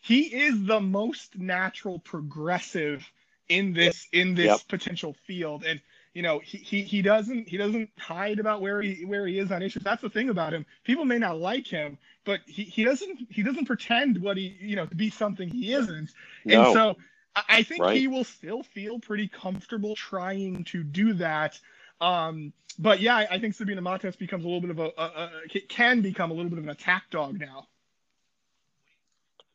he 0.03 0.23
is 0.25 0.65
the 0.67 0.81
most 0.81 1.39
natural 1.39 1.99
progressive 1.99 3.11
in 3.49 3.73
this 3.73 4.09
in 4.13 4.35
this 4.35 4.47
Yep. 4.47 4.69
potential 4.69 5.15
field, 5.27 5.65
and 5.65 5.81
you 6.15 6.23
know 6.23 6.39
he, 6.41 6.59
he 6.59 6.83
he 6.83 7.03
doesn't 7.03 7.49
he 7.49 7.57
doesn't 7.57 7.91
hide 7.99 8.39
about 8.39 8.61
where 8.61 8.81
he 8.83 9.05
where 9.05 9.27
he 9.27 9.39
is 9.39 9.51
on 9.53 9.63
issues. 9.63 9.83
That's 9.83 10.03
the 10.03 10.11
thing 10.11 10.29
about 10.31 10.53
him. 10.53 10.67
People 10.85 11.05
may 11.05 11.19
not 11.19 11.39
like 11.39 11.67
him, 11.67 11.99
but 12.25 12.41
he, 12.47 12.65
he 12.65 12.85
doesn't 12.85 13.27
he 13.31 13.43
doesn't 13.43 13.67
pretend 13.67 14.19
what 14.19 14.37
he 14.37 14.57
you 14.61 14.77
know 14.77 14.87
to 14.87 14.95
be 14.95 15.11
something 15.11 15.49
he 15.49 15.73
isn't. 15.73 16.11
No. 16.45 16.65
And 16.65 16.73
so 16.73 16.97
I, 17.37 17.63
think 17.65 17.83
Right. 17.83 17.97
he 17.97 18.07
will 18.07 18.25
still 18.25 18.63
feel 18.63 18.99
pretty 19.01 19.29
comfortable 19.29 19.97
trying 19.97 20.65
to 20.65 20.85
do 20.85 21.15
that. 21.15 21.59
Um, 22.01 22.53
but 22.79 23.01
yeah, 23.01 23.17
I, 23.17 23.29
I 23.33 23.39
think 23.39 23.55
Sabina 23.55 23.81
Matos 23.81 24.17
becomes 24.17 24.45
a 24.45 24.49
little 24.49 24.61
bit 24.61 24.71
of 24.71 24.79
a, 24.79 24.91
a, 24.97 25.31
a 25.55 25.61
can 25.69 26.01
become 26.01 26.31
a 26.31 26.35
little 26.35 26.51
bit 26.51 26.59
of 26.59 26.65
an 26.65 26.71
attack 26.71 27.05
dog 27.11 27.39
now. 27.41 27.67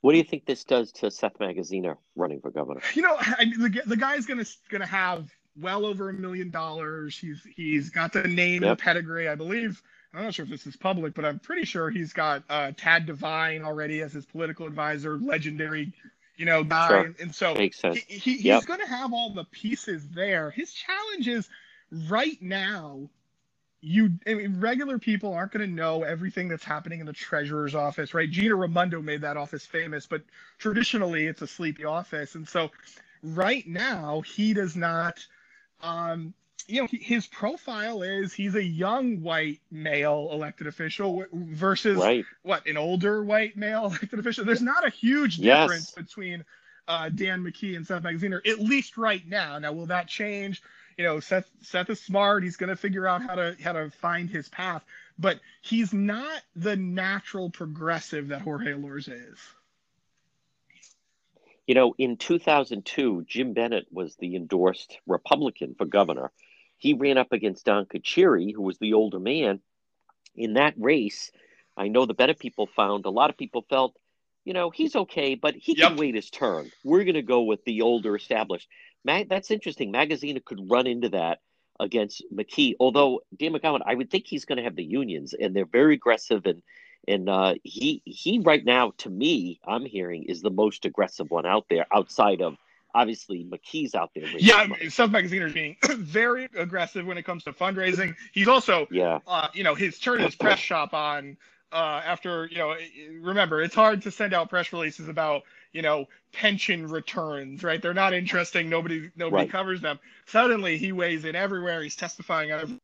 What 0.01 0.13
do 0.13 0.17
you 0.17 0.23
think 0.23 0.45
this 0.45 0.63
does 0.63 0.91
to 0.93 1.11
Seth 1.11 1.37
Magaziner 1.39 1.97
running 2.15 2.39
for 2.41 2.51
governor? 2.51 2.81
You 2.93 3.01
know, 3.01 3.15
I, 3.19 3.45
mean, 3.45 3.59
the 3.61 3.81
the 3.85 3.97
guy's 3.97 4.25
gonna 4.25 4.45
gonna 4.69 4.85
have 4.85 5.29
well 5.59 5.85
over 5.85 6.09
a 6.09 6.13
million 6.13 6.49
dollars. 6.49 7.17
He's 7.17 7.41
he's 7.55 7.89
got 7.89 8.13
the 8.13 8.23
name 8.23 8.63
Yep. 8.63 8.69
and 8.71 8.79
pedigree, 8.79 9.27
I 9.27 9.35
believe. 9.35 9.81
I'm 10.13 10.23
not 10.23 10.33
sure 10.33 10.43
if 10.43 10.49
this 10.49 10.65
is 10.65 10.75
public, 10.75 11.13
but 11.13 11.23
I'm 11.25 11.37
pretty 11.39 11.65
sure 11.65 11.89
he's 11.91 12.13
got 12.13 12.43
uh, 12.49 12.71
Tad 12.75 13.05
Devine 13.05 13.63
already 13.63 14.01
as 14.01 14.11
his 14.13 14.25
political 14.25 14.65
advisor, 14.65 15.17
legendary, 15.19 15.93
you 16.35 16.45
know, 16.45 16.63
guy. 16.63 16.87
Sure. 16.87 16.99
And, 17.01 17.15
and 17.19 17.35
so 17.35 17.53
Makes 17.53 17.77
sense. 17.79 17.97
he, 17.97 18.17
he, 18.17 18.41
Yep. 18.41 18.55
he's 18.57 18.65
going 18.65 18.79
to 18.79 18.87
have 18.87 19.13
all 19.13 19.33
the 19.35 19.43
pieces 19.51 20.07
there. 20.09 20.49
His 20.49 20.73
challenge 20.73 21.27
is 21.27 21.47
right 22.09 22.41
now. 22.41 23.07
You, 23.81 24.11
I 24.27 24.33
mean, 24.33 24.59
regular 24.59 24.99
people 24.99 25.33
aren't 25.33 25.53
going 25.53 25.67
to 25.67 25.73
know 25.73 26.03
everything 26.03 26.49
that's 26.49 26.65
happening 26.65 26.99
in 26.99 27.05
the 27.05 27.13
treasurer's 27.13 27.75
office, 27.75 28.13
right? 28.13 28.29
Gina 28.29 28.55
Raimondo 28.55 29.01
made 29.01 29.21
that 29.21 29.37
office 29.37 29.65
famous, 29.65 30.05
but 30.05 30.21
traditionally 30.57 31.27
it's 31.27 31.41
a 31.41 31.47
sleepy 31.47 31.85
office, 31.85 32.35
and 32.35 32.47
so 32.47 32.71
right 33.23 33.65
now 33.67 34.21
he 34.21 34.53
does 34.53 34.75
not. 34.75 35.25
Um, 35.81 36.33
you 36.67 36.81
know, 36.81 36.87
his 36.91 37.25
profile 37.25 38.03
is 38.03 38.33
he's 38.33 38.55
a 38.55 38.63
young 38.63 39.21
white 39.21 39.61
male 39.71 40.29
elected 40.31 40.67
official 40.67 41.25
versus 41.31 41.97
Right. 41.97 42.25
what 42.43 42.67
an 42.67 42.77
older 42.77 43.23
white 43.23 43.55
male 43.57 43.85
elected 43.87 44.19
official. 44.19 44.45
There's 44.45 44.61
not 44.61 44.85
a 44.85 44.89
huge 44.89 45.37
Yes. 45.37 45.69
difference 45.69 45.91
between 45.91 46.43
uh, 46.87 47.09
Dan 47.09 47.43
McKee 47.43 47.75
and 47.75 47.87
Seth 47.87 48.03
Magaziner, 48.03 48.45
at 48.47 48.59
least 48.59 48.97
right 48.97 49.25
now. 49.27 49.57
Now, 49.57 49.71
will 49.71 49.85
that 49.87 50.07
change? 50.07 50.61
You 50.99 51.05
know, 51.05 51.21
Seth 51.21 51.49
Seth 51.61 51.89
is 51.89 52.01
smart. 52.01 52.43
He's 52.43 52.57
going 52.57 52.71
to 52.71 52.75
figure 52.75 53.07
out 53.07 53.21
how 53.21 53.35
to 53.35 53.55
how 53.63 53.71
to 53.71 53.89
find 53.89 54.29
his 54.29 54.49
path, 54.49 54.83
but 55.17 55.39
he's 55.61 55.93
not 55.93 56.41
the 56.57 56.75
natural 56.75 57.49
progressive 57.49 58.27
that 58.27 58.41
Jorge 58.41 58.73
Elorza 58.73 59.31
is. 59.31 59.39
You 61.67 61.75
know, 61.75 61.95
in 61.97 62.17
2002, 62.17 63.23
Jim 63.29 63.53
Bennett 63.53 63.87
was 63.89 64.17
the 64.17 64.35
endorsed 64.35 64.97
Republican 65.07 65.73
for 65.77 65.85
governor. 65.85 66.33
He 66.77 66.95
ran 66.95 67.17
up 67.17 67.31
against 67.31 67.63
Don 67.63 67.85
Carcieri, 67.85 68.53
who 68.53 68.63
was 68.63 68.77
the 68.79 68.91
older 68.91 69.21
man. 69.21 69.61
In 70.35 70.55
that 70.55 70.73
race, 70.77 71.31
I 71.77 71.87
know 71.87 72.07
the 72.07 72.13
Bennett 72.13 72.39
people 72.39 72.67
found 72.75 73.05
a 73.05 73.09
lot 73.09 73.29
of 73.29 73.37
people 73.37 73.65
felt, 73.69 73.95
you 74.43 74.51
know, 74.51 74.69
he's 74.69 74.97
okay, 74.97 75.35
but 75.35 75.55
he 75.55 75.75
can 75.75 75.95
wait 75.95 76.15
his 76.15 76.29
turn. 76.29 76.69
We're 76.83 77.05
going 77.05 77.15
to 77.15 77.21
go 77.21 77.43
with 77.43 77.63
the 77.63 77.83
older 77.83 78.17
established. 78.17 78.67
Ma- 79.03 79.23
that's 79.29 79.51
interesting. 79.51 79.91
Magaziner 79.91 80.43
could 80.43 80.69
run 80.69 80.87
into 80.87 81.09
that 81.09 81.39
against 81.79 82.23
McKee. 82.33 82.75
Although 82.79 83.21
Dan 83.37 83.53
McGowan, 83.53 83.81
I 83.85 83.95
would 83.95 84.11
think 84.11 84.25
he's 84.27 84.45
going 84.45 84.57
to 84.57 84.63
have 84.63 84.75
the 84.75 84.83
unions, 84.83 85.33
and 85.33 85.55
they're 85.55 85.65
very 85.65 85.95
aggressive 85.95 86.45
and 86.45 86.61
and 87.07 87.29
uh, 87.29 87.55
he 87.63 88.01
he 88.05 88.39
right 88.39 88.63
now, 88.63 88.91
to 88.99 89.09
me, 89.09 89.59
I'm 89.65 89.85
hearing 89.85 90.23
is 90.23 90.41
the 90.41 90.51
most 90.51 90.85
aggressive 90.85 91.31
one 91.31 91.45
out 91.45 91.65
there, 91.69 91.85
outside 91.93 92.41
of 92.41 92.57
obviously 92.93 93.45
McKee's 93.45 93.95
out 93.95 94.11
there. 94.13 94.25
Yeah, 94.37 94.57
money. 94.67 94.89
mean, 94.89 95.25
is 95.25 95.53
being 95.53 95.77
very 95.97 96.49
aggressive 96.55 97.05
when 97.05 97.17
it 97.17 97.23
comes 97.23 97.43
to 97.45 97.53
fundraising. 97.53 98.15
He's 98.31 98.47
also 98.47 98.87
yeah, 98.91 99.19
uh, 99.27 99.47
you 99.53 99.63
know, 99.63 99.75
his 99.75 99.97
turning 99.97 100.25
his 100.25 100.35
press 100.35 100.59
shop 100.59 100.93
on 100.93 101.37
uh, 101.71 102.01
after 102.05 102.47
you 102.47 102.57
know, 102.57 102.75
remember 103.21 103.61
it's 103.61 103.75
hard 103.75 104.01
to 104.03 104.11
send 104.11 104.33
out 104.33 104.49
press 104.49 104.73
releases 104.73 105.07
about 105.07 105.43
you 105.73 105.81
know 105.81 106.07
pension 106.31 106.87
returns, 106.87 107.63
right? 107.63 107.81
They're 107.81 107.93
not 107.93 108.13
interesting. 108.13 108.69
Nobody 108.69 109.11
nobody 109.15 109.43
right. 109.43 109.51
covers 109.51 109.81
them. 109.81 109.99
Suddenly 110.27 110.77
he 110.77 110.91
weighs 110.91 111.25
in 111.25 111.35
everywhere. 111.35 111.81
He's 111.81 111.95
testifying 111.95 112.51
on 112.51 112.59
a 112.59 112.79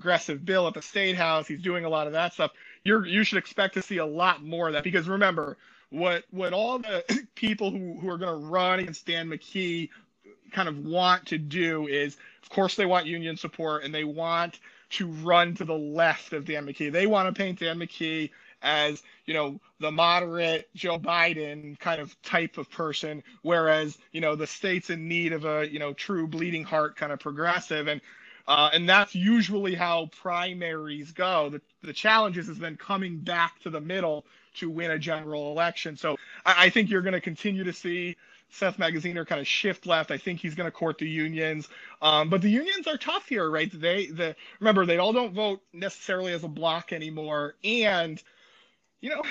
progressive 0.00 0.44
bill 0.44 0.66
at 0.66 0.74
the 0.74 0.82
state 0.82 1.16
house. 1.16 1.46
He's 1.46 1.62
doing 1.62 1.84
a 1.84 1.88
lot 1.88 2.06
of 2.06 2.14
that 2.14 2.32
stuff. 2.34 2.52
You're 2.84 3.06
you 3.06 3.24
should 3.24 3.38
expect 3.38 3.74
to 3.74 3.82
see 3.82 3.98
a 3.98 4.06
lot 4.06 4.42
more 4.42 4.68
of 4.68 4.74
that 4.74 4.84
because 4.84 5.08
remember 5.08 5.56
what 5.90 6.24
what 6.30 6.52
all 6.52 6.78
the 6.78 7.04
people 7.34 7.70
who, 7.70 7.98
who 8.00 8.08
are 8.10 8.18
going 8.18 8.40
to 8.40 8.46
run 8.46 8.80
against 8.80 9.06
Dan 9.06 9.28
McKee 9.28 9.90
kind 10.52 10.68
of 10.68 10.78
want 10.84 11.26
to 11.26 11.38
do 11.38 11.86
is 11.88 12.16
of 12.42 12.50
course 12.50 12.76
they 12.76 12.86
want 12.86 13.06
union 13.06 13.36
support 13.36 13.84
and 13.84 13.94
they 13.94 14.04
want 14.04 14.58
to 14.90 15.08
run 15.08 15.54
to 15.54 15.64
the 15.64 15.76
left 15.76 16.32
of 16.32 16.44
Dan 16.44 16.66
McKee. 16.66 16.92
They 16.92 17.06
want 17.06 17.34
to 17.34 17.38
paint 17.38 17.58
Dan 17.58 17.78
McKee 17.78 18.30
as, 18.64 19.02
you 19.26 19.34
know, 19.34 19.60
the 19.78 19.92
moderate 19.92 20.68
Joe 20.74 20.98
Biden 20.98 21.78
kind 21.78 22.00
of 22.00 22.20
type 22.22 22.58
of 22.58 22.70
person, 22.70 23.22
whereas, 23.42 23.96
you 24.10 24.20
know, 24.20 24.34
the 24.34 24.46
state's 24.46 24.90
in 24.90 25.06
need 25.06 25.32
of 25.32 25.44
a, 25.44 25.70
you 25.70 25.78
know, 25.78 25.92
true 25.92 26.26
bleeding 26.26 26.64
heart 26.64 26.96
kind 26.96 27.12
of 27.12 27.20
progressive. 27.20 27.86
And 27.86 28.00
uh, 28.48 28.70
and 28.72 28.88
that's 28.88 29.14
usually 29.14 29.74
how 29.74 30.10
primaries 30.20 31.12
go. 31.12 31.48
The, 31.50 31.60
the 31.82 31.94
challenge 31.94 32.36
is, 32.36 32.48
then 32.58 32.76
coming 32.76 33.18
back 33.18 33.60
to 33.60 33.70
the 33.70 33.80
middle 33.80 34.26
to 34.56 34.68
win 34.68 34.90
a 34.90 34.98
general 34.98 35.50
election. 35.50 35.96
So 35.96 36.16
I, 36.44 36.66
I 36.66 36.70
think 36.70 36.90
you're 36.90 37.02
going 37.02 37.14
to 37.14 37.22
continue 37.22 37.64
to 37.64 37.72
see 37.72 38.16
Seth 38.50 38.76
Magaziner 38.76 39.26
kind 39.26 39.40
of 39.40 39.48
shift 39.48 39.86
left. 39.86 40.10
I 40.10 40.18
think 40.18 40.40
he's 40.40 40.54
going 40.54 40.66
to 40.70 40.76
court 40.76 40.98
the 40.98 41.08
unions, 41.08 41.68
um, 42.02 42.28
but 42.28 42.40
the 42.40 42.50
unions 42.50 42.86
are 42.86 42.96
tough 42.98 43.26
here, 43.28 43.50
right? 43.50 43.70
They, 43.72 44.06
the 44.06 44.36
remember 44.60 44.86
they 44.86 44.98
all 44.98 45.12
don't 45.12 45.34
vote 45.34 45.60
necessarily 45.72 46.32
as 46.32 46.44
a 46.44 46.48
block 46.48 46.92
anymore, 46.92 47.56
and 47.64 48.22
you 49.04 49.10
know, 49.10 49.22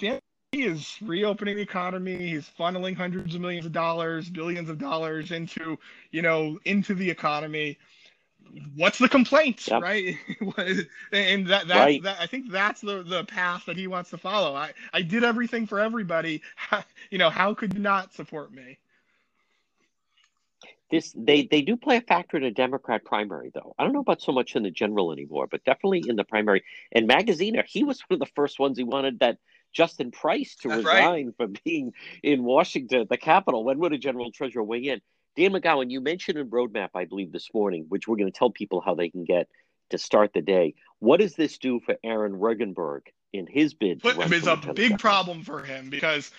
Dan 0.00 0.18
he 0.50 0.64
is 0.64 0.96
reopening 1.00 1.54
the 1.54 1.62
economy. 1.62 2.16
He's 2.16 2.50
funneling 2.58 2.96
hundreds 2.96 3.36
of 3.36 3.40
millions 3.40 3.64
of 3.64 3.70
dollars, 3.70 4.28
billions 4.28 4.68
of 4.68 4.78
dollars 4.78 5.30
into 5.30 5.78
you 6.10 6.20
know 6.20 6.58
into 6.64 6.94
the 6.94 7.08
economy 7.08 7.78
what's 8.74 8.98
the 8.98 9.08
complaint, 9.08 9.68
yep. 9.68 9.80
right? 9.80 10.16
and 11.12 11.46
that, 11.46 11.68
that, 11.68 11.76
right. 11.76 12.02
that, 12.02 12.16
I 12.18 12.26
think 12.26 12.50
that's 12.50 12.80
the, 12.80 13.04
the 13.04 13.22
path 13.24 13.64
that 13.66 13.76
he 13.76 13.86
wants 13.86 14.10
to 14.10 14.18
follow. 14.18 14.56
I, 14.56 14.72
I 14.92 15.02
did 15.02 15.22
everything 15.22 15.68
for 15.68 15.78
everybody. 15.78 16.42
you 17.10 17.18
know, 17.18 17.30
how 17.30 17.54
could 17.54 17.74
you 17.74 17.78
not 17.78 18.12
support 18.12 18.52
me? 18.52 18.78
This 20.90 21.14
they 21.16 21.46
they 21.46 21.62
do 21.62 21.76
play 21.76 21.98
a 21.98 22.00
factor 22.00 22.36
in 22.36 22.44
a 22.44 22.50
Democrat 22.50 23.04
primary, 23.04 23.50
though. 23.54 23.74
I 23.78 23.84
don't 23.84 23.92
know 23.92 24.00
about 24.00 24.22
so 24.22 24.32
much 24.32 24.56
in 24.56 24.64
the 24.64 24.70
general 24.70 25.12
anymore, 25.12 25.46
but 25.46 25.64
definitely 25.64 26.04
in 26.06 26.16
the 26.16 26.24
primary. 26.24 26.64
And 26.90 27.08
Magaziner, 27.08 27.64
he 27.64 27.84
was 27.84 28.00
one 28.08 28.16
of 28.16 28.20
the 28.20 28.32
first 28.34 28.58
ones 28.58 28.76
he 28.76 28.84
wanted 28.84 29.20
that 29.20 29.38
Justin 29.72 30.10
Price 30.10 30.56
to 30.62 30.68
That's 30.68 30.84
resign 30.84 31.26
right. 31.26 31.36
from 31.36 31.54
being 31.64 31.92
in 32.22 32.42
Washington, 32.42 33.06
the 33.08 33.16
capital. 33.16 33.64
When 33.64 33.78
would 33.78 33.92
a 33.92 33.98
general 33.98 34.32
treasurer 34.32 34.64
weigh 34.64 34.88
in? 34.88 35.00
Dan 35.36 35.52
McGowan, 35.52 35.90
you 35.90 36.00
mentioned 36.00 36.38
a 36.38 36.44
roadmap, 36.44 36.90
I 36.94 37.04
believe, 37.04 37.30
this 37.30 37.48
morning, 37.54 37.86
which 37.88 38.08
we're 38.08 38.16
going 38.16 38.30
to 38.30 38.36
tell 38.36 38.50
people 38.50 38.80
how 38.80 38.94
they 38.94 39.10
can 39.10 39.24
get 39.24 39.48
to 39.90 39.98
start 39.98 40.32
the 40.34 40.42
day. 40.42 40.74
What 40.98 41.20
does 41.20 41.34
this 41.34 41.58
do 41.58 41.80
for 41.80 41.96
Aaron 42.02 42.32
Regunberg 42.32 43.02
in 43.32 43.46
his 43.46 43.74
bid? 43.74 44.02
But 44.02 44.16
it's 44.32 44.46
a 44.46 44.72
big 44.74 44.98
problem 44.98 45.44
for 45.44 45.62
him 45.62 45.88
because 45.88 46.32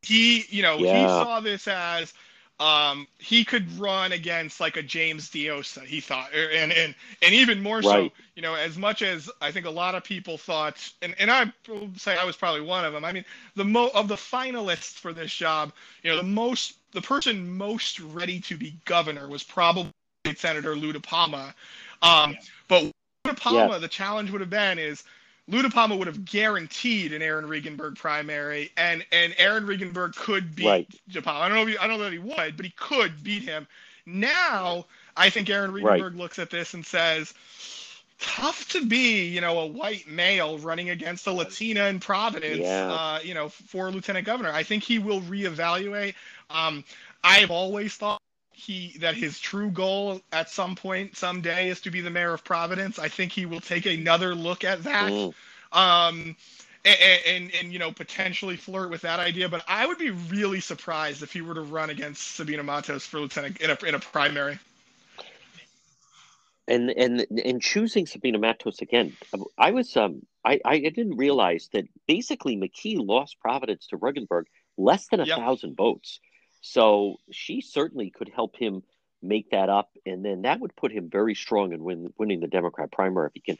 he, 0.00 0.44
you 0.48 0.62
know, 0.62 0.78
yeah. 0.78 1.02
he 1.02 1.06
saw 1.06 1.40
this 1.40 1.68
as 1.68 2.14
um, 2.60 3.08
he 3.18 3.44
could 3.44 3.78
run 3.78 4.12
against 4.12 4.60
like 4.60 4.76
a 4.76 4.82
James 4.82 5.28
Diossa, 5.30 5.84
he 5.84 6.00
thought, 6.00 6.30
er, 6.34 6.48
and 6.52 6.72
and 6.72 6.94
and 7.20 7.34
even 7.34 7.62
more 7.62 7.78
right. 7.78 7.84
so, 7.84 8.10
you 8.36 8.42
know, 8.42 8.54
as 8.54 8.78
much 8.78 9.02
as 9.02 9.30
I 9.40 9.50
think 9.50 9.66
a 9.66 9.70
lot 9.70 9.94
of 9.94 10.04
people 10.04 10.38
thought, 10.38 10.76
and 11.02 11.14
and 11.18 11.30
I 11.30 11.52
will 11.68 11.90
say 11.96 12.16
I 12.16 12.24
was 12.24 12.36
probably 12.36 12.60
one 12.60 12.84
of 12.84 12.92
them. 12.92 13.04
I 13.04 13.12
mean, 13.12 13.24
the 13.56 13.64
mo 13.64 13.90
of 13.94 14.08
the 14.08 14.16
finalists 14.16 14.94
for 14.94 15.12
this 15.12 15.34
job, 15.34 15.72
you 16.02 16.10
know, 16.10 16.16
the 16.16 16.22
most 16.22 16.74
the 16.92 17.02
person 17.02 17.56
most 17.56 17.98
ready 17.98 18.38
to 18.40 18.56
be 18.56 18.76
governor 18.84 19.28
was 19.28 19.42
probably 19.42 19.90
Senator 20.36 20.76
Lou 20.76 20.92
DePalma. 20.92 21.54
Um, 22.00 22.36
but 22.68 22.84
Lou 22.84 22.92
DePalma, 23.26 23.70
yeah. 23.70 23.78
the 23.78 23.88
challenge 23.88 24.30
would 24.30 24.40
have 24.40 24.50
been 24.50 24.78
is 24.78 25.02
Lou 25.52 25.62
DePalma 25.62 25.98
would 25.98 26.06
have 26.06 26.24
guaranteed 26.24 27.12
an 27.12 27.20
Aaron 27.20 27.44
Regunberg 27.44 27.96
primary, 27.96 28.72
and 28.78 29.04
and 29.12 29.34
Aaron 29.36 29.66
Regunberg 29.66 30.16
could 30.16 30.56
beat 30.56 30.66
right. 30.66 31.00
DePalma. 31.10 31.42
I 31.42 31.48
don't 31.48 31.56
know. 31.56 31.62
If 31.64 31.68
he, 31.68 31.78
I 31.78 31.86
don't 31.86 31.98
know 31.98 32.04
that 32.04 32.12
he 32.12 32.18
would, 32.18 32.56
but 32.56 32.64
he 32.64 32.72
could 32.74 33.22
beat 33.22 33.42
him. 33.42 33.68
Now, 34.06 34.86
I 35.14 35.28
think 35.28 35.50
Aaron 35.50 35.70
Regunberg 35.72 36.02
right. 36.02 36.14
looks 36.14 36.38
at 36.38 36.48
this 36.48 36.72
and 36.72 36.86
says, 36.86 37.34
"Tough 38.18 38.66
to 38.70 38.86
be, 38.86 39.26
you 39.26 39.42
know, 39.42 39.58
a 39.58 39.66
white 39.66 40.08
male 40.08 40.56
running 40.56 40.88
against 40.88 41.26
a 41.26 41.32
Latina 41.32 41.84
in 41.84 42.00
Providence, 42.00 42.60
yeah. 42.60 42.90
uh, 42.90 43.18
you 43.22 43.34
know, 43.34 43.50
for 43.50 43.90
lieutenant 43.90 44.24
governor." 44.24 44.52
I 44.52 44.62
think 44.62 44.82
he 44.82 44.98
will 44.98 45.20
reevaluate. 45.20 46.14
Um, 46.48 46.82
I 47.22 47.34
have 47.40 47.50
always 47.50 47.94
thought 47.94 48.22
he 48.54 48.96
that 49.00 49.14
his 49.14 49.38
true 49.38 49.70
goal 49.70 50.20
at 50.32 50.48
some 50.50 50.74
point 50.74 51.16
someday 51.16 51.68
is 51.68 51.80
to 51.82 51.90
be 51.90 52.00
the 52.00 52.10
mayor 52.10 52.32
of 52.32 52.44
Providence. 52.44 52.98
I 52.98 53.08
think 53.08 53.32
he 53.32 53.46
will 53.46 53.60
take 53.60 53.86
another 53.86 54.34
look 54.34 54.64
at 54.64 54.82
that. 54.84 55.32
Um, 55.72 56.36
and, 56.84 57.20
and, 57.26 57.52
and 57.60 57.72
you 57.72 57.78
know 57.78 57.92
potentially 57.92 58.56
flirt 58.56 58.90
with 58.90 59.02
that 59.02 59.20
idea, 59.20 59.48
but 59.48 59.64
I 59.68 59.86
would 59.86 59.98
be 59.98 60.10
really 60.10 60.60
surprised 60.60 61.22
if 61.22 61.32
he 61.32 61.40
were 61.40 61.54
to 61.54 61.62
run 61.62 61.90
against 61.90 62.36
Sabina 62.36 62.62
Matos 62.62 63.06
for 63.06 63.20
lieutenant 63.20 63.60
in 63.60 63.70
a 63.70 63.78
in 63.86 63.94
a 63.94 63.98
primary. 63.98 64.58
And 66.68 66.90
and 66.90 67.26
and 67.44 67.60
choosing 67.60 68.06
Sabina 68.06 68.38
Matos 68.38 68.80
again, 68.80 69.16
I 69.58 69.70
was 69.72 69.96
um 69.96 70.22
I 70.44 70.60
I 70.64 70.78
didn't 70.78 71.16
realize 71.16 71.68
that 71.72 71.86
basically 72.06 72.56
McKee 72.56 73.04
lost 73.04 73.38
Providence 73.40 73.86
to 73.88 73.98
Regunberg 73.98 74.44
less 74.76 75.06
than 75.08 75.20
a 75.20 75.24
yep. 75.24 75.38
thousand 75.38 75.76
votes. 75.76 76.20
So 76.62 77.16
she 77.30 77.60
certainly 77.60 78.10
could 78.10 78.30
help 78.34 78.56
him 78.56 78.82
make 79.20 79.50
that 79.50 79.68
up, 79.68 79.90
and 80.06 80.24
then 80.24 80.42
that 80.42 80.60
would 80.60 80.74
put 80.74 80.92
him 80.92 81.10
very 81.10 81.34
strong 81.34 81.72
in 81.72 81.84
win, 81.84 82.12
winning 82.18 82.40
the 82.40 82.48
Democrat 82.48 82.90
primary 82.90 83.26
if 83.28 83.32
he 83.34 83.40
can 83.40 83.58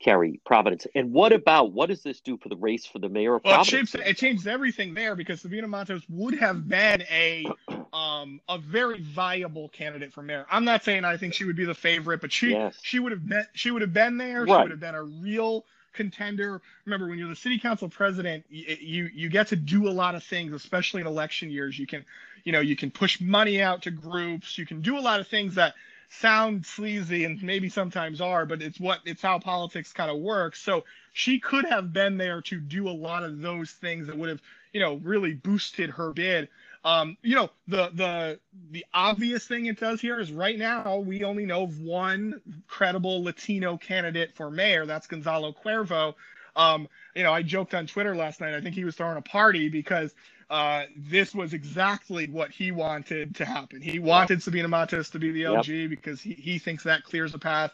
carry 0.00 0.40
Providence. 0.44 0.86
And 0.94 1.12
what 1.12 1.32
about 1.32 1.72
what 1.72 1.88
does 1.88 2.02
this 2.02 2.20
do 2.20 2.36
for 2.36 2.48
the 2.48 2.56
race 2.56 2.86
for 2.86 2.98
the 2.98 3.08
mayor 3.08 3.36
of 3.36 3.44
well, 3.44 3.54
Providence? 3.56 3.94
It 3.94 3.98
changed, 3.98 4.10
it 4.10 4.16
changed 4.18 4.46
everything 4.46 4.94
there 4.94 5.14
because 5.14 5.40
Sabina 5.40 5.68
Matos 5.68 6.02
would 6.08 6.34
have 6.38 6.68
been 6.68 7.02
a 7.02 7.44
um, 7.92 8.40
a 8.48 8.58
very 8.58 9.00
viable 9.00 9.68
candidate 9.68 10.12
for 10.12 10.22
mayor. 10.22 10.46
I'm 10.50 10.64
not 10.64 10.84
saying 10.84 11.04
I 11.04 11.16
think 11.16 11.34
she 11.34 11.44
would 11.44 11.56
be 11.56 11.64
the 11.64 11.74
favorite, 11.74 12.20
but 12.20 12.32
she 12.32 12.50
yes. 12.50 12.78
she 12.82 12.98
would 12.98 13.12
have 13.12 13.26
been 13.26 13.46
she 13.54 13.70
would 13.70 13.82
have 13.82 13.92
been 13.92 14.16
there. 14.16 14.44
Right. 14.44 14.48
She 14.48 14.62
would 14.62 14.70
have 14.70 14.80
been 14.80 14.94
a 14.94 15.02
real 15.02 15.64
contender. 15.92 16.60
Remember, 16.84 17.08
when 17.08 17.18
you're 17.18 17.28
the 17.28 17.36
city 17.36 17.58
council 17.58 17.88
president, 17.88 18.44
you, 18.48 18.76
you 18.80 19.10
you 19.14 19.28
get 19.28 19.48
to 19.48 19.56
do 19.56 19.88
a 19.88 19.90
lot 19.90 20.14
of 20.14 20.22
things, 20.22 20.52
especially 20.52 21.00
in 21.00 21.06
election 21.06 21.50
years. 21.50 21.78
You 21.78 21.86
can 21.86 22.04
you 22.44 22.52
know 22.52 22.60
you 22.60 22.76
can 22.76 22.90
push 22.90 23.20
money 23.20 23.60
out 23.60 23.82
to 23.82 23.90
groups. 23.90 24.56
You 24.56 24.66
can 24.66 24.80
do 24.80 24.98
a 24.98 25.00
lot 25.00 25.20
of 25.20 25.26
things 25.26 25.54
that 25.56 25.74
sound 26.10 26.64
sleazy 26.64 27.24
and 27.24 27.42
maybe 27.42 27.68
sometimes 27.68 28.20
are 28.20 28.46
but 28.46 28.62
it's 28.62 28.78
what 28.78 29.00
it's 29.04 29.22
how 29.22 29.38
politics 29.38 29.92
kind 29.92 30.10
of 30.10 30.18
works. 30.18 30.60
So 30.60 30.84
she 31.12 31.40
could 31.40 31.64
have 31.64 31.92
been 31.92 32.16
there 32.18 32.40
to 32.42 32.60
do 32.60 32.88
a 32.88 32.92
lot 32.92 33.24
of 33.24 33.40
those 33.40 33.72
things 33.72 34.06
that 34.06 34.16
would 34.16 34.28
have 34.28 34.42
you 34.72 34.80
know 34.80 34.96
really 34.96 35.34
boosted 35.34 35.90
her 35.90 36.12
bid. 36.12 36.48
Um, 36.84 37.16
you 37.22 37.34
know 37.34 37.50
the 37.66 37.90
the 37.94 38.38
the 38.70 38.84
obvious 38.92 39.46
thing 39.46 39.66
it 39.66 39.80
does 39.80 40.00
here 40.00 40.20
is 40.20 40.30
right 40.30 40.58
now 40.58 40.98
we 40.98 41.24
only 41.24 41.46
know 41.46 41.62
of 41.62 41.80
one 41.80 42.40
credible 42.68 43.22
latino 43.24 43.76
candidate 43.76 44.34
for 44.34 44.50
mayor. 44.50 44.84
That's 44.86 45.06
gonzalo 45.06 45.52
cuervo. 45.52 46.14
Um, 46.56 46.88
you 47.16 47.24
know 47.24 47.32
i 47.32 47.42
joked 47.42 47.74
on 47.74 47.86
twitter 47.86 48.14
last 48.14 48.40
night. 48.40 48.54
I 48.54 48.60
think 48.60 48.74
he 48.74 48.84
was 48.84 48.94
throwing 48.94 49.16
a 49.16 49.22
party 49.22 49.68
because 49.68 50.14
uh, 50.50 50.84
this 50.96 51.34
was 51.34 51.52
exactly 51.54 52.28
what 52.28 52.50
he 52.50 52.72
wanted 52.72 53.34
to 53.36 53.44
happen. 53.44 53.80
He 53.80 53.98
wanted 53.98 54.42
Sabina 54.42 54.68
Matos 54.68 55.10
to 55.10 55.18
be 55.18 55.32
the 55.32 55.42
LG 55.42 55.82
yep. 55.82 55.90
because 55.90 56.20
he, 56.20 56.34
he 56.34 56.58
thinks 56.58 56.84
that 56.84 57.04
clears 57.04 57.32
the 57.32 57.38
path. 57.38 57.72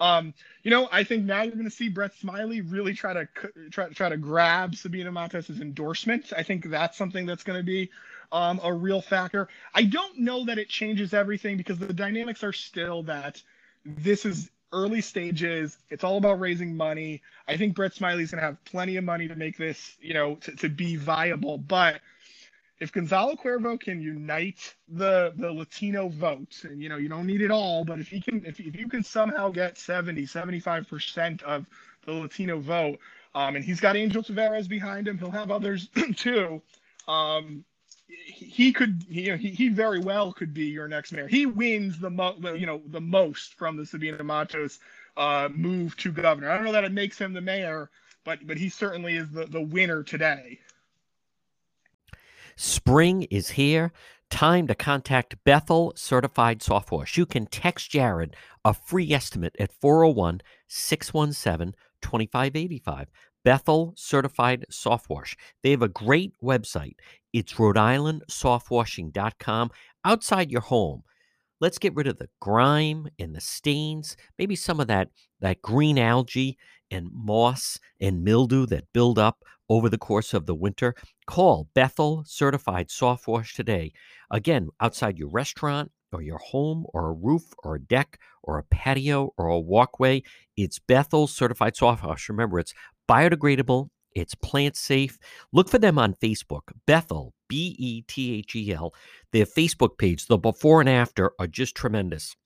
Um, 0.00 0.32
you 0.62 0.70
know, 0.70 0.88
I 0.92 1.02
think 1.04 1.24
now 1.24 1.42
you're 1.42 1.52
going 1.52 1.64
to 1.64 1.70
see 1.70 1.88
Brett 1.88 2.14
Smiley 2.14 2.60
really 2.60 2.94
try 2.94 3.14
to 3.14 3.28
try, 3.70 3.88
try 3.88 4.08
to 4.08 4.16
grab 4.16 4.76
Sabina 4.76 5.10
Matos's 5.10 5.60
endorsement. 5.60 6.32
I 6.36 6.44
think 6.44 6.70
that's 6.70 6.96
something 6.96 7.26
that's 7.26 7.42
going 7.42 7.58
to 7.58 7.64
be 7.64 7.90
um, 8.30 8.60
a 8.62 8.72
real 8.72 9.00
factor. 9.00 9.48
I 9.74 9.84
don't 9.84 10.18
know 10.18 10.44
that 10.44 10.58
it 10.58 10.68
changes 10.68 11.14
everything 11.14 11.56
because 11.56 11.78
the 11.78 11.92
dynamics 11.92 12.44
are 12.44 12.52
still 12.52 13.02
that 13.04 13.42
this 13.84 14.24
is 14.24 14.50
early 14.72 15.00
stages. 15.00 15.78
It's 15.90 16.04
all 16.04 16.18
about 16.18 16.40
raising 16.40 16.76
money. 16.76 17.22
I 17.46 17.56
think 17.56 17.74
Brett 17.74 17.94
Smiley's 17.94 18.30
going 18.30 18.40
to 18.40 18.46
have 18.46 18.64
plenty 18.64 18.96
of 18.96 19.04
money 19.04 19.28
to 19.28 19.34
make 19.34 19.56
this, 19.56 19.96
you 20.00 20.14
know, 20.14 20.36
to, 20.36 20.52
to 20.56 20.68
be 20.68 20.96
viable. 20.96 21.58
But 21.58 22.00
if 22.80 22.92
Gonzalo 22.92 23.34
Cuervo 23.34 23.78
can 23.78 24.00
unite 24.00 24.74
the 24.88 25.32
the 25.36 25.50
Latino 25.50 26.08
vote, 26.08 26.60
and 26.64 26.80
you 26.80 26.88
know, 26.88 26.96
you 26.96 27.08
don't 27.08 27.26
need 27.26 27.40
it 27.40 27.50
all, 27.50 27.84
but 27.84 27.98
if 27.98 28.08
he 28.08 28.20
can, 28.20 28.44
if, 28.44 28.60
if 28.60 28.76
you 28.76 28.88
can 28.88 29.02
somehow 29.02 29.48
get 29.48 29.78
70, 29.78 30.22
75% 30.22 31.42
of 31.42 31.66
the 32.04 32.12
Latino 32.12 32.60
vote, 32.60 32.98
um, 33.34 33.56
and 33.56 33.64
he's 33.64 33.80
got 33.80 33.96
Angel 33.96 34.22
Taveras 34.22 34.68
behind 34.68 35.08
him, 35.08 35.18
he'll 35.18 35.30
have 35.30 35.50
others 35.50 35.88
too. 36.16 36.62
Um, 37.08 37.64
he 38.08 38.72
could 38.72 39.04
you 39.08 39.32
know, 39.32 39.36
he, 39.36 39.50
he 39.50 39.68
very 39.68 40.00
well 40.00 40.32
could 40.32 40.54
be 40.54 40.66
your 40.66 40.88
next 40.88 41.12
mayor. 41.12 41.28
He 41.28 41.46
wins 41.46 41.98
the 41.98 42.10
mo- 42.10 42.36
you 42.54 42.66
know 42.66 42.80
the 42.86 43.00
most 43.00 43.54
from 43.54 43.76
the 43.76 43.84
Sabina 43.84 44.22
Matos 44.24 44.78
uh, 45.16 45.48
move 45.52 45.96
to 45.98 46.12
governor. 46.12 46.50
I 46.50 46.56
don't 46.56 46.64
know 46.64 46.72
that 46.72 46.84
it 46.84 46.92
makes 46.92 47.18
him 47.18 47.32
the 47.32 47.40
mayor, 47.40 47.90
but 48.24 48.46
but 48.46 48.56
he 48.56 48.68
certainly 48.68 49.16
is 49.16 49.30
the, 49.30 49.46
the 49.46 49.60
winner 49.60 50.02
today. 50.02 50.58
Spring 52.56 53.22
is 53.24 53.50
here. 53.50 53.92
Time 54.30 54.66
to 54.66 54.74
contact 54.74 55.42
Bethel 55.44 55.92
Certified 55.96 56.62
Soft 56.62 56.90
Wash. 56.90 57.16
You 57.16 57.24
can 57.24 57.46
text 57.46 57.90
Jared 57.90 58.36
a 58.64 58.74
free 58.74 59.10
estimate 59.12 59.56
at 59.58 59.72
401 59.72 60.42
617 60.66 61.74
2585. 62.02 63.08
Bethel 63.44 63.94
Certified 63.96 64.66
Soft 64.68 65.08
Wash. 65.08 65.36
They 65.62 65.70
have 65.70 65.82
a 65.82 65.88
great 65.88 66.34
website. 66.42 66.96
It's 67.32 67.58
Rhode 67.58 67.76
Island 67.76 68.22
softwashing.com. 68.30 69.70
Outside 70.04 70.50
your 70.50 70.62
home, 70.62 71.02
let's 71.60 71.78
get 71.78 71.94
rid 71.94 72.06
of 72.06 72.18
the 72.18 72.28
grime 72.40 73.08
and 73.18 73.34
the 73.34 73.40
stains, 73.40 74.16
maybe 74.38 74.56
some 74.56 74.80
of 74.80 74.86
that, 74.86 75.10
that 75.40 75.60
green 75.62 75.98
algae 75.98 76.56
and 76.90 77.10
moss 77.12 77.78
and 78.00 78.24
mildew 78.24 78.66
that 78.66 78.92
build 78.94 79.18
up 79.18 79.42
over 79.68 79.88
the 79.88 79.98
course 79.98 80.32
of 80.32 80.46
the 80.46 80.54
winter. 80.54 80.94
Call 81.26 81.68
Bethel 81.74 82.24
Certified 82.26 82.90
Soft 82.90 83.28
Wash 83.28 83.54
today. 83.54 83.92
Again, 84.30 84.68
outside 84.80 85.18
your 85.18 85.28
restaurant 85.28 85.90
or 86.12 86.22
your 86.22 86.38
home 86.38 86.86
or 86.94 87.08
a 87.08 87.12
roof 87.12 87.52
or 87.62 87.74
a 87.74 87.80
deck 87.80 88.18
or 88.42 88.58
a 88.58 88.64
patio 88.64 89.34
or 89.36 89.48
a 89.48 89.60
walkway, 89.60 90.22
it's 90.56 90.78
Bethel 90.78 91.26
Certified 91.26 91.76
Soft 91.76 92.02
Wash. 92.02 92.28
Remember, 92.30 92.58
it's 92.58 92.72
biodegradable, 93.08 93.90
it's 94.18 94.34
plant 94.34 94.76
safe. 94.76 95.18
Look 95.52 95.68
for 95.68 95.78
them 95.78 95.98
on 95.98 96.14
Facebook, 96.14 96.72
Bethel, 96.86 97.34
B 97.48 97.74
E 97.78 98.02
T 98.02 98.34
H 98.38 98.54
E 98.54 98.72
L. 98.72 98.94
Their 99.32 99.46
Facebook 99.46 99.98
page, 99.98 100.26
the 100.26 100.38
before 100.38 100.80
and 100.80 100.88
after, 100.88 101.32
are 101.38 101.46
just 101.46 101.74
tremendous. 101.74 102.36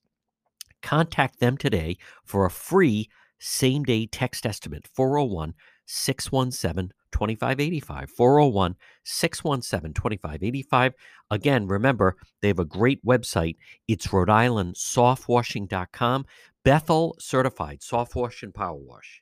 Contact 0.82 1.38
them 1.40 1.56
today 1.56 1.96
for 2.24 2.44
a 2.44 2.50
free 2.50 3.08
same 3.38 3.82
day 3.82 4.06
text 4.06 4.46
estimate 4.46 4.88
401 4.94 5.54
617 5.86 6.92
2585. 7.10 8.10
401 8.10 8.76
617 9.04 9.94
2585. 9.94 10.94
Again, 11.30 11.66
remember, 11.66 12.16
they 12.40 12.48
have 12.48 12.58
a 12.58 12.64
great 12.64 13.04
website. 13.04 13.56
It's 13.88 14.12
Rhode 14.12 14.30
Island 14.30 14.74
softwashing.com. 14.74 16.26
Bethel 16.64 17.16
certified 17.18 17.82
soft 17.82 18.14
wash 18.14 18.42
and 18.42 18.54
power 18.54 18.76
wash. 18.76 19.21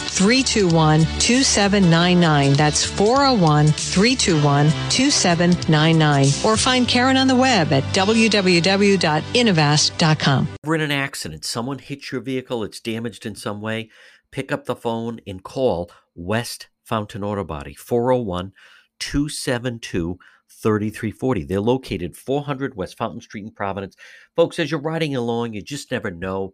321 0.09 1.01
2799. 1.19 2.53
That's 2.53 2.85
401 2.85 3.67
321 3.67 4.69
2799. 4.89 6.27
Or 6.45 6.55
find 6.57 6.87
Karen 6.87 7.17
on 7.17 7.27
the 7.27 7.35
web 7.35 7.73
at 7.73 7.83
www.innovast.com. 7.93 10.47
We're 10.63 10.75
in 10.75 10.81
an 10.81 10.91
accident. 10.91 11.45
Someone 11.45 11.79
hits 11.79 12.11
your 12.11 12.21
vehicle, 12.21 12.63
it's 12.63 12.79
damaged 12.79 13.25
in 13.25 13.35
some 13.35 13.61
way. 13.61 13.89
Pick 14.31 14.51
up 14.51 14.65
the 14.65 14.75
phone 14.75 15.19
and 15.27 15.43
call 15.43 15.91
West 16.15 16.67
Fountain 16.83 17.23
Auto 17.23 17.43
Body 17.43 17.73
401 17.73 18.53
272 18.99 20.19
3340. 20.61 21.45
They're 21.45 21.61
located 21.61 22.15
400 22.15 22.75
West 22.75 22.97
Fountain 22.97 23.21
Street 23.21 23.45
in 23.45 23.51
Providence. 23.51 23.95
Folks, 24.35 24.59
as 24.59 24.69
you're 24.69 24.79
riding 24.79 25.15
along, 25.15 25.53
you 25.53 25.61
just 25.61 25.91
never 25.91 26.11
know 26.11 26.53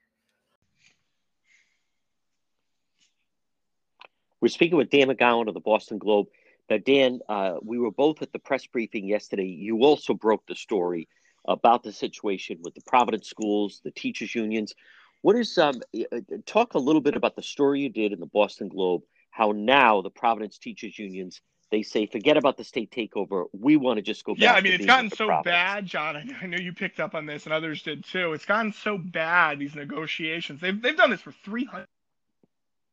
We're 4.41 4.49
speaking 4.49 4.77
with 4.77 4.89
Dan 4.89 5.07
McGowan 5.07 5.47
of 5.47 5.53
the 5.53 5.59
Boston 5.59 5.99
Globe. 5.99 6.27
Now, 6.69 6.77
Dan, 6.77 7.19
uh, 7.29 7.57
we 7.61 7.77
were 7.77 7.91
both 7.91 8.21
at 8.21 8.33
the 8.33 8.39
press 8.39 8.65
briefing 8.65 9.07
yesterday. 9.07 9.45
You 9.45 9.83
also 9.83 10.13
broke 10.13 10.45
the 10.47 10.55
story 10.55 11.07
about 11.45 11.83
the 11.83 11.93
situation 11.93 12.57
with 12.61 12.73
the 12.73 12.81
Providence 12.87 13.29
schools, 13.29 13.81
the 13.83 13.91
teachers' 13.91 14.33
unions. 14.33 14.73
What 15.21 15.35
is 15.35 15.57
um, 15.57 15.81
uh, 16.11 16.17
talk 16.45 16.73
a 16.73 16.79
little 16.79 17.01
bit 17.01 17.15
about 17.15 17.35
the 17.35 17.43
story 17.43 17.81
you 17.81 17.89
did 17.89 18.13
in 18.13 18.19
the 18.19 18.25
Boston 18.25 18.67
Globe? 18.67 19.01
How 19.29 19.51
now 19.51 20.01
the 20.01 20.09
Providence 20.09 20.57
teachers' 20.57 20.97
unions 20.97 21.41
they 21.71 21.83
say 21.83 22.05
forget 22.05 22.35
about 22.35 22.57
the 22.57 22.65
state 22.65 22.91
takeover. 22.91 23.45
We 23.53 23.77
want 23.77 23.97
to 23.97 24.01
just 24.01 24.25
go 24.25 24.33
back. 24.33 24.41
Yeah, 24.41 24.53
I 24.53 24.61
mean 24.61 24.73
it's 24.73 24.85
gotten 24.85 25.09
so 25.09 25.27
Providence. 25.27 25.55
bad, 25.55 25.85
John. 25.85 26.35
I 26.41 26.45
know 26.45 26.57
you 26.57 26.73
picked 26.73 26.99
up 26.99 27.15
on 27.15 27.25
this, 27.25 27.45
and 27.45 27.53
others 27.53 27.81
did 27.81 28.03
too. 28.03 28.33
It's 28.33 28.45
gotten 28.45 28.73
so 28.73 28.97
bad 28.97 29.57
these 29.57 29.73
negotiations. 29.73 30.59
They've 30.59 30.79
they've 30.79 30.97
done 30.97 31.09
this 31.09 31.21
for 31.21 31.31
three 31.31 31.63
hundred 31.63 31.87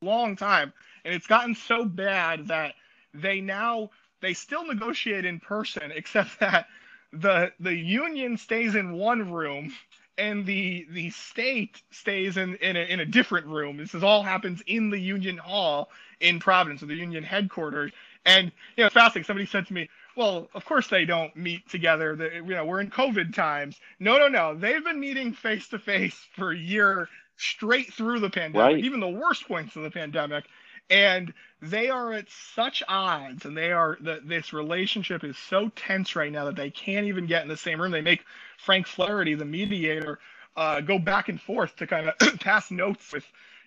long 0.03 0.37
time 0.37 0.73
and 1.05 1.15
it's 1.15 1.27
gotten 1.27 1.55
so 1.55 1.85
bad 1.85 2.49
that 2.49 2.75
they 3.15 3.41
now 3.41 3.91
they 4.21 4.35
still 4.35 4.67
negotiate 4.67 5.25
in 5.25 5.41
person 5.41 5.91
except 5.95 6.39
that 6.41 6.67
the 7.13 7.53
the 7.61 7.75
union 7.75 8.37
stays 8.37 8.75
in 8.75 8.93
one 8.93 9.33
room 9.33 9.73
and 10.19 10.45
the 10.45 10.87
the 10.91 11.11
state 11.11 11.83
stays 11.91 12.37
in 12.37 12.57
in 12.57 12.77
a, 12.77 12.81
in 12.81 13.01
a 13.01 13.07
different 13.07 13.47
room. 13.47 13.77
This 13.79 13.95
is 13.95 14.03
all 14.03 14.23
happens 14.23 14.63
in 14.67 14.91
the 14.91 14.99
union 14.99 15.39
hall 15.39 15.91
in 16.21 16.39
providence 16.41 16.83
or 16.83 16.87
the 16.87 16.95
union 16.95 17.25
headquarters. 17.25 17.93
And 18.27 18.53
you 18.77 18.85
know 18.85 18.91
fascinating. 18.91 19.27
Somebody 19.27 19.47
said 19.47 19.67
to 19.69 19.73
me 19.73 19.89
well 20.17 20.49
of 20.55 20.65
course 20.65 20.89
they 20.89 21.05
don't 21.07 21.35
meet 21.37 21.69
together. 21.71 22.15
The, 22.17 22.35
you 22.35 22.43
know 22.55 22.65
we're 22.67 22.81
in 22.81 22.91
covid 22.91 23.35
times. 23.35 23.81
No 24.01 24.19
no 24.19 24.29
no. 24.29 24.55
They've 24.55 24.85
been 24.85 25.01
meeting 25.01 25.33
face 25.33 25.69
to 25.69 25.79
face 25.79 26.19
for 26.37 26.51
a 26.53 26.59
year 26.59 27.09
straight 27.39 27.95
through 27.95 28.21
the 28.21 28.31
pandemic 28.31 28.75
Right. 28.75 28.85
even 28.85 29.01
the 29.01 29.09
worst 29.09 29.49
points 29.49 29.77
of 29.77 29.85
the 29.85 29.93
pandemic. 29.93 30.47
And 30.91 31.35
they 31.63 31.91
are 31.91 32.15
at 32.15 32.29
such 32.31 32.85
odds 32.89 33.47
and 33.47 33.57
they 33.57 33.73
are 33.73 33.99
the, 34.03 34.21
this 34.25 34.55
relationship 34.55 35.25
is 35.25 35.39
so 35.39 35.71
tense 35.77 36.17
right 36.17 36.33
now 36.33 36.47
that 36.47 36.57
they 36.57 36.71
can't 36.71 37.09
even 37.09 37.27
get 37.27 37.43
in 37.45 37.49
the 37.51 37.59
same 37.59 37.83
room. 37.83 37.93
They 37.93 38.03
make 38.03 38.25
frank 38.59 38.89
flaherty 38.89 39.35
the 39.37 39.47
mediator 39.47 40.21
uh, 40.57 40.83
go 40.83 41.01
back 41.01 41.31
and 41.31 41.41
forth 41.43 41.77
to 41.79 41.89
kind 41.89 42.11
of 42.11 42.41
pass 42.41 42.71
notes 42.73 43.13
with 43.15 43.27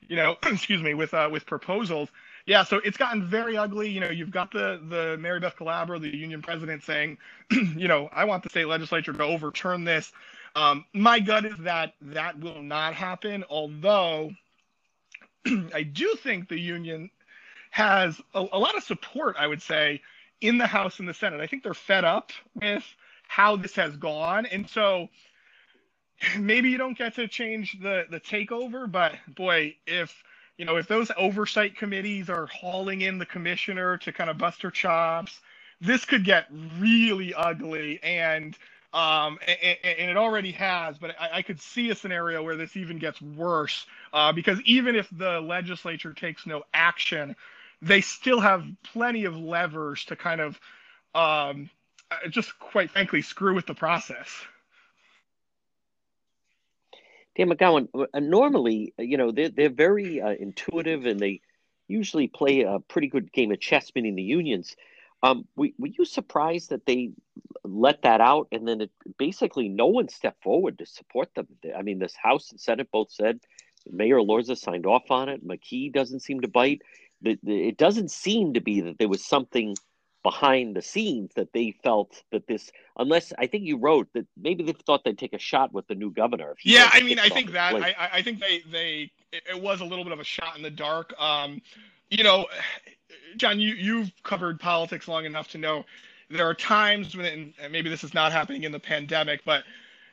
you 0.09 0.17
know 0.17 0.38
excuse 0.47 0.84
me 0.84 0.95
with 0.95 1.13
uh, 1.15 1.30
with 1.32 1.47
proposals. 1.47 2.09
Yeah 2.47 2.63
so 2.65 2.80
it's 2.86 2.97
gotten 2.97 3.28
very 3.28 3.57
ugly. 3.57 3.89
You 3.91 4.01
know 4.01 4.11
you've 4.11 4.32
got 4.32 4.51
the 4.53 4.82
the 4.89 5.17
mary 5.19 5.41
beth 5.41 5.57
calabro 5.57 6.01
the 6.01 6.15
union 6.15 6.43
president 6.43 6.84
saying 6.84 7.19
you 7.51 7.89
know 7.89 8.09
i 8.13 8.26
want 8.26 8.43
the 8.43 8.49
state 8.49 8.67
legislature 8.67 9.13
to 9.13 9.24
overturn 9.24 9.86
this 9.86 10.13
um, 10.56 10.86
my 10.93 11.20
gut 11.20 11.45
is 11.45 11.58
that 11.60 11.93
that 12.02 12.39
will 12.39 12.62
not 12.62 12.93
happen 12.93 13.43
although 13.49 14.32
I 15.74 15.84
do 15.84 16.16
think 16.22 16.49
the 16.49 16.60
union 16.60 17.10
has 17.72 18.20
a, 18.34 18.45
a, 18.52 18.60
lot 18.60 18.76
of 18.76 18.84
support, 18.84 19.36
I 19.39 19.47
would 19.47 19.62
say, 19.62 20.02
in 20.41 20.58
the 20.58 20.68
House 20.68 20.99
and 20.99 21.08
the 21.08 21.14
Senate. 21.14 21.39
I 21.39 21.47
think 21.47 21.64
they're 21.64 21.74
fed 21.74 22.04
up 22.04 22.32
with 22.54 22.84
how 23.28 23.56
this 23.56 23.76
has 23.76 23.95
gone. 23.95 24.45
And 24.45 24.70
so 24.70 25.10
maybe 26.39 26.70
you 26.70 26.78
don't 26.78 26.97
get 26.97 27.16
to 27.16 27.28
change 27.28 27.78
the, 27.82 28.06
the 28.10 28.20
takeover, 28.20 28.91
but 28.91 29.14
boy, 29.36 29.76
if 29.88 30.24
you 30.58 30.66
know, 30.66 30.76
if 30.76 30.88
those 30.88 31.10
oversight 31.18 31.76
committees 31.76 32.30
are 32.30 32.45
hauling 32.45 33.02
in 33.02 33.18
the 33.18 33.26
commissioner 33.26 33.97
to 33.97 34.12
kind 34.12 34.30
of 34.30 34.38
bust 34.38 34.62
her 34.62 34.70
chops, 34.70 35.39
this 35.80 36.06
could 36.06 36.24
get 36.24 36.45
really 36.78 37.34
ugly 37.34 37.99
and 38.04 38.56
um, 38.94 39.39
and, 39.48 39.78
and, 39.84 40.12
it 40.12 40.18
already 40.18 40.52
has, 40.52 40.98
but 40.98 41.16
I, 41.20 41.38
I, 41.38 41.42
could 41.44 41.62
see 41.62 41.92
a 41.92 41.96
scenario 41.96 42.44
where 42.44 42.58
this 42.58 42.76
even 42.76 43.00
gets 43.00 43.22
worse 43.22 43.86
uh, 44.12 44.34
because 44.34 44.60
even 44.64 44.96
if 44.96 45.08
the 45.12 45.39
legislature 45.39 46.14
takes 46.14 46.46
no 46.46 46.64
action, 46.74 47.36
they 47.82 48.02
still 48.02 48.42
have 48.42 48.66
plenty 48.92 49.24
of 49.24 49.38
levers 49.38 50.04
to 50.06 50.18
kind 50.18 50.42
of 50.42 50.60
um, 51.16 51.70
uh, 52.12 52.28
just 52.30 52.58
quite 52.60 52.92
frankly 52.92 53.22
screw 53.22 53.56
with 53.56 53.66
the 53.66 53.74
process. 53.74 54.28
Dan 57.38 57.50
McGowan, 57.50 57.88
uh, 57.94 58.20
normally, 58.20 58.94
you 58.98 59.16
know, 59.16 59.32
they're, 59.32 59.50
they're 59.50 59.70
very 59.70 60.20
uh, 60.20 60.32
intuitive 60.38 61.06
and 61.06 61.18
they 61.18 61.39
usually 61.88 62.28
play 62.28 62.62
a 62.62 62.80
pretty 62.80 63.08
good 63.08 63.32
game 63.32 63.52
of 63.52 63.60
chess, 63.62 63.92
meaning 63.96 64.16
the 64.16 64.22
unions. 64.22 64.76
Um, 65.24 65.45
were, 65.55 65.69
were 65.78 65.88
you 65.88 66.05
surprised 66.05 66.69
that 66.69 66.86
they 66.86 67.11
let 67.63 68.01
that 68.01 68.22
out 68.22 68.47
and 68.51 68.67
then 68.67 68.82
it, 68.82 68.91
basically 69.17 69.69
no 69.69 69.86
one 69.86 70.09
stepped 70.09 70.41
forward 70.41 70.80
to 70.80 70.86
support 70.86 71.30
them? 71.36 71.47
I 71.78 71.82
mean, 71.82 71.99
this 71.99 72.15
House 72.15 72.51
and 72.51 72.59
Senate 72.59 72.89
both 72.91 73.11
said 73.11 73.39
Mayor 73.89 74.17
Elorza 74.17 74.57
signed 74.57 74.86
off 74.86 75.09
on 75.09 75.30
it. 75.30 75.45
McKee 75.45 75.91
doesn't 75.93 76.22
seem 76.22 76.41
to 76.41 76.47
bite. 76.47 76.82
It 77.24 77.78
doesn't 77.78 78.09
seem 78.09 78.55
to 78.55 78.61
be 78.61 78.82
that 78.82 78.97
there 78.97 79.07
was 79.07 79.24
something 79.24 79.76
behind 80.24 80.76
the 80.76 80.82
scenes 80.82 81.32
that 81.36 81.51
they 81.53 81.74
felt 81.84 82.24
that 82.32 82.45
this 82.47 82.72
unless 82.97 83.34
i 83.39 83.47
think 83.47 83.63
you 83.63 83.78
wrote 83.78 84.07
that 84.13 84.26
maybe 84.38 84.63
they 84.63 84.74
thought 84.86 85.03
they'd 85.03 85.17
take 85.17 85.34
a 85.34 85.39
shot 85.39 85.74
with 85.74 85.88
the 85.88 85.95
new 85.95 86.11
governor 86.11 86.55
yeah 86.63 86.89
i 86.93 87.01
mean 87.01 87.17
i 87.17 87.28
think 87.28 87.51
that 87.51 87.74
I, 87.76 88.09
I 88.13 88.22
think 88.22 88.39
they 88.39 88.61
they 88.72 89.11
it 89.32 89.59
was 89.59 89.82
a 89.82 89.86
little 89.86 90.03
bit 90.03 90.13
of 90.13 90.19
a 90.19 90.24
shot 90.24 90.55
in 90.55 90.61
the 90.61 90.69
dark 90.69 91.13
um 91.19 91.61
you 92.09 92.24
know 92.24 92.45
John, 93.38 93.59
you 93.59 93.74
you've 93.74 94.12
covered 94.24 94.59
politics 94.59 95.07
long 95.07 95.26
enough 95.26 95.49
to 95.49 95.57
know 95.57 95.86
there 96.30 96.47
are 96.47 96.53
times 96.53 97.16
when, 97.16 97.53
and 97.62 97.72
maybe 97.72 97.89
this 97.89 98.03
is 98.03 98.14
not 98.14 98.32
happening 98.32 98.64
in 98.64 98.72
the 98.72 98.80
pandemic, 98.80 99.41
but 99.45 99.64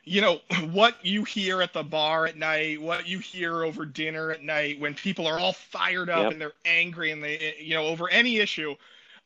you 0.03 0.21
know 0.21 0.41
what 0.71 1.03
you 1.05 1.23
hear 1.23 1.61
at 1.61 1.73
the 1.73 1.83
bar 1.83 2.25
at 2.25 2.37
night, 2.37 2.81
what 2.81 3.07
you 3.07 3.19
hear 3.19 3.63
over 3.63 3.85
dinner 3.85 4.31
at 4.31 4.43
night, 4.43 4.79
when 4.79 4.93
people 4.93 5.27
are 5.27 5.39
all 5.39 5.53
fired 5.53 6.09
up 6.09 6.23
yep. 6.23 6.31
and 6.31 6.41
they're 6.41 6.53
angry 6.65 7.11
and 7.11 7.23
they, 7.23 7.55
you 7.59 7.75
know, 7.75 7.85
over 7.85 8.09
any 8.09 8.37
issue. 8.37 8.75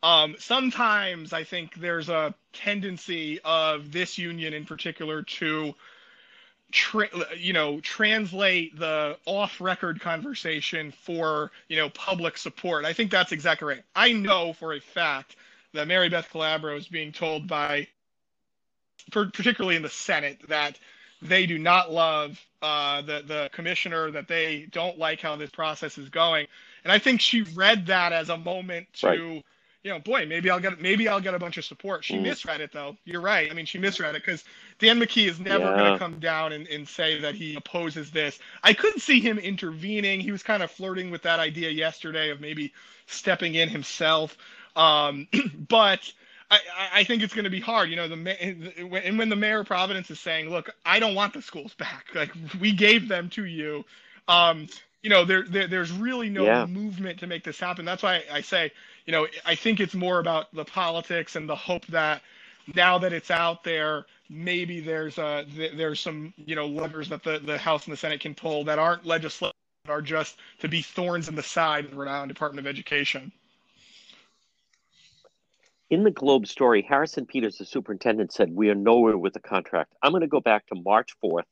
Um, 0.04 0.36
sometimes 0.38 1.32
I 1.32 1.46
think 1.46 1.76
there's 1.76 2.10
a 2.10 2.36
tendency 2.52 3.40
of 3.46 3.92
this 3.92 4.18
union 4.18 4.54
in 4.54 4.66
particular 4.66 5.24
to 5.24 5.74
tra- 6.74 7.38
you 7.38 7.54
know 7.54 7.80
translate 7.80 8.78
the 8.78 9.18
off-record 9.26 10.02
conversation 10.02 10.92
for 10.92 11.52
you 11.70 11.78
know 11.78 11.90
public 11.90 12.38
support. 12.38 12.84
I 12.84 12.92
think 12.92 13.12
that's 13.12 13.32
exactly 13.32 13.68
right. 13.68 13.84
I 13.96 14.12
know 14.12 14.54
for 14.54 14.74
a 14.74 14.82
fact 14.82 15.38
that 15.74 15.88
Mary 15.88 16.10
Beth 16.10 16.28
Calabro 16.34 16.78
is 16.78 16.88
being 16.88 17.12
told 17.12 17.48
by, 17.48 17.88
particularly 19.12 19.76
in 19.76 19.82
the 19.82 19.90
Senate, 19.90 20.40
that 20.50 20.78
they 21.22 21.46
do 21.46 21.58
not 21.58 21.92
love 21.92 22.42
uh, 22.62 23.02
the 23.02 23.24
the 23.26 23.50
commissioner, 23.54 24.12
that 24.12 24.28
they 24.28 24.68
don't 24.72 24.98
like 24.98 25.22
how 25.22 25.36
this 25.36 25.52
process 25.52 25.98
is 25.98 26.10
going, 26.10 26.48
and 26.84 26.92
I 26.92 27.00
think 27.00 27.22
she 27.22 27.44
read 27.44 27.86
that 27.86 28.12
as 28.12 28.30
a 28.30 28.38
moment 28.38 28.88
to. 28.96 29.08
Right 29.08 29.44
you 29.84 29.92
know, 29.92 30.00
boy, 30.00 30.26
maybe 30.26 30.50
I'll 30.50 30.60
get 30.60 30.82
maybe 30.82 31.08
I'll 31.08 31.20
get 31.20 31.34
a 31.34 31.40
bunch 31.40 31.58
of 31.58 31.66
support. 31.66 32.06
She 32.06 32.16
mm. 32.16 32.24
misread 32.24 32.62
it 32.62 32.72
though. 32.72 32.96
You're 33.04 33.22
right. 33.22 33.52
I 33.52 33.54
mean, 33.54 33.66
she 33.66 33.78
misread 33.78 34.16
it 34.16 34.24
because 34.26 34.46
Dan 34.80 35.00
McKee 35.00 35.28
is 35.28 35.40
never 35.40 35.66
yeah. 35.66 35.78
going 35.78 35.94
to 35.94 36.00
come 36.00 36.20
down 36.20 36.54
and, 36.54 36.68
and 36.68 36.88
say 36.88 37.20
that 37.20 37.36
he 37.36 37.56
opposes 37.56 38.10
this. 38.10 38.40
I 38.64 38.74
couldn't 38.74 39.02
see 39.02 39.20
him 39.20 39.38
intervening. 39.38 40.22
He 40.22 40.32
was 40.32 40.42
kind 40.42 40.64
of 40.64 40.72
flirting 40.72 41.12
with 41.12 41.22
that 41.24 41.40
idea 41.40 41.70
yesterday 41.70 42.30
of 42.30 42.40
maybe 42.40 42.72
stepping 43.08 43.56
in 43.56 43.68
himself. 43.68 44.38
Um, 44.78 45.28
but 45.68 46.12
I, 46.50 46.60
I 46.94 47.04
think 47.04 47.22
it's 47.22 47.34
going 47.34 47.44
to 47.44 47.50
be 47.50 47.60
hard. 47.60 47.90
You 47.90 47.98
know, 47.98 48.08
the 48.08 49.04
and 49.04 49.18
when 49.18 49.28
the 49.28 49.36
mayor 49.36 49.60
of 49.60 49.68
Providence 49.68 50.10
is 50.10 50.20
saying, 50.20 50.50
"Look, 50.50 50.74
I 50.86 51.00
don't 51.00 51.16
want 51.16 51.34
the 51.34 51.42
schools 51.42 51.74
back. 51.74 52.06
Like 52.16 52.32
we 52.62 52.72
gave 52.72 53.10
them 53.10 53.30
to 53.32 53.46
you." 53.46 53.84
Um, 54.30 54.68
you 55.02 55.10
know, 55.10 55.26
there, 55.26 55.44
there 55.44 55.68
there's 55.68 55.92
really 55.92 56.30
no 56.30 56.46
yeah. 56.46 56.66
movement 56.66 57.20
to 57.20 57.28
make 57.28 57.44
this 57.44 57.60
happen. 57.60 57.84
That's 57.84 58.04
why 58.04 58.24
I 58.32 58.40
say, 58.40 58.72
you 59.06 59.12
know, 59.12 59.28
I 59.46 59.56
think 59.56 59.80
it's 59.80 59.94
more 59.94 60.20
about 60.20 60.54
the 60.54 60.66
politics 60.66 61.36
and 61.36 61.48
the 61.48 61.56
hope 61.56 61.86
that 61.88 62.22
now 62.76 62.98
that 62.98 63.12
it's 63.12 63.32
out 63.32 63.64
there, 63.64 64.06
maybe 64.30 64.80
there's 64.80 65.18
a 65.18 65.46
there's 65.76 66.00
some 66.00 66.34
you 66.38 66.56
know 66.56 66.66
levers 66.66 67.10
that 67.10 67.24
the, 67.24 67.40
the 67.40 67.58
House 67.58 67.86
and 67.86 67.94
the 67.94 67.98
Senate 67.98 68.22
can 68.22 68.34
pull 68.34 68.64
that 68.66 68.80
aren't 68.80 69.06
legislative, 69.06 69.56
are 69.88 70.02
just 70.02 70.38
to 70.60 70.70
be 70.70 70.82
thorns 70.82 71.28
in 71.28 71.36
the 71.36 71.44
side 71.44 71.86
of 71.86 71.92
the 71.92 71.98
Rhode 71.98 72.10
Island 72.10 72.30
Department 72.30 72.66
of 72.66 72.70
Education. 72.70 73.32
In 75.90 76.04
the 76.04 76.12
Globe 76.12 76.48
story, 76.48 76.82
Harrison 76.82 77.26
Peters, 77.26 77.58
the 77.58 77.66
superintendent, 77.66 78.32
said, 78.32 78.56
We 78.56 78.70
are 78.70 78.76
nowhere 78.76 79.18
with 79.18 79.34
the 79.34 79.40
contract. 79.40 79.94
I'm 80.02 80.12
going 80.12 80.22
to 80.22 80.28
go 80.28 80.40
back 80.40 80.66
to 80.68 80.76
March 80.76 81.12
4th 81.24 81.44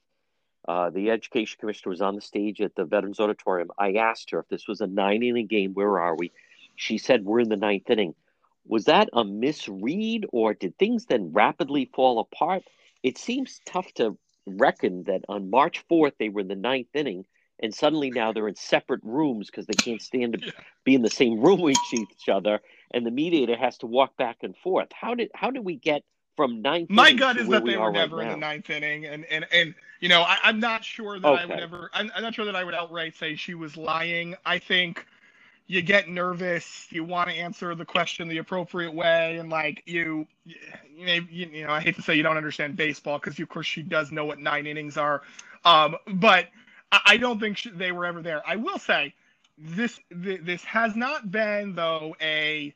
uh, 0.68 0.90
the 0.92 1.10
education 1.10 1.58
commissioner 1.60 1.90
was 1.90 2.02
on 2.02 2.16
the 2.16 2.22
stage 2.22 2.62
at 2.62 2.76
the 2.76 2.86
Veterans 2.86 3.20
Auditorium. 3.20 3.72
I 3.78 3.94
asked 3.94 4.30
her 4.32 4.40
if 4.40 4.48
this 4.48 4.68
was 4.68 4.82
a 4.82 4.88
nine 4.88 5.24
inning 5.24 5.48
game, 5.48 5.74
where 5.74 6.00
are 6.00 6.16
we? 6.16 6.32
She 6.82 6.98
said, 6.98 7.26
We're 7.26 7.42
in 7.42 7.50
the 7.50 7.58
ninth 7.58 7.90
inning. 7.92 8.16
Was 8.66 8.86
that 8.86 9.10
a 9.14 9.24
misread, 9.24 10.26
or 10.32 10.56
did 10.56 10.78
things 10.80 11.06
then 11.06 11.32
rapidly 11.32 11.86
fall 11.94 12.20
apart? 12.20 12.64
It 13.04 13.20
seems 13.20 13.62
tough 13.66 13.94
to 13.96 14.18
reckon 14.48 15.04
that 15.04 15.22
on 15.30 15.52
March 15.52 15.84
4th, 15.88 16.14
they 16.18 16.30
were 16.30 16.42
in 16.42 16.48
the 16.48 16.56
ninth 16.56 16.96
inning, 16.96 17.26
and 17.62 17.72
suddenly 17.72 18.10
now 18.10 18.34
they're 18.34 18.48
in 18.48 18.56
separate 18.56 19.02
rooms 19.04 19.52
because 19.52 19.68
they 19.68 19.76
can't 19.76 20.02
stand 20.02 20.34
to 20.34 20.54
be 20.84 20.96
in 20.96 21.04
the 21.04 21.10
same 21.10 21.40
room 21.40 21.62
with 21.62 21.78
each 21.94 22.28
other, 22.28 22.60
and 22.92 23.06
the 23.06 23.12
mediator 23.12 23.56
has 23.56 23.78
to 23.80 23.86
walk 23.86 24.18
back 24.18 24.38
and 24.42 24.58
forth. 24.58 24.90
How 24.92 25.14
did 25.14 25.30
how 25.36 25.52
did 25.52 25.64
we 25.64 25.76
get 25.76 26.02
from 26.36 26.64
ninth. 26.64 26.90
My 26.90 27.12
gut 27.12 27.38
is 27.38 27.48
that 27.50 27.66
they 27.66 27.78
were 27.78 27.92
never 27.92 28.16
right 28.16 28.26
in 28.26 28.32
the 28.32 28.38
ninth 28.38 28.70
inning, 28.72 29.06
and 29.06 29.26
and 29.26 29.46
and 29.52 29.76
you 30.00 30.10
know 30.10 30.22
I, 30.22 30.38
am 30.50 30.60
not 30.60 30.84
sure 30.84 31.20
that 31.20 31.28
okay. 31.28 31.44
I 31.44 31.46
would 31.46 31.60
ever. 31.60 31.92
I'm, 31.94 32.12
I'm 32.16 32.24
not 32.24 32.34
sure 32.34 32.46
that 32.46 32.56
I 32.56 32.64
would 32.64 32.74
outright 32.74 33.16
say 33.16 33.36
she 33.36 33.54
was 33.54 33.78
lying. 33.78 34.36
I 34.46 34.58
think 34.58 35.06
you 35.72 35.82
get 35.82 36.10
nervous, 36.10 36.86
you 36.90 37.02
want 37.06 37.30
to 37.30 37.36
answer 37.36 37.74
the 37.76 37.86
question 37.86 38.28
the 38.28 38.40
appropriate 38.40 38.94
way, 38.94 39.38
and 39.38 39.50
like 39.50 39.82
you, 39.86 40.28
you 40.46 41.06
know, 41.06 41.14
you, 41.14 41.48
you 41.50 41.64
know 41.66 41.72
I 41.72 41.80
hate 41.80 41.96
to 41.96 42.02
say 42.02 42.14
you 42.14 42.24
don't 42.24 42.36
understand 42.36 42.76
baseball 42.76 43.20
because 43.20 43.40
of 43.40 43.48
course 43.48 43.68
she 43.68 43.82
does 43.82 44.12
know 44.12 44.26
what 44.26 44.38
nine 44.38 44.68
innings 44.68 44.98
are, 44.98 45.22
um, 45.64 45.96
but 46.16 46.48
I, 46.92 47.00
I 47.06 47.18
don't 47.18 47.40
think 47.40 47.56
she, 47.56 47.70
they 47.70 47.94
were 47.94 48.06
ever 48.06 48.22
there. 48.22 48.42
I 48.46 48.58
will 48.58 48.80
say 48.80 49.14
this 49.58 49.98
this 50.10 50.62
has 50.66 50.98
not 50.98 51.32
been 51.32 51.74
though 51.74 52.18
a 52.22 52.76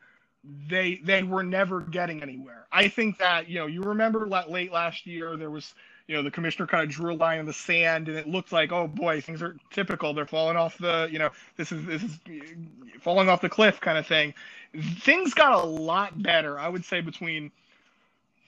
they 0.70 1.02
they 1.04 1.22
were 1.24 1.44
never 1.44 1.82
getting 1.82 2.22
anywhere. 2.22 2.66
I 2.72 2.88
think 2.88 3.18
that 3.18 3.50
you 3.50 3.60
know 3.60 3.66
you 3.66 3.82
remember 3.82 4.26
late 4.26 4.72
last 4.72 5.06
year 5.06 5.36
there 5.36 5.52
was 5.52 5.74
you 6.08 6.16
know 6.16 6.22
the 6.22 6.32
commissioner 6.32 6.68
kind 6.68 6.84
of 6.84 6.90
drew 6.90 7.14
a 7.14 7.16
line 7.16 7.40
in 7.40 7.46
the 7.46 7.54
sand 7.54 8.08
and 8.08 8.18
it 8.18 8.28
looked 8.28 8.52
like 8.52 8.72
oh 8.72 8.88
boy 8.88 9.22
things 9.22 9.42
are 9.42 9.56
typical 9.72 10.14
they're 10.14 10.26
falling 10.26 10.58
off 10.58 10.78
the 10.78 11.08
you 11.12 11.20
know 11.20 11.30
this 11.58 11.72
is 11.72 11.86
this 11.86 12.04
is 12.04 12.20
falling 13.00 13.30
off 13.30 13.42
the 13.42 13.50
cliff 13.50 13.80
kind 13.82 13.98
of 13.98 14.06
thing. 14.06 14.34
Things 15.00 15.34
got 15.34 15.54
a 15.54 15.66
lot 15.66 16.22
better 16.22 16.60
I 16.60 16.70
would 16.70 16.86
say 16.86 17.02
between 17.02 17.52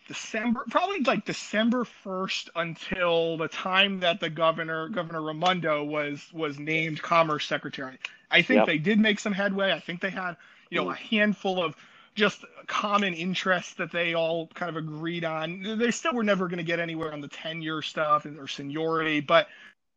December 0.08 0.64
probably 0.70 1.02
like 1.02 1.26
December 1.26 1.86
1st 2.06 2.50
until 2.56 3.38
the 3.38 3.48
time 3.48 4.00
that 4.00 4.20
the 4.20 4.30
governor 4.30 4.90
Governor 4.90 5.22
Raimondo 5.22 5.84
was 5.84 6.26
was 6.34 6.60
named 6.60 7.02
commerce 7.02 7.46
secretary. 7.46 7.98
I 8.30 8.42
think 8.42 8.60
yep. 8.60 8.68
they 8.68 8.78
did 8.78 9.00
make 9.00 9.20
some 9.20 9.34
headway. 9.34 9.72
I 9.72 9.80
think 9.80 10.02
they 10.02 10.10
had 10.10 10.36
you 10.70 10.82
know, 10.82 10.90
a 10.90 10.96
handful 10.96 11.64
of 11.64 11.76
just 12.18 12.44
common 12.66 13.14
interests 13.14 13.76
that 13.76 13.92
they 13.92 14.16
all 14.16 14.48
kind 14.48 14.70
of 14.70 14.76
agreed 14.76 15.24
on. 15.24 15.78
They 15.78 15.92
still 15.92 16.14
were 16.14 16.24
never 16.24 16.48
going 16.48 16.58
to 16.58 16.64
get 16.64 16.80
anywhere 16.80 17.14
on 17.14 17.22
the 17.22 17.28
tenure 17.28 17.82
stuff 17.84 18.26
or 18.26 18.48
seniority, 18.48 19.22
but 19.22 19.48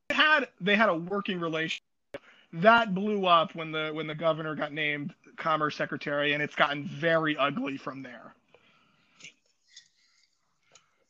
they 0.08 0.14
had 0.14 0.48
they 0.60 0.76
had 0.76 0.90
a 0.90 0.94
working 0.94 1.40
relationship 1.40 1.82
that 2.52 2.94
blew 2.94 3.26
up 3.26 3.54
when 3.54 3.72
the 3.72 3.90
when 3.92 4.06
the 4.06 4.14
governor 4.14 4.54
got 4.54 4.72
named 4.72 5.14
commerce 5.36 5.74
secretary, 5.74 6.34
and 6.34 6.42
it's 6.42 6.54
gotten 6.54 6.84
very 6.84 7.36
ugly 7.36 7.78
from 7.78 8.02
there. 8.02 8.34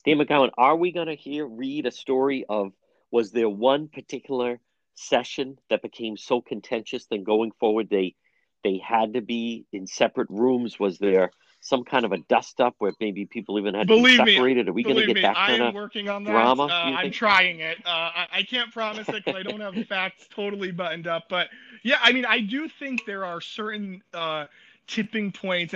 Dan 0.07 0.17
McGowan, 0.17 0.51
are 0.57 0.77
we 0.77 0.93
going 0.93 1.09
to 1.09 1.15
hear 1.15 1.45
read 1.45 1.87
a 1.87 1.91
story 1.91 2.47
of 2.49 2.73
was 3.11 3.33
there 3.33 3.49
one 3.49 3.89
particular 3.89 4.61
session 4.95 5.59
that 5.71 5.83
became 5.83 6.17
so 6.17 6.41
contentious 6.41 7.07
then 7.07 7.25
going 7.25 7.51
forward 7.59 7.89
they 7.91 8.15
they 8.63 8.79
had 8.79 9.15
to 9.15 9.21
be 9.21 9.67
in 9.73 9.87
separate 9.87 10.29
rooms? 10.31 10.79
Was 10.79 10.99
there 10.99 11.31
some 11.61 11.85
kind 11.85 12.05
of 12.05 12.13
a 12.13 12.19
dust 12.19 12.61
up 12.61 12.75
where 12.79 12.93
maybe 13.01 13.27
people 13.27 13.59
even 13.59 13.75
had 13.75 13.87
believe 13.87 14.19
to 14.19 14.25
be 14.25 14.35
separated? 14.35 14.67
Me, 14.67 14.71
Are 14.71 14.73
we 14.73 14.83
going 14.83 14.97
to 14.97 15.07
get 15.07 15.17
me, 15.17 15.23
that 15.23 15.37
kind 15.37 15.63
of 15.63 15.75
working 15.75 16.09
on 16.09 16.25
that. 16.25 16.31
drama? 16.31 16.65
Uh, 16.65 16.69
I'm 16.69 17.11
trying 17.11 17.61
it. 17.61 17.79
Uh, 17.85 17.89
I, 17.89 18.27
I, 18.33 18.43
can't 18.43 18.73
promise 18.73 19.09
it 19.09 19.25
because 19.25 19.35
I 19.35 19.43
don't 19.43 19.61
have 19.61 19.75
the 19.75 19.85
facts 19.85 20.27
totally 20.31 20.73
buttoned 20.73 21.07
up. 21.07 21.25
But 21.29 21.49
yeah, 21.83 21.99
I 22.03 22.13
mean, 22.13 22.25
I 22.25 22.41
do 22.41 22.69
think 22.69 23.05
there 23.05 23.25
are 23.25 23.41
certain 23.41 24.03
uh, 24.15 24.47
tipping 24.87 25.33
points. 25.33 25.75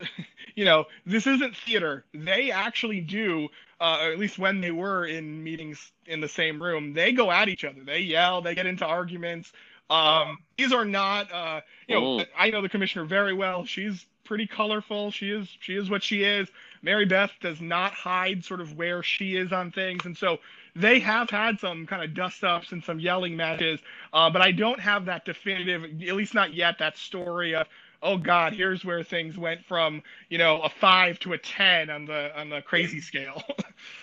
you 0.54 0.64
know, 0.64 0.86
this 1.06 1.26
isn't 1.26 1.56
theater. 1.56 2.04
They 2.12 2.50
actually 2.50 3.00
do, 3.00 3.48
uh, 3.80 3.98
or 4.02 4.12
at 4.12 4.18
least 4.18 4.38
when 4.38 4.60
they 4.60 4.70
were 4.70 5.06
in 5.06 5.42
meetings 5.42 5.92
in 6.06 6.20
the 6.20 6.28
same 6.28 6.62
room, 6.62 6.92
they 6.92 7.12
go 7.12 7.30
at 7.30 7.48
each 7.48 7.64
other. 7.64 7.84
They 7.84 8.00
yell, 8.00 8.42
they 8.42 8.54
get 8.54 8.66
into 8.66 8.84
arguments. 8.84 9.52
Um, 9.90 10.38
these 10.56 10.72
are 10.72 10.84
not, 10.84 11.32
uh, 11.32 11.60
you 11.88 11.96
know, 11.96 12.02
mm. 12.02 12.26
I 12.38 12.50
know 12.50 12.62
the 12.62 12.68
commissioner 12.68 13.04
very 13.04 13.34
well. 13.34 13.64
She's 13.64 14.06
pretty 14.24 14.46
colorful. 14.46 15.10
She 15.10 15.30
is 15.30 15.48
she 15.58 15.74
is 15.74 15.90
what 15.90 16.04
she 16.04 16.22
is. 16.22 16.48
Mary 16.82 17.04
Beth 17.04 17.32
does 17.40 17.60
not 17.60 17.92
hide 17.92 18.44
sort 18.44 18.60
of 18.60 18.76
where 18.76 19.02
she 19.02 19.36
is 19.36 19.52
on 19.52 19.72
things, 19.72 20.06
and 20.06 20.16
so 20.16 20.38
they 20.76 21.00
have 21.00 21.28
had 21.28 21.58
some 21.58 21.84
kind 21.86 22.04
of 22.04 22.14
dust 22.14 22.44
ups 22.44 22.70
and 22.70 22.82
some 22.84 23.00
yelling 23.00 23.36
matches. 23.36 23.80
Uh, 24.12 24.30
but 24.30 24.40
I 24.40 24.52
don't 24.52 24.78
have 24.78 25.04
that 25.06 25.24
definitive, 25.24 25.82
at 25.84 26.14
least 26.14 26.32
not 26.32 26.54
yet, 26.54 26.78
that 26.78 26.96
story 26.96 27.56
of 27.56 27.66
oh 28.02 28.16
God, 28.16 28.52
here's 28.52 28.84
where 28.84 29.02
things 29.02 29.36
went 29.36 29.64
from 29.64 30.02
you 30.28 30.38
know 30.38 30.60
a 30.62 30.68
five 30.68 31.18
to 31.20 31.32
a 31.32 31.38
ten 31.38 31.90
on 31.90 32.04
the 32.04 32.30
on 32.38 32.48
the 32.48 32.62
crazy 32.62 33.00
scale. 33.00 33.42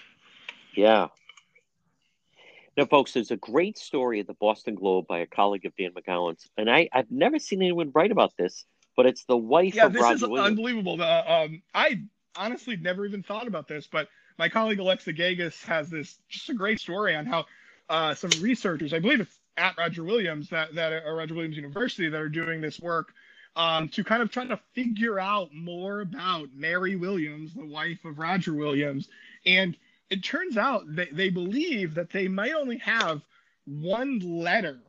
yeah. 0.76 1.08
Now, 2.78 2.86
folks, 2.86 3.14
there's 3.14 3.32
a 3.32 3.38
great 3.38 3.76
story 3.80 4.20
at 4.20 4.28
the 4.28 4.36
Boston 4.36 4.76
Globe 4.76 5.08
by 5.08 5.20
a 5.20 5.26
colleague 5.26 5.66
of 5.66 5.76
Dan 5.76 5.92
McGowan's, 5.92 6.48
and 6.58 6.70
I, 6.70 6.88
I've 6.94 7.10
never 7.10 7.40
seen 7.40 7.64
anyone 7.64 7.92
write 7.94 8.12
about 8.12 8.38
this, 8.38 8.66
but 8.96 9.08
it's 9.08 9.26
the 9.26 9.36
wife 9.36 9.74
yeah, 9.74 9.88
of 9.88 9.94
this 9.94 10.04
Roger 10.04 10.16
is 10.16 10.22
Williams. 10.22 10.48
unbelievable. 10.48 11.02
Uh, 11.02 11.24
um, 11.28 11.64
I 11.74 12.04
honestly 12.36 12.78
never 12.78 13.08
even 13.08 13.24
thought 13.24 13.48
about 13.48 13.68
this, 13.68 13.88
but 13.88 14.10
my 14.38 14.48
colleague 14.48 14.78
Alexa 14.78 15.12
Gagosz 15.12 15.64
has 15.66 15.90
this 15.90 16.20
just 16.30 16.50
a 16.50 16.54
great 16.54 16.80
story 16.80 17.16
on 17.16 17.26
how 17.26 17.46
uh, 17.90 18.14
some 18.14 18.30
researchers, 18.40 18.94
I 18.94 19.00
believe 19.00 19.22
it's 19.22 19.40
at 19.58 19.76
Roger 19.76 20.04
Williams, 20.04 20.48
that 20.50 20.76
that 20.76 20.94
are 20.94 21.16
Roger 21.16 21.34
Williams 21.34 21.56
University, 21.56 22.10
that 22.10 22.22
are 22.22 22.30
doing 22.30 22.62
this 22.62 22.80
work 22.80 23.12
um, 23.56 23.90
to 23.90 24.04
kind 24.04 24.22
of 24.22 24.30
try 24.30 24.46
to 24.46 24.60
figure 24.76 25.20
out 25.20 25.50
more 25.52 26.02
about 26.02 26.50
Mary 26.54 26.96
Williams, 26.96 27.56
the 27.56 27.66
wife 27.66 28.06
of 28.06 28.20
Roger 28.20 28.54
Williams, 28.54 29.10
and 29.48 29.76
it 30.10 30.24
turns 30.24 30.58
out 30.58 30.84
that 30.96 31.16
they 31.16 31.30
believe 31.30 31.96
that 31.96 32.12
they 32.12 32.28
might 32.28 32.54
only 32.54 32.78
have 32.78 33.22
one 33.66 34.20
letter 34.20 34.80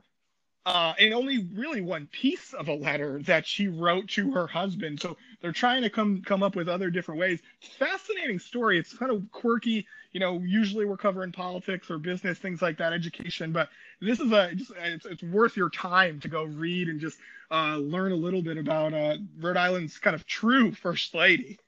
uh, 0.69 0.93
and 0.99 1.15
only 1.15 1.49
really 1.55 1.81
one 1.81 2.07
piece 2.13 2.53
of 2.53 2.69
a 2.69 2.75
letter 2.75 3.23
that 3.23 3.47
she 3.47 3.69
wrote 3.69 4.07
to 4.07 4.31
her 4.33 4.47
husband. 4.47 5.01
So 5.01 5.17
they're 5.41 5.51
trying 5.51 5.83
to 5.83 5.91
come 5.91 6.23
come 6.23 6.43
up 6.43 6.55
with 6.55 6.69
other 6.69 6.91
different 6.91 7.19
ways. 7.19 7.41
Fascinating 7.79 8.39
story. 8.39 8.79
It's 8.79 8.93
kind 8.93 9.11
of 9.11 9.23
quirky. 9.33 9.87
You 10.13 10.21
know, 10.21 10.41
usually 10.41 10.85
we're 10.85 10.99
covering 10.99 11.33
politics 11.33 11.91
or 11.91 11.99
business 11.99 12.39
things 12.39 12.61
like 12.61 12.77
that, 12.79 12.93
education, 12.93 13.51
but 13.53 13.71
this 14.01 14.21
is 14.21 14.31
a 14.33 14.55
just, 14.55 14.73
it's, 14.77 15.07
it's 15.07 15.23
worth 15.23 15.57
your 15.57 15.71
time 15.71 16.21
to 16.21 16.29
go 16.29 16.45
read 16.45 16.89
and 16.89 17.01
just 17.01 17.19
uh, 17.51 17.77
learn 17.77 18.13
a 18.13 18.17
little 18.17 18.43
bit 18.43 18.59
about 18.59 18.93
uh, 18.93 19.17
Rhode 19.39 19.57
Island's 19.57 19.99
kind 19.99 20.15
of 20.15 20.27
true 20.27 20.73
first 20.73 21.15
lady. 21.15 21.59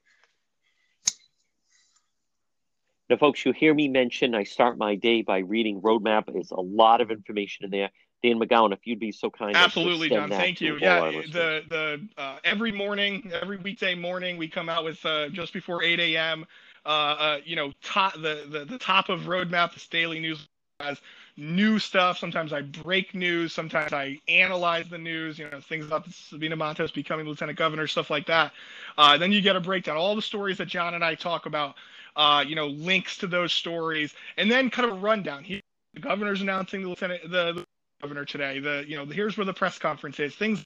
Now, 3.10 3.16
folks, 3.16 3.44
you 3.44 3.50
hear 3.50 3.74
me 3.74 3.88
mention 3.88 4.36
I 4.36 4.44
start 4.44 4.78
my 4.78 4.94
day 4.94 5.22
by 5.22 5.38
reading 5.38 5.80
Roadmap. 5.80 6.32
There's 6.32 6.52
a 6.52 6.60
lot 6.60 7.00
of 7.00 7.10
information 7.10 7.64
in 7.64 7.72
there. 7.72 7.90
Dan 8.22 8.38
McGowan, 8.38 8.72
if 8.72 8.86
you'd 8.86 9.00
be 9.00 9.10
so 9.10 9.28
kind. 9.30 9.56
Absolutely, 9.56 10.10
John. 10.10 10.30
Thank 10.30 10.60
you. 10.60 10.76
Yeah, 10.76 11.10
the 11.32 11.62
the 11.68 12.08
uh, 12.16 12.38
every 12.44 12.70
morning, 12.70 13.32
every 13.42 13.56
weekday 13.56 13.96
morning, 13.96 14.36
we 14.36 14.46
come 14.46 14.68
out 14.68 14.84
with 14.84 15.04
uh, 15.04 15.28
just 15.30 15.52
before 15.52 15.82
8 15.82 15.98
a.m. 15.98 16.46
Uh, 16.86 16.88
uh, 16.88 17.38
you 17.44 17.56
know, 17.56 17.72
top 17.82 18.14
the, 18.14 18.46
the 18.48 18.64
the 18.64 18.78
top 18.78 19.08
of 19.08 19.22
Roadmap, 19.22 19.74
this 19.74 19.88
daily 19.88 20.20
news 20.20 20.46
has 20.78 21.00
new 21.36 21.78
stuff. 21.80 22.16
Sometimes 22.18 22.52
I 22.52 22.62
break 22.62 23.14
news. 23.14 23.52
Sometimes 23.52 23.92
I 23.92 24.20
analyze 24.28 24.88
the 24.88 24.98
news. 24.98 25.36
You 25.36 25.50
know, 25.50 25.60
things 25.60 25.86
about 25.86 26.08
Sabina 26.12 26.54
Matos 26.54 26.92
becoming 26.92 27.26
lieutenant 27.26 27.58
governor, 27.58 27.88
stuff 27.88 28.08
like 28.10 28.26
that. 28.26 28.52
Uh, 28.96 29.18
then 29.18 29.32
you 29.32 29.40
get 29.40 29.56
a 29.56 29.60
breakdown, 29.60 29.96
all 29.96 30.14
the 30.14 30.22
stories 30.22 30.58
that 30.58 30.66
John 30.66 30.94
and 30.94 31.04
I 31.04 31.16
talk 31.16 31.46
about. 31.46 31.74
Uh, 32.16 32.44
you 32.46 32.54
know, 32.54 32.66
links 32.66 33.16
to 33.18 33.26
those 33.26 33.52
stories, 33.52 34.14
and 34.36 34.50
then 34.50 34.70
kind 34.70 34.90
of 34.90 34.96
a 34.96 35.00
rundown. 35.00 35.44
He, 35.44 35.60
the 35.94 36.00
governor's 36.00 36.40
announcing 36.40 36.82
the 36.82 36.88
lieutenant 36.88 37.22
the, 37.22 37.52
the 37.52 37.64
governor 38.00 38.24
today. 38.24 38.58
The 38.58 38.84
you 38.86 38.96
know 38.96 39.06
here's 39.06 39.36
where 39.36 39.44
the 39.44 39.54
press 39.54 39.78
conference 39.78 40.20
is. 40.20 40.34
Things 40.34 40.64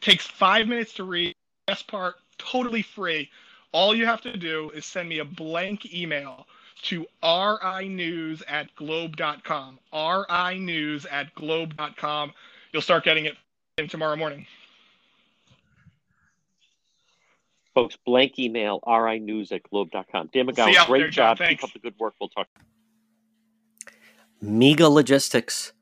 takes 0.00 0.26
five 0.26 0.66
minutes 0.68 0.94
to 0.94 1.04
read. 1.04 1.34
Best 1.66 1.86
part, 1.86 2.16
totally 2.38 2.82
free. 2.82 3.30
All 3.72 3.94
you 3.94 4.06
have 4.06 4.20
to 4.22 4.36
do 4.36 4.70
is 4.70 4.86
send 4.86 5.08
me 5.08 5.18
a 5.18 5.24
blank 5.24 5.92
email 5.92 6.46
to 6.82 7.06
rinews 7.22 8.42
at 8.46 8.74
globe.com. 8.76 9.78
rinews 9.92 11.06
at 11.10 11.34
globe.com. 11.34 12.32
You'll 12.72 12.82
start 12.82 13.04
getting 13.04 13.24
it 13.24 13.36
tomorrow 13.88 14.16
morning. 14.16 14.46
Folks, 17.74 17.96
blank 18.06 18.38
email, 18.38 18.80
rinews 18.86 19.50
at 19.50 19.62
globe.com. 19.64 20.30
Dan 20.32 20.46
McGowan, 20.46 20.86
great 20.86 21.00
there, 21.00 21.10
job. 21.10 21.38
Thanks. 21.38 21.60
Keep 21.60 21.64
up 21.64 21.72
the 21.72 21.78
good 21.80 21.94
work. 21.98 22.14
We'll 22.20 22.28
talk. 22.28 22.46
Mega 24.40 24.88
Logistics. 24.88 25.72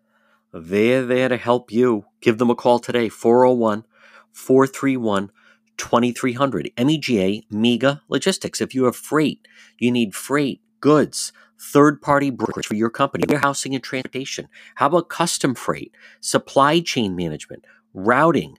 They're 0.53 1.05
there 1.05 1.28
to 1.28 1.36
help 1.36 1.70
you. 1.70 2.07
Give 2.20 2.38
them 2.38 2.51
a 2.51 2.55
call 2.55 2.78
today, 2.78 3.09
401 3.09 3.84
431 4.32 5.30
2300. 5.76 6.70
MEGA 6.78 7.43
Mega 7.51 8.03
Logistics. 8.09 8.61
If 8.61 8.74
you 8.74 8.84
have 8.84 8.97
freight, 8.97 9.47
you 9.78 9.90
need 9.90 10.14
freight, 10.14 10.61
goods, 10.80 11.32
third 11.59 12.01
party 12.03 12.30
brokerage 12.30 12.66
for 12.66 12.74
your 12.74 12.90
company, 12.90 13.24
warehousing 13.28 13.74
and 13.74 13.82
transportation. 13.82 14.49
How 14.76 14.86
about 14.86 15.09
custom 15.09 15.55
freight, 15.55 15.95
supply 16.20 16.80
chain 16.80 17.16
management, 17.16 17.64
routing, 17.95 18.59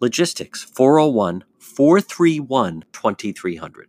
Logistics, 0.00 0.62
401 0.62 1.44
431 1.58 2.84
2300. 2.92 3.88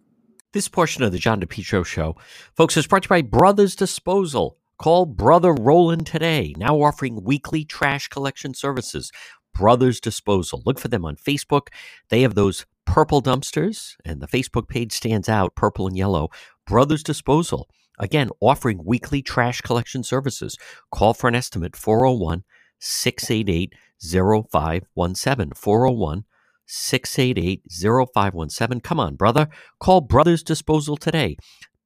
This 0.54 0.68
portion 0.68 1.04
of 1.04 1.12
the 1.12 1.20
John 1.20 1.40
DePetro 1.40 1.86
Show, 1.86 2.16
folks, 2.58 2.76
is 2.76 2.88
brought 2.88 3.04
to 3.04 3.08
you 3.08 3.22
by 3.22 3.22
Brothers 3.22 3.76
Disposal. 3.76 4.58
Call 4.80 5.06
Brother 5.06 5.54
Roland 5.54 6.08
today, 6.08 6.56
now 6.58 6.82
offering 6.82 7.24
weekly 7.24 7.64
trash 7.64 8.08
collection 8.08 8.56
services. 8.56 9.12
Brothers 9.54 10.00
Disposal. 10.00 10.64
Look 10.66 10.80
for 10.80 10.88
them 10.88 11.06
on 11.06 11.16
Facebook. 11.16 11.68
They 12.10 12.22
have 12.24 12.34
those 12.34 12.66
purple 12.86 13.22
dumpsters, 13.22 13.96
and 14.04 14.20
the 14.20 14.28
Facebook 14.28 14.68
page 14.68 14.94
stands 14.94 15.30
out 15.30 15.54
purple 15.54 15.86
and 15.86 15.96
yellow. 15.96 16.30
Brothers 16.66 17.04
Disposal. 17.04 17.70
Again, 18.00 18.30
offering 18.40 18.84
weekly 18.84 19.22
trash 19.22 19.62
collection 19.62 20.04
services. 20.04 20.58
Call 20.92 21.14
for 21.14 21.28
an 21.28 21.36
estimate 21.36 21.76
401 21.76 22.44
688 22.80 23.74
0517. 24.02 25.52
401 25.56 26.24
688 26.66 27.64
0517. 27.70 28.82
Come 28.82 29.00
on, 29.00 29.16
brother. 29.16 29.50
Call 29.80 30.02
Brothers 30.02 30.44
Disposal 30.44 30.98
today 30.98 31.38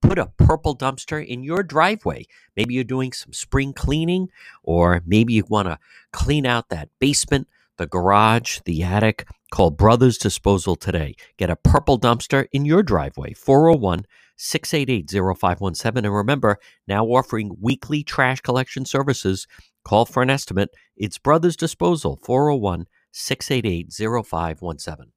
put 0.04 0.20
a 0.20 0.32
purple 0.38 0.76
dumpster 0.78 1.26
in 1.26 1.44
your 1.44 1.64
driveway. 1.64 2.26
Maybe 2.56 2.74
you're 2.74 2.84
doing 2.84 3.14
some 3.14 3.34
spring 3.34 3.74
cleaning, 3.74 4.30
or 4.62 5.02
maybe 5.06 5.34
you 5.34 5.46
want 5.48 5.68
to 5.68 5.80
clean 6.12 6.46
out 6.46 6.70
that 6.70 6.90
basement, 7.00 7.48
the 7.78 7.88
garage, 7.88 8.60
the 8.66 8.84
attic. 8.84 9.26
Call 9.52 9.72
Brothers 9.72 10.18
Disposal 10.18 10.76
today. 10.76 11.16
Get 11.38 11.50
a 11.50 11.56
purple 11.56 12.00
dumpster 12.00 12.48
in 12.52 12.66
your 12.66 12.84
driveway. 12.84 13.34
401 13.34 14.06
688 14.36 15.10
0517. 15.10 16.06
And 16.06 16.14
remember, 16.14 16.58
now 16.88 17.06
offering 17.06 17.56
weekly 17.62 18.04
trash 18.04 18.42
collection 18.42 18.86
services. 18.86 19.48
Call 19.86 20.06
for 20.06 20.22
an 20.24 20.30
estimate. 20.30 20.70
It's 20.96 21.18
Brothers 21.18 21.56
Disposal, 21.56 22.20
401 22.24 22.86
688 23.12 23.92
0517. 24.26 25.13